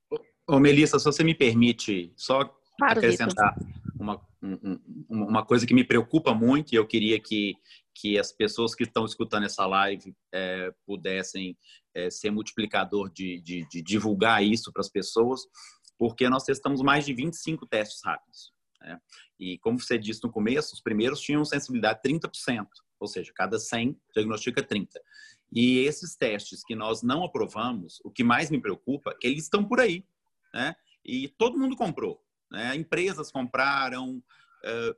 [0.48, 2.46] Ô, Melissa, se você me permite só
[2.78, 3.56] claro, acrescentar
[4.00, 4.22] uma,
[5.10, 7.56] uma coisa que me preocupa muito e eu queria que,
[7.96, 11.58] que as pessoas que estão escutando essa live é, pudessem
[11.96, 15.42] é, ser multiplicador de, de, de divulgar isso para as pessoas,
[15.98, 18.54] porque nós testamos mais de 25 testes rápidos.
[18.80, 19.00] Né?
[19.40, 22.68] E como você disse no começo, os primeiros tinham sensibilidade 30%
[23.00, 25.00] ou seja, cada 100 diagnostica 30.
[25.52, 29.44] E esses testes que nós não aprovamos, o que mais me preocupa é que eles
[29.44, 30.06] estão por aí,
[30.54, 30.76] né?
[31.06, 32.22] E todo mundo comprou,
[32.52, 32.76] né?
[32.76, 34.22] Empresas compraram,
[34.64, 34.96] é,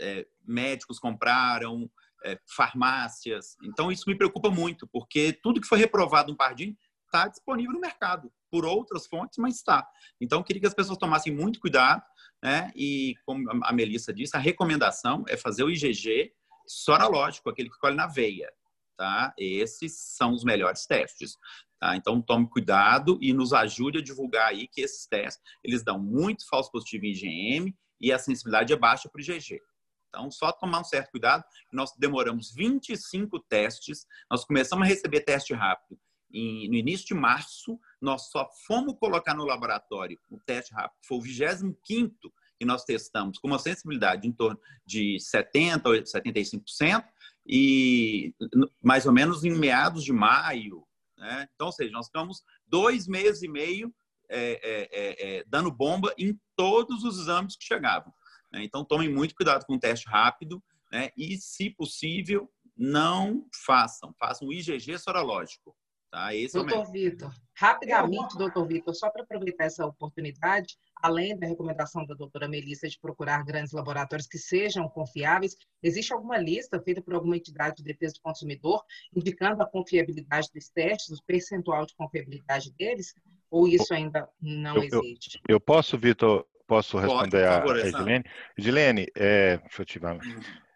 [0.00, 1.88] é, médicos compraram,
[2.24, 3.56] é, farmácias.
[3.62, 6.76] Então isso me preocupa muito, porque tudo que foi reprovado no Pardim
[7.06, 9.86] está disponível no mercado por outras fontes, mas está.
[10.20, 12.02] Então eu queria que as pessoas tomassem muito cuidado,
[12.42, 12.72] né?
[12.74, 16.32] E como a Melissa disse, a recomendação é fazer o IgG
[16.66, 18.52] sorológico, aquele que colhe na veia.
[18.96, 19.34] Tá?
[19.38, 21.36] Esses são os melhores testes.
[21.80, 21.96] Tá?
[21.96, 26.48] Então, tome cuidado e nos ajude a divulgar aí que esses testes, eles dão muito
[26.48, 29.60] falso positivo em IgM e a sensibilidade é baixa para o IgG.
[30.08, 31.42] Então, só tomar um certo cuidado.
[31.72, 35.98] Nós demoramos 25 testes, nós começamos a receber teste rápido
[36.32, 41.18] em, no início de março, nós só fomos colocar no laboratório o teste rápido, foi
[41.18, 42.32] o 25
[42.62, 44.56] que nós testamos com uma sensibilidade em torno
[44.86, 47.04] de 70% ou 75%,
[47.44, 48.32] e
[48.80, 50.86] mais ou menos em meados de maio.
[51.18, 51.48] Né?
[51.52, 53.92] Então, ou seja, nós ficamos dois meses e meio
[54.30, 58.14] é, é, é, é dando bomba em todos os exames que chegavam.
[58.52, 58.62] Né?
[58.62, 60.62] Então, tomem muito cuidado com o teste rápido
[60.92, 61.10] né?
[61.16, 64.14] e, se possível, não façam.
[64.20, 65.76] Façam o IgG sorológico.
[66.12, 66.32] Tá?
[66.32, 72.04] Esse doutor é Vitor, rapidamente, doutor Vitor, só para aproveitar essa oportunidade, além da recomendação
[72.04, 77.14] da doutora Melissa de procurar grandes laboratórios que sejam confiáveis, existe alguma lista feita por
[77.14, 78.82] alguma entidade de defesa do consumidor
[79.14, 83.14] indicando a confiabilidade dos testes, o percentual de confiabilidade deles?
[83.48, 85.38] Ou isso ainda não eu, existe?
[85.48, 88.24] Eu, eu posso, Vitor, posso responder Pode, a Edilene?
[88.58, 90.18] Edilene, é, deixa eu ativar.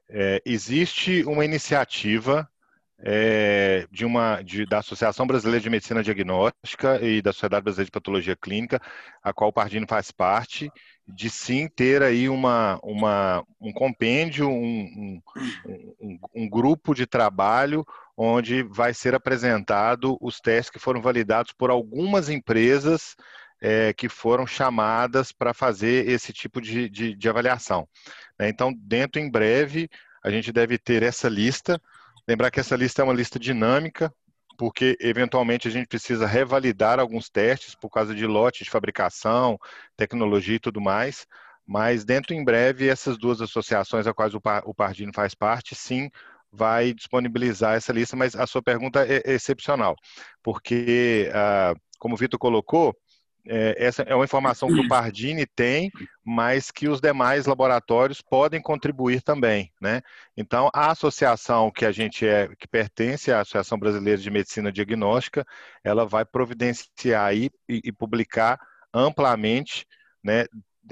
[0.09, 2.49] É, existe uma iniciativa
[2.99, 7.93] é, de uma, de, da Associação Brasileira de Medicina Diagnóstica e da Sociedade Brasileira de
[7.93, 8.81] Patologia Clínica,
[9.23, 10.71] a qual o Pardini faz parte,
[11.07, 15.23] de sim ter aí uma, uma, um compêndio, um, um,
[16.01, 17.85] um, um grupo de trabalho
[18.17, 23.15] onde vai ser apresentado os testes que foram validados por algumas empresas
[23.61, 27.87] é, que foram chamadas para fazer esse tipo de, de, de avaliação.
[28.41, 29.89] Então, dentro em breve,
[30.23, 31.81] a gente deve ter essa lista
[32.29, 34.13] Lembrar que essa lista é uma lista dinâmica,
[34.59, 39.59] porque eventualmente a gente precisa revalidar alguns testes por causa de lote de fabricação,
[39.97, 41.27] tecnologia e tudo mais.
[41.67, 46.09] Mas dentro em breve, essas duas associações a quais o Pardino faz parte, sim,
[46.51, 49.95] vai disponibilizar essa lista, mas a sua pergunta é excepcional,
[50.43, 52.97] porque, ah, como o Vitor colocou,
[53.49, 55.91] é, essa é uma informação que o Pardini tem,
[56.25, 60.03] mas que os demais laboratórios podem contribuir também, né?
[60.37, 65.45] Então, a associação que a gente é, que pertence à Associação Brasileira de Medicina Diagnóstica,
[65.85, 68.61] ela vai providenciar e, e publicar
[68.93, 69.87] amplamente,
[70.23, 70.47] né,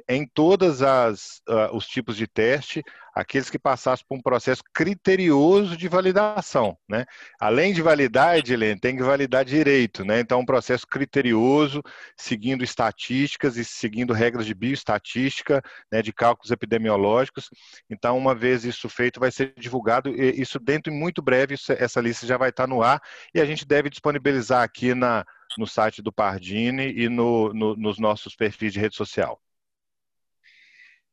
[0.08, 2.82] em todas as uh, os tipos de teste,
[3.14, 7.04] aqueles que passassem por um processo criterioso de validação, né?
[7.40, 10.20] Além de validar, Edilene, tem que validar direito, né?
[10.20, 11.80] Então, um processo criterioso,
[12.16, 15.62] seguindo estatísticas e seguindo regras de bioestatística,
[15.92, 17.48] né, de cálculos epidemiológicos.
[17.88, 22.00] Então, uma vez isso feito, vai ser divulgado isso dentro de muito breve, isso, essa
[22.00, 23.00] lista já vai estar no ar
[23.34, 25.24] e a gente deve disponibilizar aqui na
[25.56, 29.40] no site do Pardini e no, no, nos nossos perfis de rede social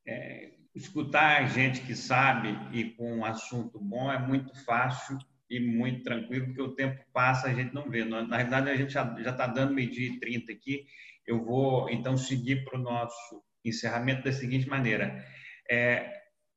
[0.08, 5.18] é, escutar gente que sabe e com um assunto bom é muito fácil
[5.50, 8.06] e muito tranquilo, porque o tempo passa a gente não vê.
[8.06, 10.86] Na realidade, a gente já está dando meio-dia e 30 aqui.
[11.28, 15.26] Eu vou, então, seguir para o nosso encerramento da seguinte maneira.
[15.70, 16.10] É,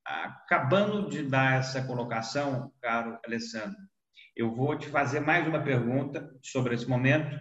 [0.04, 3.76] acabando de dar essa colocação, caro Alessandro,
[4.36, 7.36] eu vou te fazer mais uma pergunta sobre esse momento.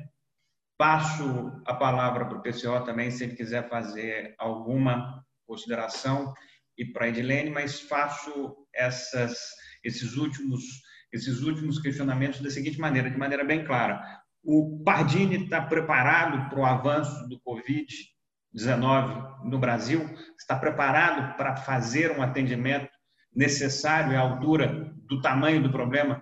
[0.75, 6.33] Passo a palavra para o PCO também, se ele quiser fazer alguma consideração
[6.77, 9.37] e para a Edilene, mas faço essas,
[9.83, 10.63] esses, últimos,
[11.11, 14.01] esses últimos questionamentos da seguinte maneira, de maneira bem clara.
[14.43, 20.09] O Pardini está preparado para o avanço do Covid-19 no Brasil?
[20.37, 22.89] Está preparado para fazer um atendimento
[23.33, 26.21] necessário à altura do tamanho do problema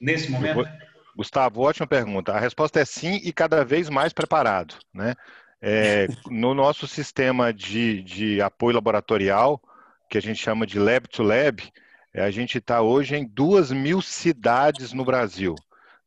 [0.00, 0.64] nesse momento?
[1.16, 2.32] Gustavo, ótima pergunta.
[2.32, 5.14] A resposta é sim e cada vez mais preparado, né?
[5.60, 9.60] É, no nosso sistema de, de apoio laboratorial,
[10.08, 11.62] que a gente chama de Lab to Lab,
[12.14, 15.54] é, a gente está hoje em duas mil cidades no Brasil.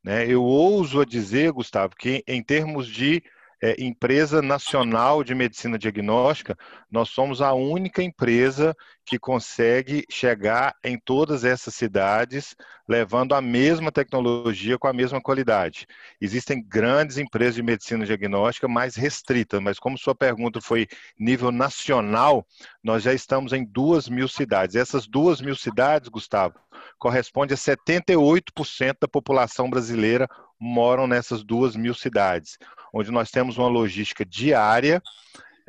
[0.03, 0.25] Né?
[0.27, 3.21] Eu ouso a dizer, Gustavo, que em termos de
[3.61, 6.57] é, empresa nacional de medicina diagnóstica,
[6.91, 12.55] nós somos a única empresa que consegue chegar em todas essas cidades
[12.87, 15.87] levando a mesma tecnologia com a mesma qualidade.
[16.19, 20.87] Existem grandes empresas de medicina diagnóstica mais restritas, mas como sua pergunta foi
[21.17, 22.45] nível nacional,
[22.83, 24.75] nós já estamos em duas mil cidades.
[24.75, 26.59] Essas duas mil cidades, Gustavo,
[26.99, 30.27] corresponde a 78% da população brasileira
[30.59, 32.57] moram nessas duas mil cidades,
[32.93, 35.01] onde nós temos uma logística diária,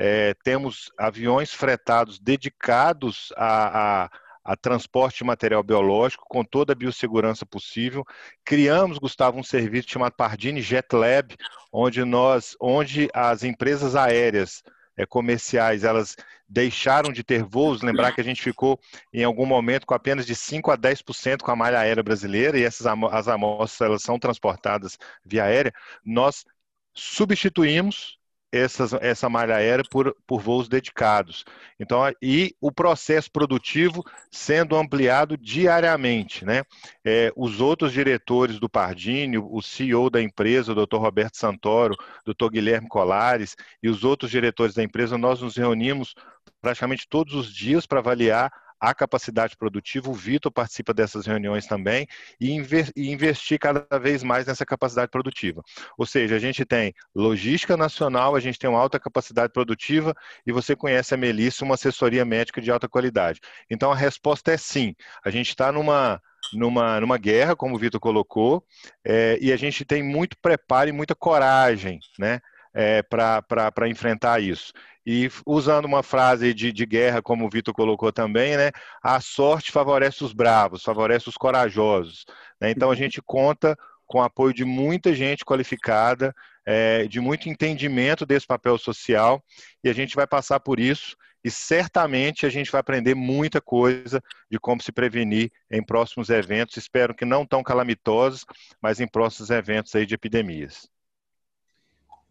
[0.04, 4.10] é, temos aviões fretados dedicados a, a,
[4.44, 8.04] a, transporte de material biológico com toda a biossegurança possível.
[8.44, 11.36] Criamos, Gustavo, um serviço chamado Pardini Jet Lab,
[11.72, 14.64] onde nós, onde as empresas aéreas
[14.96, 16.16] é, comerciais elas
[16.48, 17.80] deixaram de ter voos.
[17.80, 18.80] Lembrar que a gente ficou
[19.12, 22.64] em algum momento com apenas de 5 a 10% com a malha aérea brasileira e
[22.64, 25.72] essas as amostras elas são transportadas via aérea.
[26.04, 26.44] Nós
[26.92, 28.20] substituímos
[28.52, 31.44] essas, essa malha aérea por, por voos dedicados.
[31.80, 36.44] Então, e o processo produtivo sendo ampliado diariamente.
[36.44, 36.62] Né?
[37.02, 40.98] É, os outros diretores do Pardini, o CEO da empresa, o Dr.
[40.98, 41.96] Roberto Santoro,
[42.26, 42.50] Dr.
[42.50, 46.14] Guilherme Colares e os outros diretores da empresa, nós nos reunimos
[46.60, 50.10] praticamente todos os dias para avaliar a capacidade produtiva.
[50.10, 52.08] O Vitor participa dessas reuniões também
[52.40, 52.50] e,
[52.96, 55.62] investir cada vez mais nessa capacidade produtiva.
[55.96, 60.12] Ou seja, a gente tem logística nacional, a gente tem uma alta capacidade produtiva
[60.44, 63.40] e você conhece a Melissa, uma assessoria médica de alta qualidade.
[63.70, 64.96] Então a resposta é sim.
[65.24, 66.20] A gente está numa
[66.52, 68.66] numa, numa guerra, como o Vitor colocou,
[69.04, 72.40] é, e a gente tem muito preparo e muita coragem né,
[72.74, 74.72] é, para enfrentar isso.
[75.04, 78.70] E usando uma frase de, de guerra, como o Vitor colocou também, né?
[79.02, 82.24] A sorte favorece os bravos, favorece os corajosos.
[82.60, 82.70] Né?
[82.70, 83.76] Então a gente conta
[84.06, 86.34] com o apoio de muita gente qualificada,
[86.64, 89.42] é, de muito entendimento desse papel social,
[89.82, 94.22] e a gente vai passar por isso e certamente a gente vai aprender muita coisa
[94.50, 96.76] de como se prevenir em próximos eventos.
[96.76, 98.44] Espero que não tão calamitosos,
[98.80, 100.88] mas em próximos eventos aí de epidemias.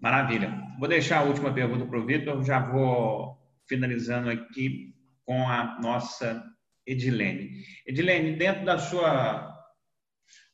[0.01, 0.51] Maravilha.
[0.79, 3.37] Vou deixar a última pergunta para o Vitor, já vou
[3.67, 6.43] finalizando aqui com a nossa
[6.87, 7.63] Edilene.
[7.85, 9.47] Edilene, dentro da sua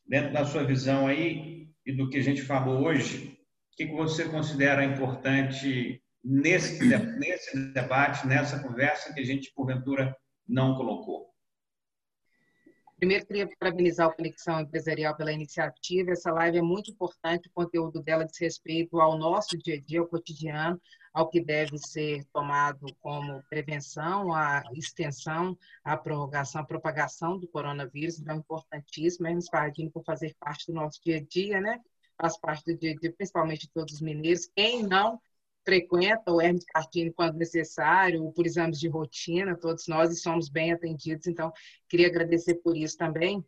[0.06, 3.38] dentro da sua visão aí e do que a gente falou hoje,
[3.72, 6.86] o que você considera importante nesse,
[7.18, 10.14] nesse debate, nessa conversa que a gente, porventura,
[10.46, 11.26] não colocou?
[12.98, 16.10] Primeiro, queria parabenizar o Conexão Empresarial pela iniciativa.
[16.10, 20.00] Essa live é muito importante, o conteúdo dela diz respeito ao nosso dia a dia,
[20.00, 20.80] ao cotidiano,
[21.14, 28.18] ao que deve ser tomado como prevenção, a extensão, a prorrogação, a propagação do coronavírus.
[28.18, 31.80] Então, é importantíssimo, mesmo Pardini, por fazer parte do nosso dia a dia, né?
[32.20, 34.50] Faz parte do dia a dia, principalmente de todos os mineiros.
[34.56, 35.20] Quem não
[35.68, 41.26] frequenta o Hermes Cartini quando necessário, por exames de rotina, todos nós somos bem atendidos,
[41.26, 41.52] então
[41.90, 43.44] queria agradecer por isso também.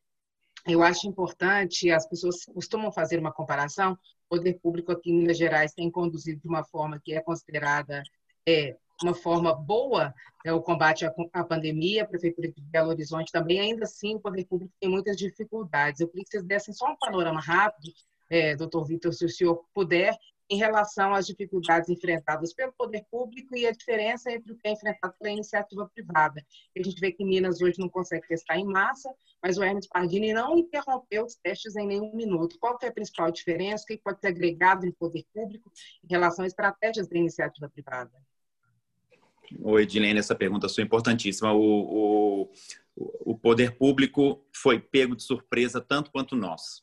[0.68, 3.94] Eu acho importante, as pessoas costumam fazer uma comparação,
[4.28, 8.02] o poder público aqui em Minas Gerais tem conduzido de uma forma que é considerada
[8.46, 10.12] é, uma forma boa
[10.44, 14.20] é, o combate à, à, pandemia, a Prefeitura de Belo Horizonte também, ainda assim o
[14.20, 16.02] poder público tem muitas dificuldades.
[16.02, 17.90] Eu queria que vocês dessem só um panorama rápido,
[18.28, 20.14] é, doutor Vitor, se o senhor puder,
[20.50, 24.72] em relação às dificuldades enfrentadas pelo poder público e a diferença entre o que é
[24.72, 26.44] enfrentado pela iniciativa privada.
[26.76, 30.32] A gente vê que Minas hoje não consegue testar em massa, mas o Hermes Pardini
[30.32, 32.58] não interrompeu os testes em nenhum minuto.
[32.58, 33.84] Qual é a principal diferença?
[33.84, 35.70] O que pode ser agregado no poder público
[36.02, 38.10] em relação a estratégias da iniciativa privada?
[39.62, 41.52] Oi, Edilene, essa pergunta é importantíssima.
[41.52, 42.52] O, o,
[42.96, 46.82] o poder público foi pego de surpresa tanto quanto nós.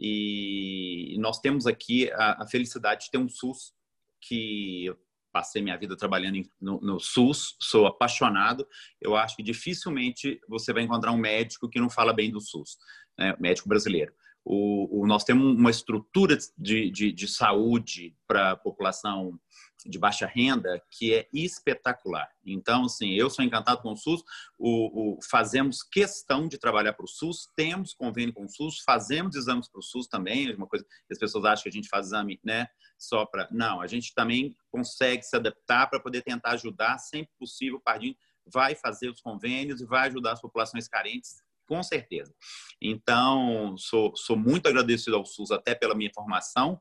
[0.00, 3.72] E nós temos aqui a, a felicidade de ter um SUS
[4.20, 4.98] que eu
[5.32, 8.66] passei minha vida trabalhando no, no, SUS, sou apaixonado.
[9.00, 12.76] Eu acho que dificilmente você vai encontrar um médico que não fala bem do SUS,
[13.16, 13.36] né?
[13.38, 14.12] médico brasileiro.
[14.50, 19.38] O, o, nós temos uma estrutura de, de, de saúde para a população
[19.84, 22.26] de baixa renda que é espetacular.
[22.46, 24.22] Então, assim, eu sou encantado com o SUS,
[24.58, 29.36] o, o fazemos questão de trabalhar para o SUS, temos convênio com o SUS, fazemos
[29.36, 32.40] exames para o SUS também, uma coisa as pessoas acham que a gente faz exame,
[32.42, 33.46] né, só para...
[33.50, 38.16] Não, a gente também consegue se adaptar para poder tentar ajudar, sempre possível, o Pardinho
[38.50, 42.34] vai fazer os convênios e vai ajudar as populações carentes com certeza.
[42.80, 46.80] Então, sou, sou muito agradecido ao SUS até pela minha formação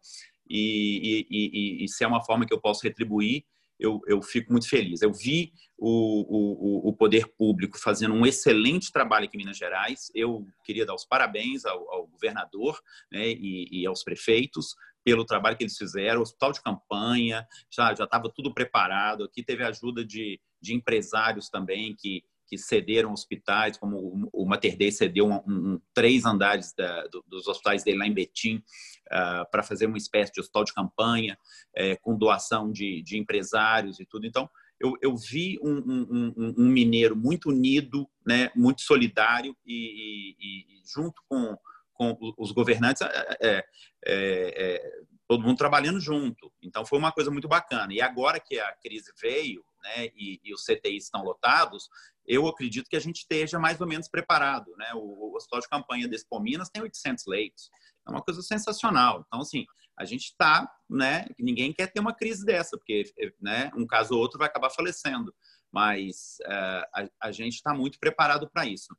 [0.49, 3.43] e, e, e, e se é uma forma que eu posso retribuir,
[3.79, 5.01] eu, eu fico muito feliz.
[5.01, 10.09] Eu vi o, o, o, poder público fazendo um excelente trabalho aqui em Minas Gerais.
[10.15, 12.79] Eu queria dar os parabéns ao, ao governador
[13.11, 14.73] né, e, aos prefeitos
[15.03, 16.21] pelo trabalho que eles fizeram.
[16.21, 19.25] Hospital de campanha já estava tudo preparado.
[19.25, 24.91] Aqui teve ajuda de, de empresários também que que cederam hospitais, como o Mater Dei
[24.91, 28.63] cedeu um, um, três andares da, do, dos hospitais dele lá em Betim
[29.07, 31.37] uh, para fazer uma espécie de hospital de campanha,
[31.75, 34.25] é, com doação de, de, empresários e tudo.
[34.25, 34.49] Então,
[34.79, 40.81] eu, eu vi um, um, um, mineiro muito unido, né, muito solidário e, e, e
[40.85, 41.57] junto com,
[41.93, 43.65] com os governantes, é, é,
[44.05, 44.91] é,
[45.27, 46.51] todo mundo trabalhando junto.
[46.61, 47.91] Então, foi uma coisa muito bacana.
[47.93, 51.89] E agora que a crise veio, né, e, e os CTIs estão lotados,
[52.27, 54.75] eu acredito que a gente esteja mais ou menos preparado.
[54.77, 54.91] Né?
[54.93, 57.69] O, o hospital de campanha desse Pominas tem 800 leitos.
[58.07, 59.23] É uma coisa sensacional.
[59.27, 59.65] Então, assim,
[59.97, 61.25] a gente está, né?
[61.39, 65.33] Ninguém quer ter uma crise dessa, porque né, um caso ou outro vai acabar falecendo.
[65.71, 68.95] Mas uh, a, a, gente está muito preparado para isso.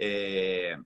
[0.00, 0.78] É,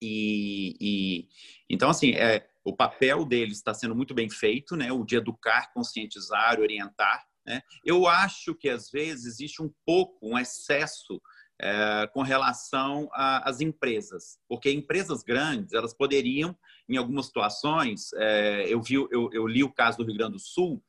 [0.00, 1.28] e, e,
[1.68, 4.90] então, assim, é, o papel deles está sendo muito bem feito, né?
[4.90, 7.24] O de educar, conscientizar, orientar.
[7.46, 7.62] Né?
[7.84, 11.20] Eu acho que às vezes existe um pouco um excesso
[11.60, 16.56] é, com relação às empresas, porque empresas grandes elas poderiam,
[16.88, 20.38] em algumas situações, é, eu vi, eu, eu li o caso do Rio Grande do
[20.38, 20.82] Sul,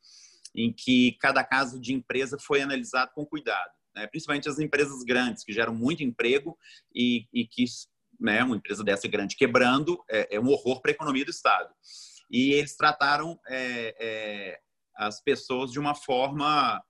[0.54, 3.70] em que cada caso de empresa foi analisado com cuidado.
[3.94, 4.06] né?
[4.06, 6.58] principalmente as empresas grandes, que geram muito emprego
[6.94, 7.64] e, e que
[8.18, 11.72] né, uma empresa dessa grande quebrando é, é um horror para a economia do Estado.
[12.30, 14.58] E eles trataram é,
[14.96, 16.82] as pessoas de uma forma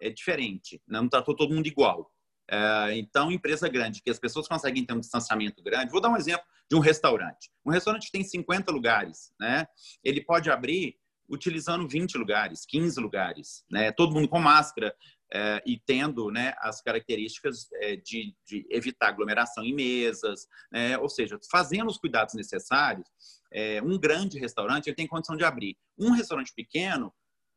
[0.00, 2.10] é, diferente, não tratou todo mundo igual.
[2.50, 5.92] É, então, empresa grande, que as pessoas conseguem ter um distanciamento grande.
[5.92, 7.50] Vou dar um exemplo de um restaurante.
[7.64, 9.66] Um restaurante tem 50 lugares, né?
[10.02, 10.96] Ele pode abrir
[11.28, 13.92] utilizando 20 lugares, 15 lugares, né?
[13.92, 14.92] Todo mundo com máscara
[15.32, 20.98] é, e tendo, né, as características é, de, de, evitar aglomeração em mesas, né?
[20.98, 23.06] Ou seja, fazendo os cuidados necessários.
[23.52, 25.76] É, um grande restaurante ele tem condição de abrir.
[25.96, 27.12] Um restaurante pequeno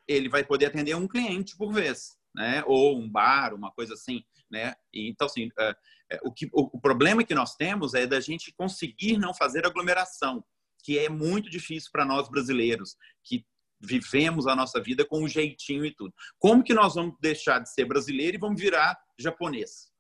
[0.08, 2.64] ele vai poder atender um cliente por vez, né?
[2.66, 4.76] Ou um bar, uma coisa assim, né?
[4.94, 5.76] Então, assim, é,
[6.12, 10.44] é, o, que, o problema que nós temos é da gente conseguir não fazer aglomeração,
[10.84, 13.46] que é muito difícil para nós brasileiros, que
[13.80, 16.14] vivemos a nossa vida com um jeitinho e tudo.
[16.40, 19.93] Como que nós vamos deixar de ser brasileiro e vamos virar japonês?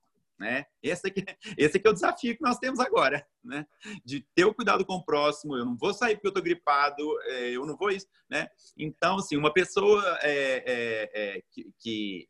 [0.43, 0.65] Né?
[0.81, 1.23] Esse, aqui,
[1.57, 3.65] esse aqui é o desafio que nós temos agora, né?
[4.03, 5.55] De ter o cuidado com o próximo.
[5.55, 8.49] Eu não vou sair porque eu estou gripado, é, eu não vou isso, né?
[8.77, 11.43] Então, assim, uma pessoa é, é, é
[11.79, 12.27] que,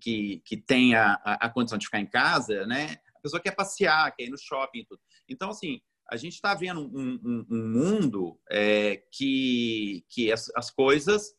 [0.00, 2.96] que, que tem a, a, condição de ficar em casa, né?
[3.14, 5.00] A pessoa quer passear, quer ir no shopping e tudo.
[5.28, 5.80] Então, assim,
[6.10, 11.32] a gente está vendo um, um, um mundo é, que, que as, as coisas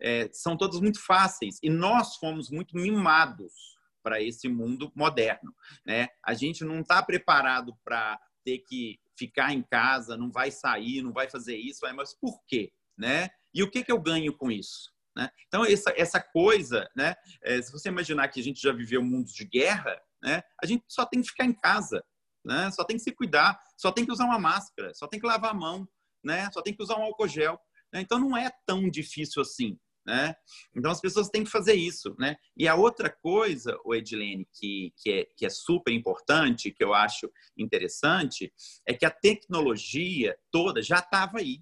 [0.00, 3.67] é, são todas muito fáceis e nós fomos muito mimados
[4.08, 5.54] para esse mundo moderno.
[5.84, 6.08] Né?
[6.24, 11.12] A gente não está preparado para ter que ficar em casa, não vai sair, não
[11.12, 12.72] vai fazer isso, mas por quê?
[12.96, 13.28] Né?
[13.52, 14.90] E o que, que eu ganho com isso?
[15.14, 15.28] Né?
[15.46, 17.14] Então, essa, essa coisa, né?
[17.42, 20.42] É, se você imaginar que a gente já viveu mundos de guerra, né?
[20.62, 22.02] a gente só tem que ficar em casa,
[22.42, 22.70] né?
[22.70, 25.50] só tem que se cuidar, só tem que usar uma máscara, só tem que lavar
[25.50, 25.86] a mão,
[26.24, 26.48] né?
[26.50, 27.60] só tem que usar um álcool gel.
[27.92, 28.00] Né?
[28.00, 29.78] Então, não é tão difícil assim.
[30.08, 30.34] Né?
[30.74, 32.34] Então as pessoas têm que fazer isso, né?
[32.56, 36.94] E a outra coisa, o Edilene, que, que, é, que é super importante, que eu
[36.94, 38.50] acho interessante,
[38.86, 41.60] é que a tecnologia toda já estava aí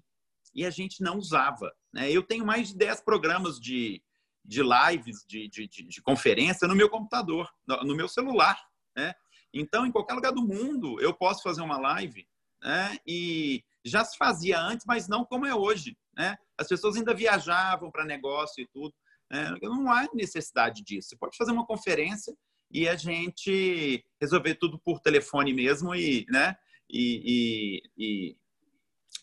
[0.55, 1.73] e a gente não usava.
[1.93, 2.09] Né?
[2.09, 4.01] Eu tenho mais de 10 programas de,
[4.45, 8.57] de lives, de, de, de, de conferência no meu computador, no, no meu celular.
[8.95, 9.13] Né?
[9.53, 12.25] Então, em qualquer lugar do mundo, eu posso fazer uma live
[12.63, 12.97] né?
[13.05, 15.97] e já se fazia antes, mas não como é hoje.
[16.15, 16.37] Né?
[16.57, 18.93] As pessoas ainda viajavam para negócio e tudo.
[19.29, 19.55] Né?
[19.61, 21.09] Não há necessidade disso.
[21.09, 22.35] Você pode fazer uma conferência
[22.71, 26.55] e a gente resolver tudo por telefone mesmo e, né?
[26.89, 28.37] e, e,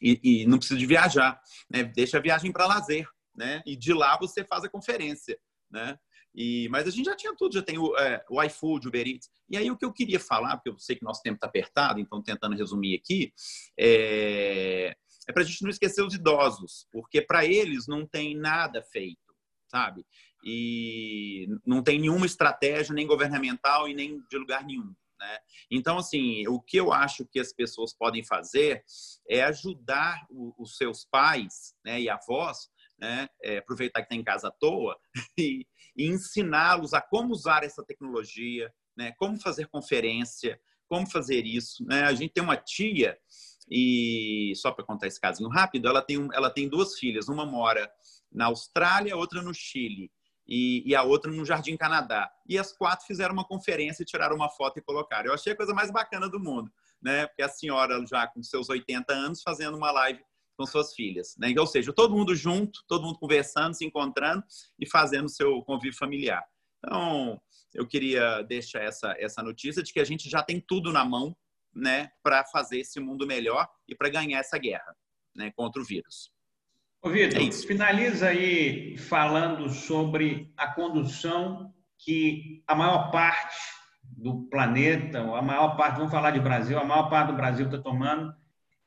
[0.01, 1.40] e, e não precisa de viajar.
[1.70, 1.85] Né?
[1.85, 3.09] Deixa a viagem para lazer.
[3.35, 3.62] Né?
[3.66, 5.39] E de lá você faz a conferência.
[5.70, 5.98] Né?
[6.35, 9.06] E, mas a gente já tinha tudo, já tem o, é, o iFood, o Uber
[9.06, 9.31] Eats.
[9.48, 12.01] E aí o que eu queria falar, porque eu sei que nosso tempo está apertado,
[12.01, 13.32] então tentando resumir aqui,
[13.78, 14.97] é,
[15.28, 19.34] é para a gente não esquecer os idosos, porque para eles não tem nada feito,
[19.66, 20.05] sabe?
[20.44, 24.94] E não tem nenhuma estratégia, nem governamental e nem de lugar nenhum.
[25.18, 25.38] Né?
[25.70, 28.84] Então, assim, o que eu acho que as pessoas podem fazer
[29.28, 32.68] é ajudar o, os seus pais né, e avós,
[32.98, 34.98] né, é, aproveitar que está em casa à toa,
[35.38, 41.84] e, e ensiná-los a como usar essa tecnologia, né, como fazer conferência, como fazer isso.
[41.86, 42.02] Né?
[42.02, 43.18] A gente tem uma tia
[43.70, 47.91] e só para contar esse casinho rápido, ela tem, ela tem duas filhas, uma mora
[48.31, 50.11] na Austrália, outra no Chile.
[50.47, 52.31] E, e, a outra no Jardim Canadá.
[52.47, 55.28] E as quatro fizeram uma conferência e tiraram uma foto e colocaram.
[55.28, 56.70] Eu achei a coisa mais bacana do mundo,
[57.01, 57.27] né?
[57.27, 60.20] Porque a senhora já com seus 80 anos fazendo uma live
[60.55, 61.55] com suas filhas, né?
[61.59, 64.45] Ou seja, todo mundo junto, todo mundo conversando, se encontrando
[64.78, 66.45] e fazendo seu convívio familiar.
[66.78, 67.41] Então,
[67.73, 71.35] eu queria deixar essa, essa notícia de que a gente já tem tudo na mão
[71.74, 74.96] né, para fazer esse mundo melhor e para ganhar essa guerra
[75.34, 76.30] né, contra o vírus.
[77.02, 83.56] Ô, Vitor, é finaliza aí falando sobre a condução que a maior parte
[84.02, 87.78] do planeta, a maior parte, vamos falar de Brasil, a maior parte do Brasil está
[87.78, 88.34] tomando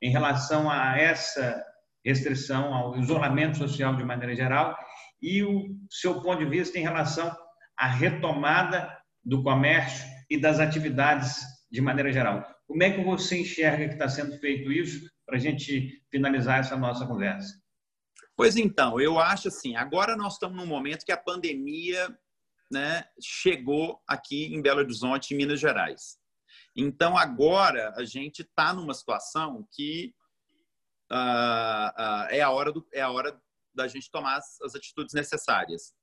[0.01, 1.64] em relação a essa
[2.03, 4.77] restrição, ao isolamento social de maneira geral,
[5.22, 7.35] e o seu ponto de vista em relação
[7.77, 12.57] à retomada do comércio e das atividades de maneira geral.
[12.68, 16.76] Como é que você enxerga que está sendo feito isso para a gente finalizar essa
[16.76, 17.60] nossa conversa?
[18.35, 22.07] Pois então, eu acho assim, agora nós estamos num momento que a pandemia
[22.72, 26.19] né, chegou aqui em Belo Horizonte, em Minas Gerais.
[26.76, 30.14] Então, agora a gente está numa situação que
[31.11, 33.39] uh, uh, é, a hora do, é a hora
[33.73, 35.94] da gente tomar as, as atitudes necessárias.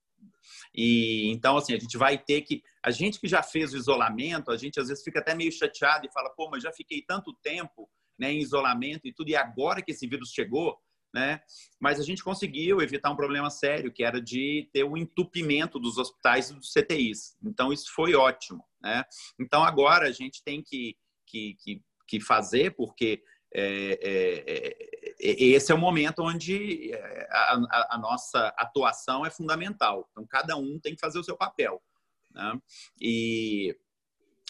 [0.75, 2.63] E então, assim, a gente vai ter que.
[2.83, 6.07] A gente que já fez o isolamento, a gente às vezes fica até meio chateado
[6.07, 7.89] e fala, pô, mas já fiquei tanto tempo
[8.19, 10.79] né, em isolamento e tudo, e agora que esse vírus chegou,
[11.13, 11.41] né?
[11.81, 15.97] Mas a gente conseguiu evitar um problema sério, que era de ter o entupimento dos
[15.97, 17.37] hospitais e dos CTIs.
[17.43, 19.05] Então, isso foi ótimo, né?
[19.39, 20.97] Então, agora a gente tem que,
[21.27, 23.23] que, que, que fazer, porque
[23.55, 24.94] é, é, é,
[25.27, 30.09] esse é o momento onde é, a, a, a, nossa atuação é fundamental.
[30.11, 31.83] Então, cada um tem que fazer o seu papel.
[32.31, 32.61] Né?
[33.01, 33.77] E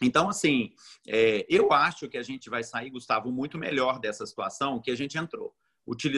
[0.02, 0.72] então, assim,
[1.06, 4.96] é, eu acho que a gente vai sair, Gustavo, muito melhor dessa situação que a
[4.96, 5.54] gente entrou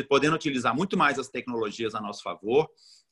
[0.09, 2.71] podendo utilizar muito mais as tecnologias a nosso favor,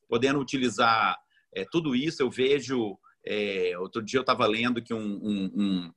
[0.09, 1.19] podendo utilizar
[1.53, 2.23] é, tudo isso.
[2.23, 5.93] Eu vejo, é, outro dia eu estava lendo que um, um, um,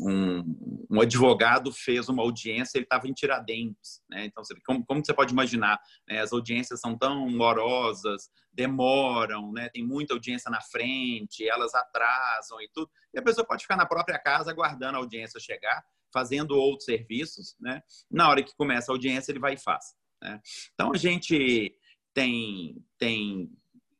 [0.00, 4.02] um, advogado fez uma audiência, ele estava em Tiradentes.
[4.08, 4.26] Né?
[4.26, 5.80] Então, como, como você pode imaginar?
[6.08, 6.20] Né?
[6.20, 9.68] As audiências são tão morosas, demoram, né?
[9.68, 12.90] tem muita audiência na frente, elas atrasam e tudo.
[13.14, 17.54] E a pessoa pode ficar na própria casa aguardando a audiência chegar fazendo outros serviços,
[17.60, 17.82] né?
[18.10, 19.94] Na hora que começa a audiência, ele vai e faz.
[20.22, 20.40] Né?
[20.74, 21.74] Então, a gente
[22.14, 23.50] tem, tem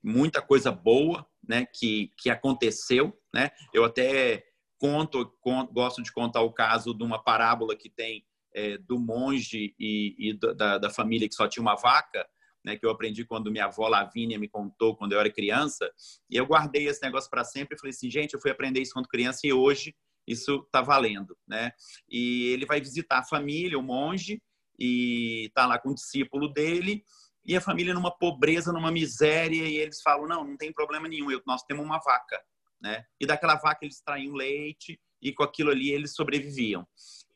[0.03, 3.17] muita coisa boa né, que, que aconteceu.
[3.33, 3.51] Né?
[3.73, 4.45] Eu até
[4.79, 8.25] conto, conto, gosto de contar o caso de uma parábola que tem
[8.55, 12.27] é, do monge e, e da, da, família que só tinha uma vaca,
[12.65, 15.91] né, que eu aprendi quando minha avó Lavínia me contou quando eu era criança.
[16.31, 18.93] E eu guardei esse negócio para sempre e falei assim, gente, eu fui aprender isso
[18.95, 19.95] quando criança e hoje
[20.27, 21.73] isso está valendo, né?
[22.09, 24.43] E ele vai visitar a família, o monge,
[24.79, 27.03] e está lá com o discípulo dele,
[27.45, 31.29] e a família numa pobreza, numa miséria, e eles falam, não, não tem problema nenhum,
[31.47, 32.39] nós temos uma vaca,
[32.81, 33.05] né?
[33.21, 36.87] E daquela vaca eles traíam leite, e com aquilo ali eles sobreviviam.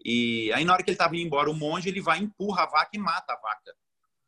[0.04, 2.66] E aí na hora que ele estava indo embora, o monge, ele vai, empurra a
[2.66, 3.74] vaca e mata a vaca.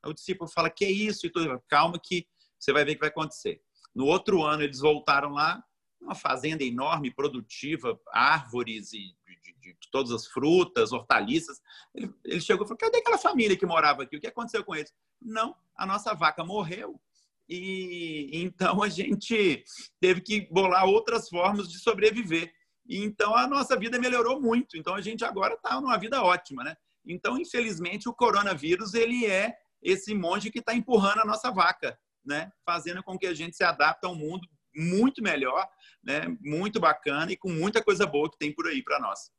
[0.02, 1.26] Aí o discípulo fala, que é isso?
[1.26, 2.26] E tudo, calma que
[2.58, 3.60] você vai ver o que vai acontecer.
[3.94, 5.62] No outro ano, eles voltaram lá,
[6.00, 11.60] uma fazenda enorme, produtiva, árvores e de, de, de todas as frutas, hortaliças.
[11.94, 14.16] Ele, ele chegou e falou: cadê aquela família que morava aqui?
[14.16, 14.92] O que aconteceu com eles?
[15.20, 17.00] Não, a nossa vaca morreu.
[17.48, 19.64] E então a gente
[20.00, 22.52] teve que bolar outras formas de sobreviver.
[22.86, 24.76] E, então a nossa vida melhorou muito.
[24.76, 26.76] Então a gente agora está numa vida ótima, né?
[27.06, 32.50] Então, infelizmente, o coronavírus ele é esse monge que está empurrando a nossa vaca, né?
[32.64, 35.66] Fazendo com que a gente se adapte ao mundo muito melhor,
[36.02, 36.36] né?
[36.40, 39.30] muito bacana e com muita coisa boa que tem por aí para nós.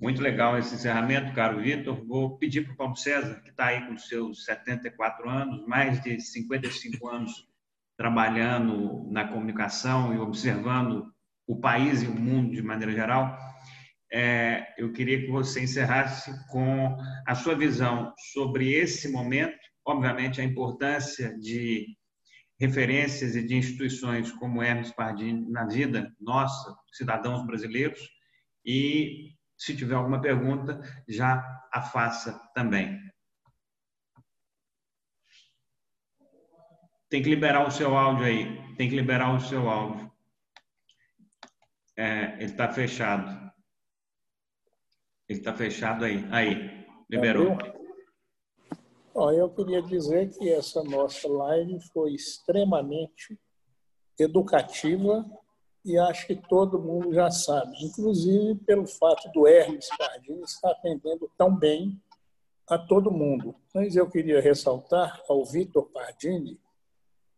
[0.00, 2.04] Muito legal esse encerramento, caro Vitor.
[2.06, 6.20] Vou pedir para o Paulo César, que está aí com seus 74 anos, mais de
[6.20, 7.46] 55 anos
[7.96, 11.12] trabalhando na comunicação e observando
[11.46, 13.36] o país e o mundo de maneira geral,
[14.12, 16.96] é, eu queria que você encerrasse com
[17.26, 21.86] a sua visão sobre esse momento, obviamente a importância de
[22.60, 28.00] referências e de instituições como Hermes Pardini na vida nossa, cidadãos brasileiros,
[28.64, 29.30] e
[29.62, 33.00] se tiver alguma pergunta, já a faça também.
[37.08, 40.10] Tem que liberar o seu áudio aí, tem que liberar o seu áudio.
[41.96, 43.52] É, ele está fechado.
[45.28, 46.26] Ele está fechado aí.
[46.32, 47.56] Aí, liberou.
[49.14, 53.38] Bom, eu queria dizer que essa nossa live foi extremamente
[54.18, 55.24] educativa
[55.84, 61.30] e acho que todo mundo já sabe, inclusive pelo fato do Hermes Pardini estar atendendo
[61.36, 62.00] tão bem
[62.68, 63.54] a todo mundo.
[63.74, 66.60] Mas eu queria ressaltar ao Vitor Pardini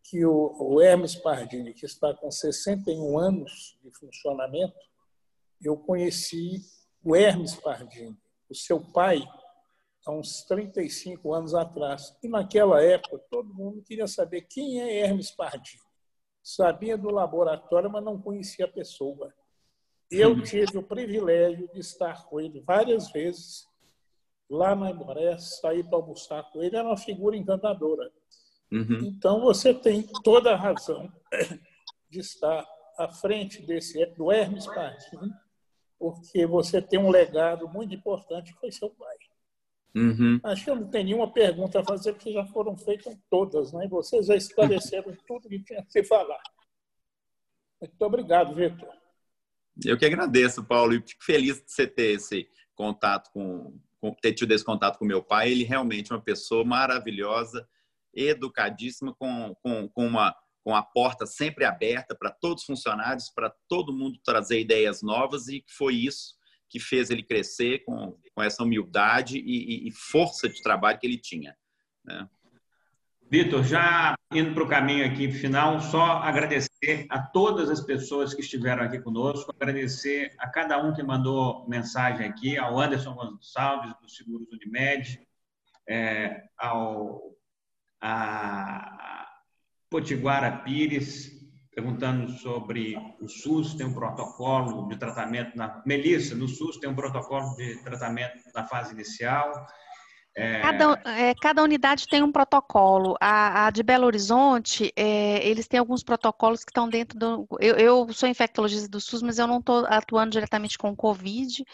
[0.03, 4.77] que o, Hermes Pardini, que está com 61 anos de funcionamento,
[5.63, 6.61] eu conheci
[7.03, 8.15] o Hermes Pardini,
[8.51, 9.27] o seu pai,
[10.07, 12.15] há uns 35 anos atrás.
[12.23, 15.84] E naquela época, todo mundo queria saber quem é Hermes Pardini.
[16.45, 19.33] Sabia do laboratório, mas não conhecia a pessoa.
[20.11, 23.67] Eu tive o privilégio de estar com ele várias vezes
[24.49, 26.77] lá na Emoré, sair para almoçar com ele.
[26.77, 28.13] Era uma figura encantadora.
[28.71, 29.07] Uhum.
[29.07, 31.11] Então, você tem toda a razão
[32.11, 32.67] de estar
[32.99, 35.33] à frente desse do Hermes Pardini,
[35.99, 39.14] porque você tem um legado muito importante que foi seu pai.
[39.95, 40.41] Uhum.
[40.43, 43.87] Acho que eu não tenho nenhuma pergunta a fazer, porque já foram feitas todas, né?
[43.89, 46.43] Vocês já esclareceram tudo que tinha que se falar.
[47.81, 48.89] Muito obrigado, Vitor.
[49.85, 53.79] Eu que agradeço, Paulo, e fico feliz de você ter esse contato com,
[54.21, 55.51] ter tido esse contato com meu pai.
[55.51, 57.69] Ele realmente é uma pessoa maravilhosa,
[58.13, 60.35] educadíssima, com, com, com uma
[60.65, 65.47] com a porta sempre aberta para todos os funcionários, para todo mundo trazer ideias novas
[65.47, 66.37] e foi isso
[66.71, 71.19] que fez ele crescer com, com essa humildade e, e, força de trabalho que ele
[71.19, 71.57] tinha.
[72.05, 72.29] Né?
[73.31, 78.41] Vitor, já indo para o caminho aqui final, só agradecer a todas as pessoas que
[78.41, 84.09] estiveram aqui conosco, agradecer a cada um que mandou mensagem aqui, ao Anderson Gonçalves, do
[84.09, 85.21] Seguros Unimed,
[85.89, 87.35] é, ao
[88.01, 89.27] a
[89.89, 91.44] Potiguara Pires,
[91.75, 96.95] perguntando sobre o SUS tem um protocolo de tratamento na Melissa, no SUS tem um
[96.95, 99.67] protocolo de tratamento na fase inicial.
[100.37, 100.61] É...
[100.61, 103.17] Cada, é, cada, unidade tem um protocolo.
[103.21, 107.47] A, a de Belo Horizonte, é, eles têm alguns protocolos que estão dentro do.
[107.61, 111.65] Eu, eu sou infectologista do SUS, mas eu não estou atuando diretamente com o Covid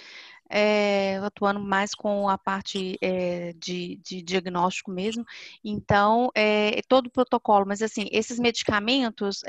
[0.50, 5.24] é, atuando mais com a parte é, de, de, diagnóstico mesmo.
[5.64, 9.42] Então, é, todo o protocolo, mas assim, esses medicamentos,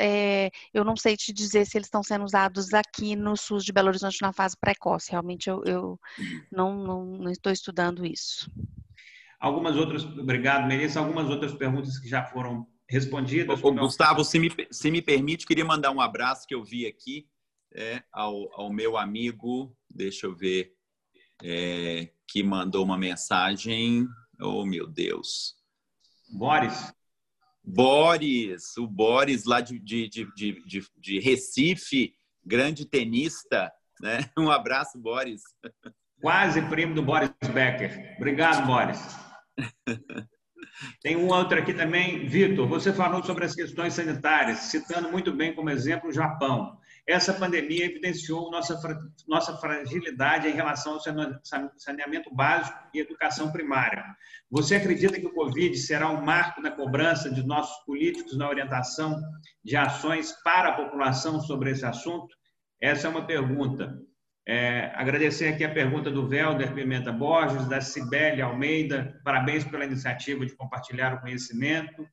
[0.73, 3.88] eu não sei te dizer se eles estão sendo usados aqui no SUS de Belo
[3.88, 5.11] Horizonte na fase precoce.
[5.11, 5.99] Realmente, eu, eu
[6.52, 8.49] não, não, não estou estudando isso.
[9.40, 10.99] Algumas outras, obrigado, Melissa.
[10.99, 13.64] Algumas outras perguntas que já foram respondidas.
[13.64, 17.28] Ô, Gustavo, se me, se me permite, queria mandar um abraço que eu vi aqui
[17.73, 20.73] é, ao, ao meu amigo, deixa eu ver,
[21.43, 24.07] é, que mandou uma mensagem.
[24.39, 25.55] Oh, meu Deus.
[26.30, 26.93] Boris.
[27.63, 33.72] Boris, o Boris lá de, de, de, de, de Recife, grande tenista.
[33.99, 34.19] Né?
[34.38, 35.41] Um abraço, Boris.
[36.19, 38.15] Quase primo do Boris Becker.
[38.18, 38.99] Obrigado, Boris.
[41.01, 42.68] Tem um outro aqui também, Vitor.
[42.68, 46.77] Você falou sobre as questões sanitárias, citando muito bem como exemplo o Japão.
[47.11, 48.79] Essa pandemia evidenciou nossa,
[49.27, 50.99] nossa fragilidade em relação ao
[51.77, 54.03] saneamento básico e educação primária.
[54.49, 59.21] Você acredita que o Covid será um marco na cobrança de nossos políticos na orientação
[59.61, 62.33] de ações para a população sobre esse assunto?
[62.81, 63.99] Essa é uma pergunta.
[64.47, 70.45] É, agradecer aqui a pergunta do Velder Pimenta Borges, da Cibele Almeida, parabéns pela iniciativa
[70.45, 72.07] de compartilhar o conhecimento.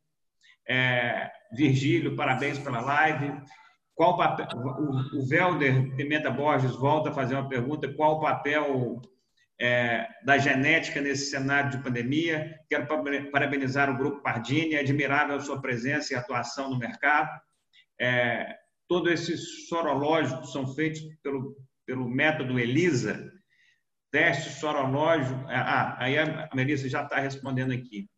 [0.69, 3.33] É, Virgílio, parabéns pela live.
[3.99, 4.47] Qual o papel?
[4.55, 9.03] O, Velder Pimenta Borges volta a fazer uma pergunta: qual o papel
[9.61, 12.61] é, da genética nesse cenário de pandemia?
[12.71, 12.87] Quero
[13.33, 17.29] parabenizar o Grupo Pardini, é admirável a sua presença e atuação no mercado.
[18.01, 18.55] É,
[18.87, 23.33] todos esses sorológicos são feitos pelo, pelo método ELISA,
[24.13, 25.45] teste sorológico.
[25.49, 28.09] Ah, aí a Melissa já está respondendo aqui.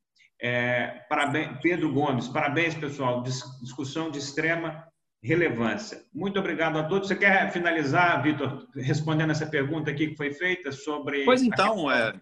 [0.43, 3.23] É, parabéns, Pedro Gomes, parabéns, pessoal.
[3.23, 4.90] Discussão de extrema
[5.23, 6.03] relevância.
[6.13, 7.09] Muito obrigado a todos.
[7.09, 11.25] Você quer finalizar, Vitor, respondendo essa pergunta aqui que foi feita sobre.
[11.25, 12.15] Pois então, é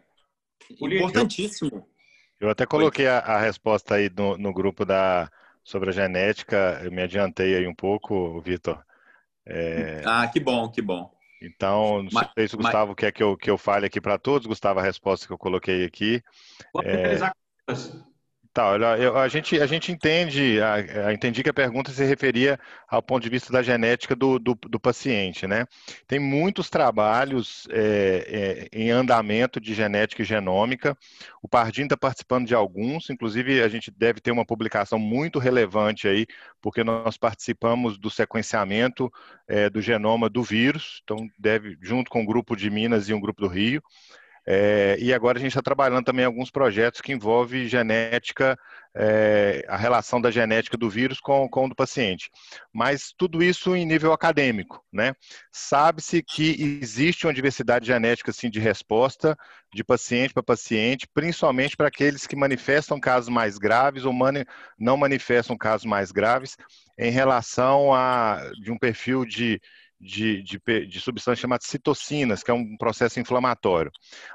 [0.80, 1.88] importantíssimo.
[2.40, 5.30] Eu até coloquei a, a resposta aí no, no, grupo da
[5.62, 6.80] sobre a genética.
[6.84, 8.82] Eu me adiantei aí um pouco, Vitor.
[9.46, 10.02] É...
[10.04, 11.10] Ah, que bom, que bom.
[11.40, 12.96] Então, não mas, sei se o Gustavo mas...
[12.96, 15.84] quer que eu, que eu fale aqui para todos, Gustavo, a resposta que eu coloquei
[15.84, 16.22] aqui.
[16.72, 17.16] Pode é...
[18.58, 22.04] Tá, olha, eu, a, gente, a gente entende, a, a, entendi que a pergunta se
[22.04, 22.58] referia
[22.88, 25.64] ao ponto de vista da genética do, do, do paciente, né?
[26.08, 30.98] Tem muitos trabalhos é, é, em andamento de genética e genômica.
[31.40, 36.08] O Pardinho está participando de alguns, inclusive a gente deve ter uma publicação muito relevante
[36.08, 36.26] aí,
[36.60, 39.08] porque nós participamos do sequenciamento
[39.46, 43.20] é, do genoma do vírus, então deve, junto com um grupo de Minas e um
[43.20, 43.80] grupo do Rio.
[44.46, 48.58] É, e agora a gente está trabalhando também alguns projetos que envolvem genética,
[48.94, 52.30] é, a relação da genética do vírus com, com o do paciente.
[52.72, 55.14] Mas tudo isso em nível acadêmico, né?
[55.52, 59.36] Sabe-se que existe uma diversidade genética assim, de resposta
[59.72, 64.44] de paciente para paciente, principalmente para aqueles que manifestam casos mais graves ou mani
[64.78, 66.56] não manifestam casos mais graves
[66.98, 69.60] em relação a de um perfil de
[70.00, 71.00] de, de, de
[71.62, 73.90] citocinas, que é um processo inflamatório.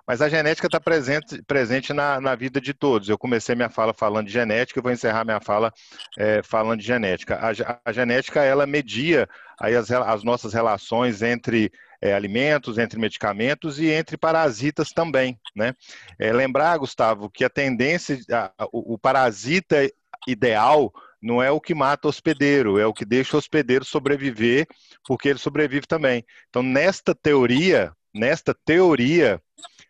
[0.06, 3.08] Mas a genética está presente, presente na, na, vida de todos.
[3.08, 5.72] Eu comecei minha fala falando de genética, vou encerrar minha fala
[6.18, 7.36] é, falando de genética.
[7.36, 9.28] A, a, genética, ela media
[9.60, 11.72] aí as, as nossas relações entre
[12.02, 15.40] é, alimentos, entre medicamentos e entre parasitas também.
[15.56, 15.74] Né?
[16.20, 19.90] É, lembrar, Gustavo, que a tendência, a, o, o parasita
[20.28, 20.92] ideal
[21.24, 24.68] não é o que mata o hospedeiro, é o que deixa o hospedeiro sobreviver,
[25.08, 26.26] porque ele sobrevive também.
[26.50, 29.42] Então, nesta teoria, nesta teoria,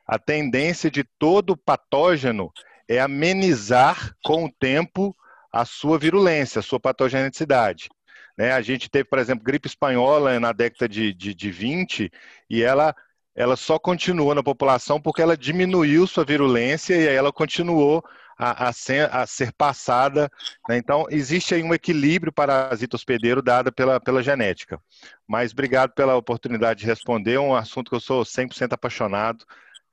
[0.07, 2.51] a tendência de todo patógeno
[2.87, 5.15] é amenizar com o tempo
[5.51, 7.89] a sua virulência, a sua patogenicidade.
[8.37, 8.51] Né?
[8.51, 12.11] A gente teve, por exemplo, gripe espanhola na década de, de, de 20
[12.47, 12.95] e ela,
[13.35, 18.03] ela só continuou na população porque ela diminuiu sua virulência e aí ela continuou
[18.37, 20.29] a, a, ser, a ser, passada.
[20.67, 20.77] Né?
[20.77, 24.79] Então, existe aí um equilíbrio parasita hospedeiro dado pela, pela genética.
[25.27, 29.45] Mas obrigado pela oportunidade de responder, um assunto que eu sou 100% apaixonado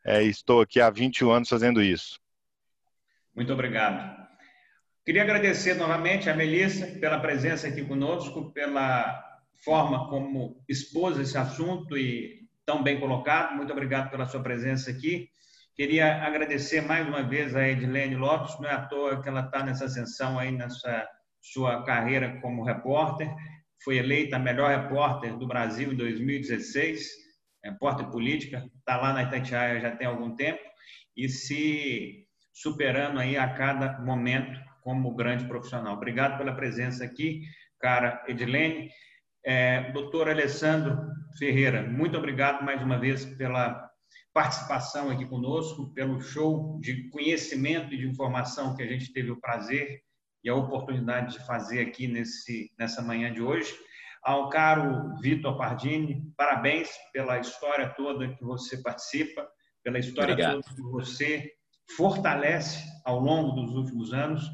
[0.04, 2.18] é, estou aqui há 21 anos fazendo isso.
[3.34, 4.18] Muito obrigado.
[5.04, 9.22] Queria agradecer novamente a Melissa pela presença aqui conosco, pela
[9.64, 13.56] forma como expôs esse assunto e tão bem colocado.
[13.56, 15.28] Muito obrigado pela sua presença aqui.
[15.80, 19.64] Queria agradecer mais uma vez a Edilene Lopes, não é à toa que ela está
[19.64, 21.08] nessa ascensão aí nessa
[21.40, 23.34] sua carreira como repórter.
[23.82, 27.08] Foi eleita a melhor repórter do Brasil em 2016,
[27.64, 30.60] repórter política, está lá na Itatiaia já tem algum tempo
[31.16, 35.94] e se superando aí a cada momento como grande profissional.
[35.94, 37.40] Obrigado pela presença aqui,
[37.80, 38.90] cara Edilene.
[39.42, 40.94] É, doutor Alessandro
[41.38, 43.89] Ferreira, muito obrigado mais uma vez pela
[44.32, 49.40] participação aqui conosco, pelo show de conhecimento e de informação que a gente teve o
[49.40, 50.02] prazer
[50.42, 53.72] e a oportunidade de fazer aqui nesse, nessa manhã de hoje.
[54.22, 59.48] Ao caro Vitor Pardini, parabéns pela história toda que você participa,
[59.82, 60.60] pela história Obrigado.
[60.62, 61.52] toda que você
[61.96, 64.48] fortalece ao longo dos últimos anos.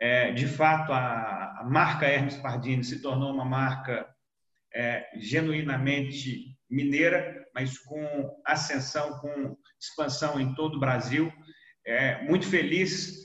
[0.00, 4.08] É, de fato, a, a, marca Hermes Pardini se tornou uma marca
[4.74, 11.32] é, genuinamente mineira, mas com ascensão, com expansão em todo o Brasil.
[11.86, 13.22] É, muito feliz.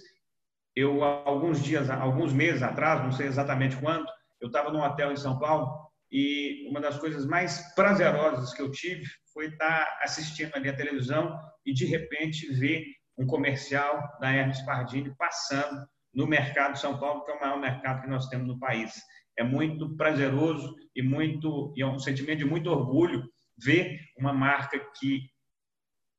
[0.75, 4.05] Eu, alguns dias, alguns meses atrás, não sei exatamente quando,
[4.39, 8.71] eu estava num hotel em São Paulo e uma das coisas mais prazerosas que eu
[8.71, 12.85] tive foi estar assistindo ali a televisão e, de repente, ver
[13.17, 17.59] um comercial da Hermes Pardini passando no mercado de São Paulo, que é o maior
[17.59, 18.93] mercado que nós temos no país.
[19.37, 23.23] É muito prazeroso e muito e é um sentimento de muito orgulho
[23.57, 25.29] ver uma marca que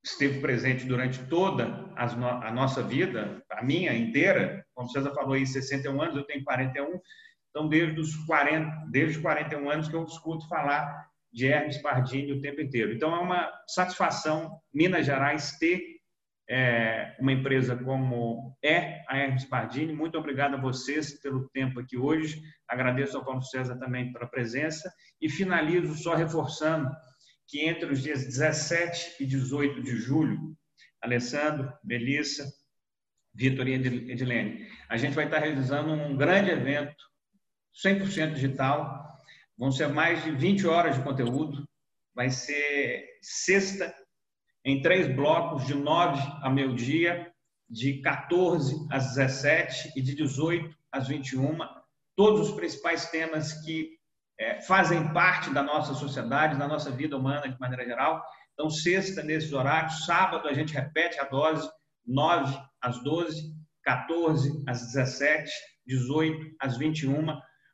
[0.05, 6.01] esteve presente durante toda a nossa vida, a minha inteira, como César falou aí, 61
[6.01, 7.01] anos, eu tenho 41,
[7.51, 12.33] então desde os 40, desde os 41 anos que eu escuto falar de Hermes Pardini
[12.33, 12.93] o tempo inteiro.
[12.93, 15.99] Então é uma satisfação Minas Gerais ter
[16.49, 19.93] é, uma empresa como é a Hermes Pardini.
[19.93, 22.41] Muito obrigado a vocês pelo tempo aqui hoje.
[22.67, 24.91] Agradeço ao Paulo César também pela presença
[25.21, 26.91] e finalizo só reforçando
[27.49, 30.55] que entre os dias 17 e 18 de julho,
[31.01, 32.47] Alessandro, Melissa,
[33.35, 37.03] Vitor e Edilene, a gente vai estar realizando um grande evento
[37.83, 39.17] 100% digital.
[39.57, 41.67] Vão ser mais de 20 horas de conteúdo.
[42.15, 43.95] Vai ser sexta,
[44.65, 47.33] em três blocos, de 9 a meio-dia,
[47.71, 51.59] de 14 às 17 e de 18 às 21.
[52.17, 53.98] Todos os principais temas que
[54.39, 58.23] é, fazem parte da nossa sociedade, da nossa vida humana de maneira geral.
[58.55, 61.69] Então, sexta, nesses horários, sábado, a gente repete a dose,
[62.07, 65.51] 9 às 12, 14 às 17,
[65.87, 67.27] 18 às 21,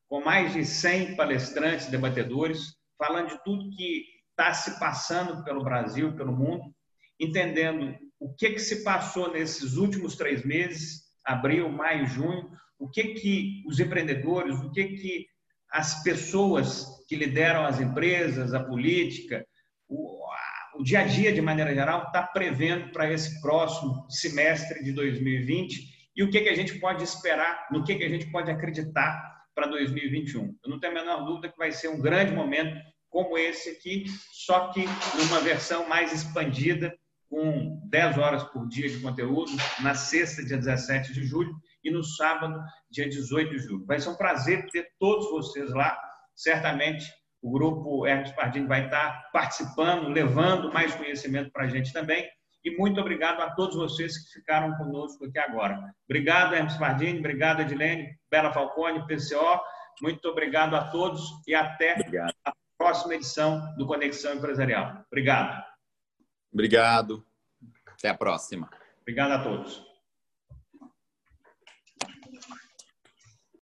[0.08, 6.14] com mais de 100 palestrantes, debatedores, falando de tudo que está se passando pelo Brasil,
[6.16, 6.74] pelo mundo,
[7.20, 13.14] entendendo o que, que se passou nesses últimos três meses, abril, maio, junho, o que,
[13.14, 15.26] que os empreendedores, o que, que
[15.74, 19.44] as pessoas que lideram as empresas, a política,
[19.88, 20.20] o,
[20.76, 26.12] o dia a dia de maneira geral está prevendo para esse próximo semestre de 2020
[26.16, 29.42] e o que, que a gente pode esperar, no que, que a gente pode acreditar
[29.52, 30.56] para 2021.
[30.64, 32.80] Eu não tenho a menor dúvida que vai ser um grande momento
[33.10, 34.84] como esse aqui, só que
[35.16, 36.96] numa versão mais expandida,
[37.28, 41.52] com 10 horas por dia de conteúdo, na sexta, dia 17 de julho,
[41.84, 42.58] e no sábado,
[42.90, 43.86] dia 18 de julho.
[43.86, 45.96] Vai ser um prazer ter todos vocês lá.
[46.34, 47.04] Certamente
[47.42, 52.26] o grupo Hermes Pardini vai estar participando, levando mais conhecimento para a gente também.
[52.64, 55.78] E muito obrigado a todos vocês que ficaram conosco aqui agora.
[56.08, 59.60] Obrigado, Hermes Pardini, obrigado, Edilene, Bela Falcone, PCO.
[60.00, 62.32] Muito obrigado a todos e até obrigado.
[62.46, 65.04] a próxima edição do Conexão Empresarial.
[65.12, 65.62] Obrigado.
[66.50, 67.26] Obrigado.
[67.86, 68.70] Até a próxima.
[69.02, 69.83] Obrigado a todos.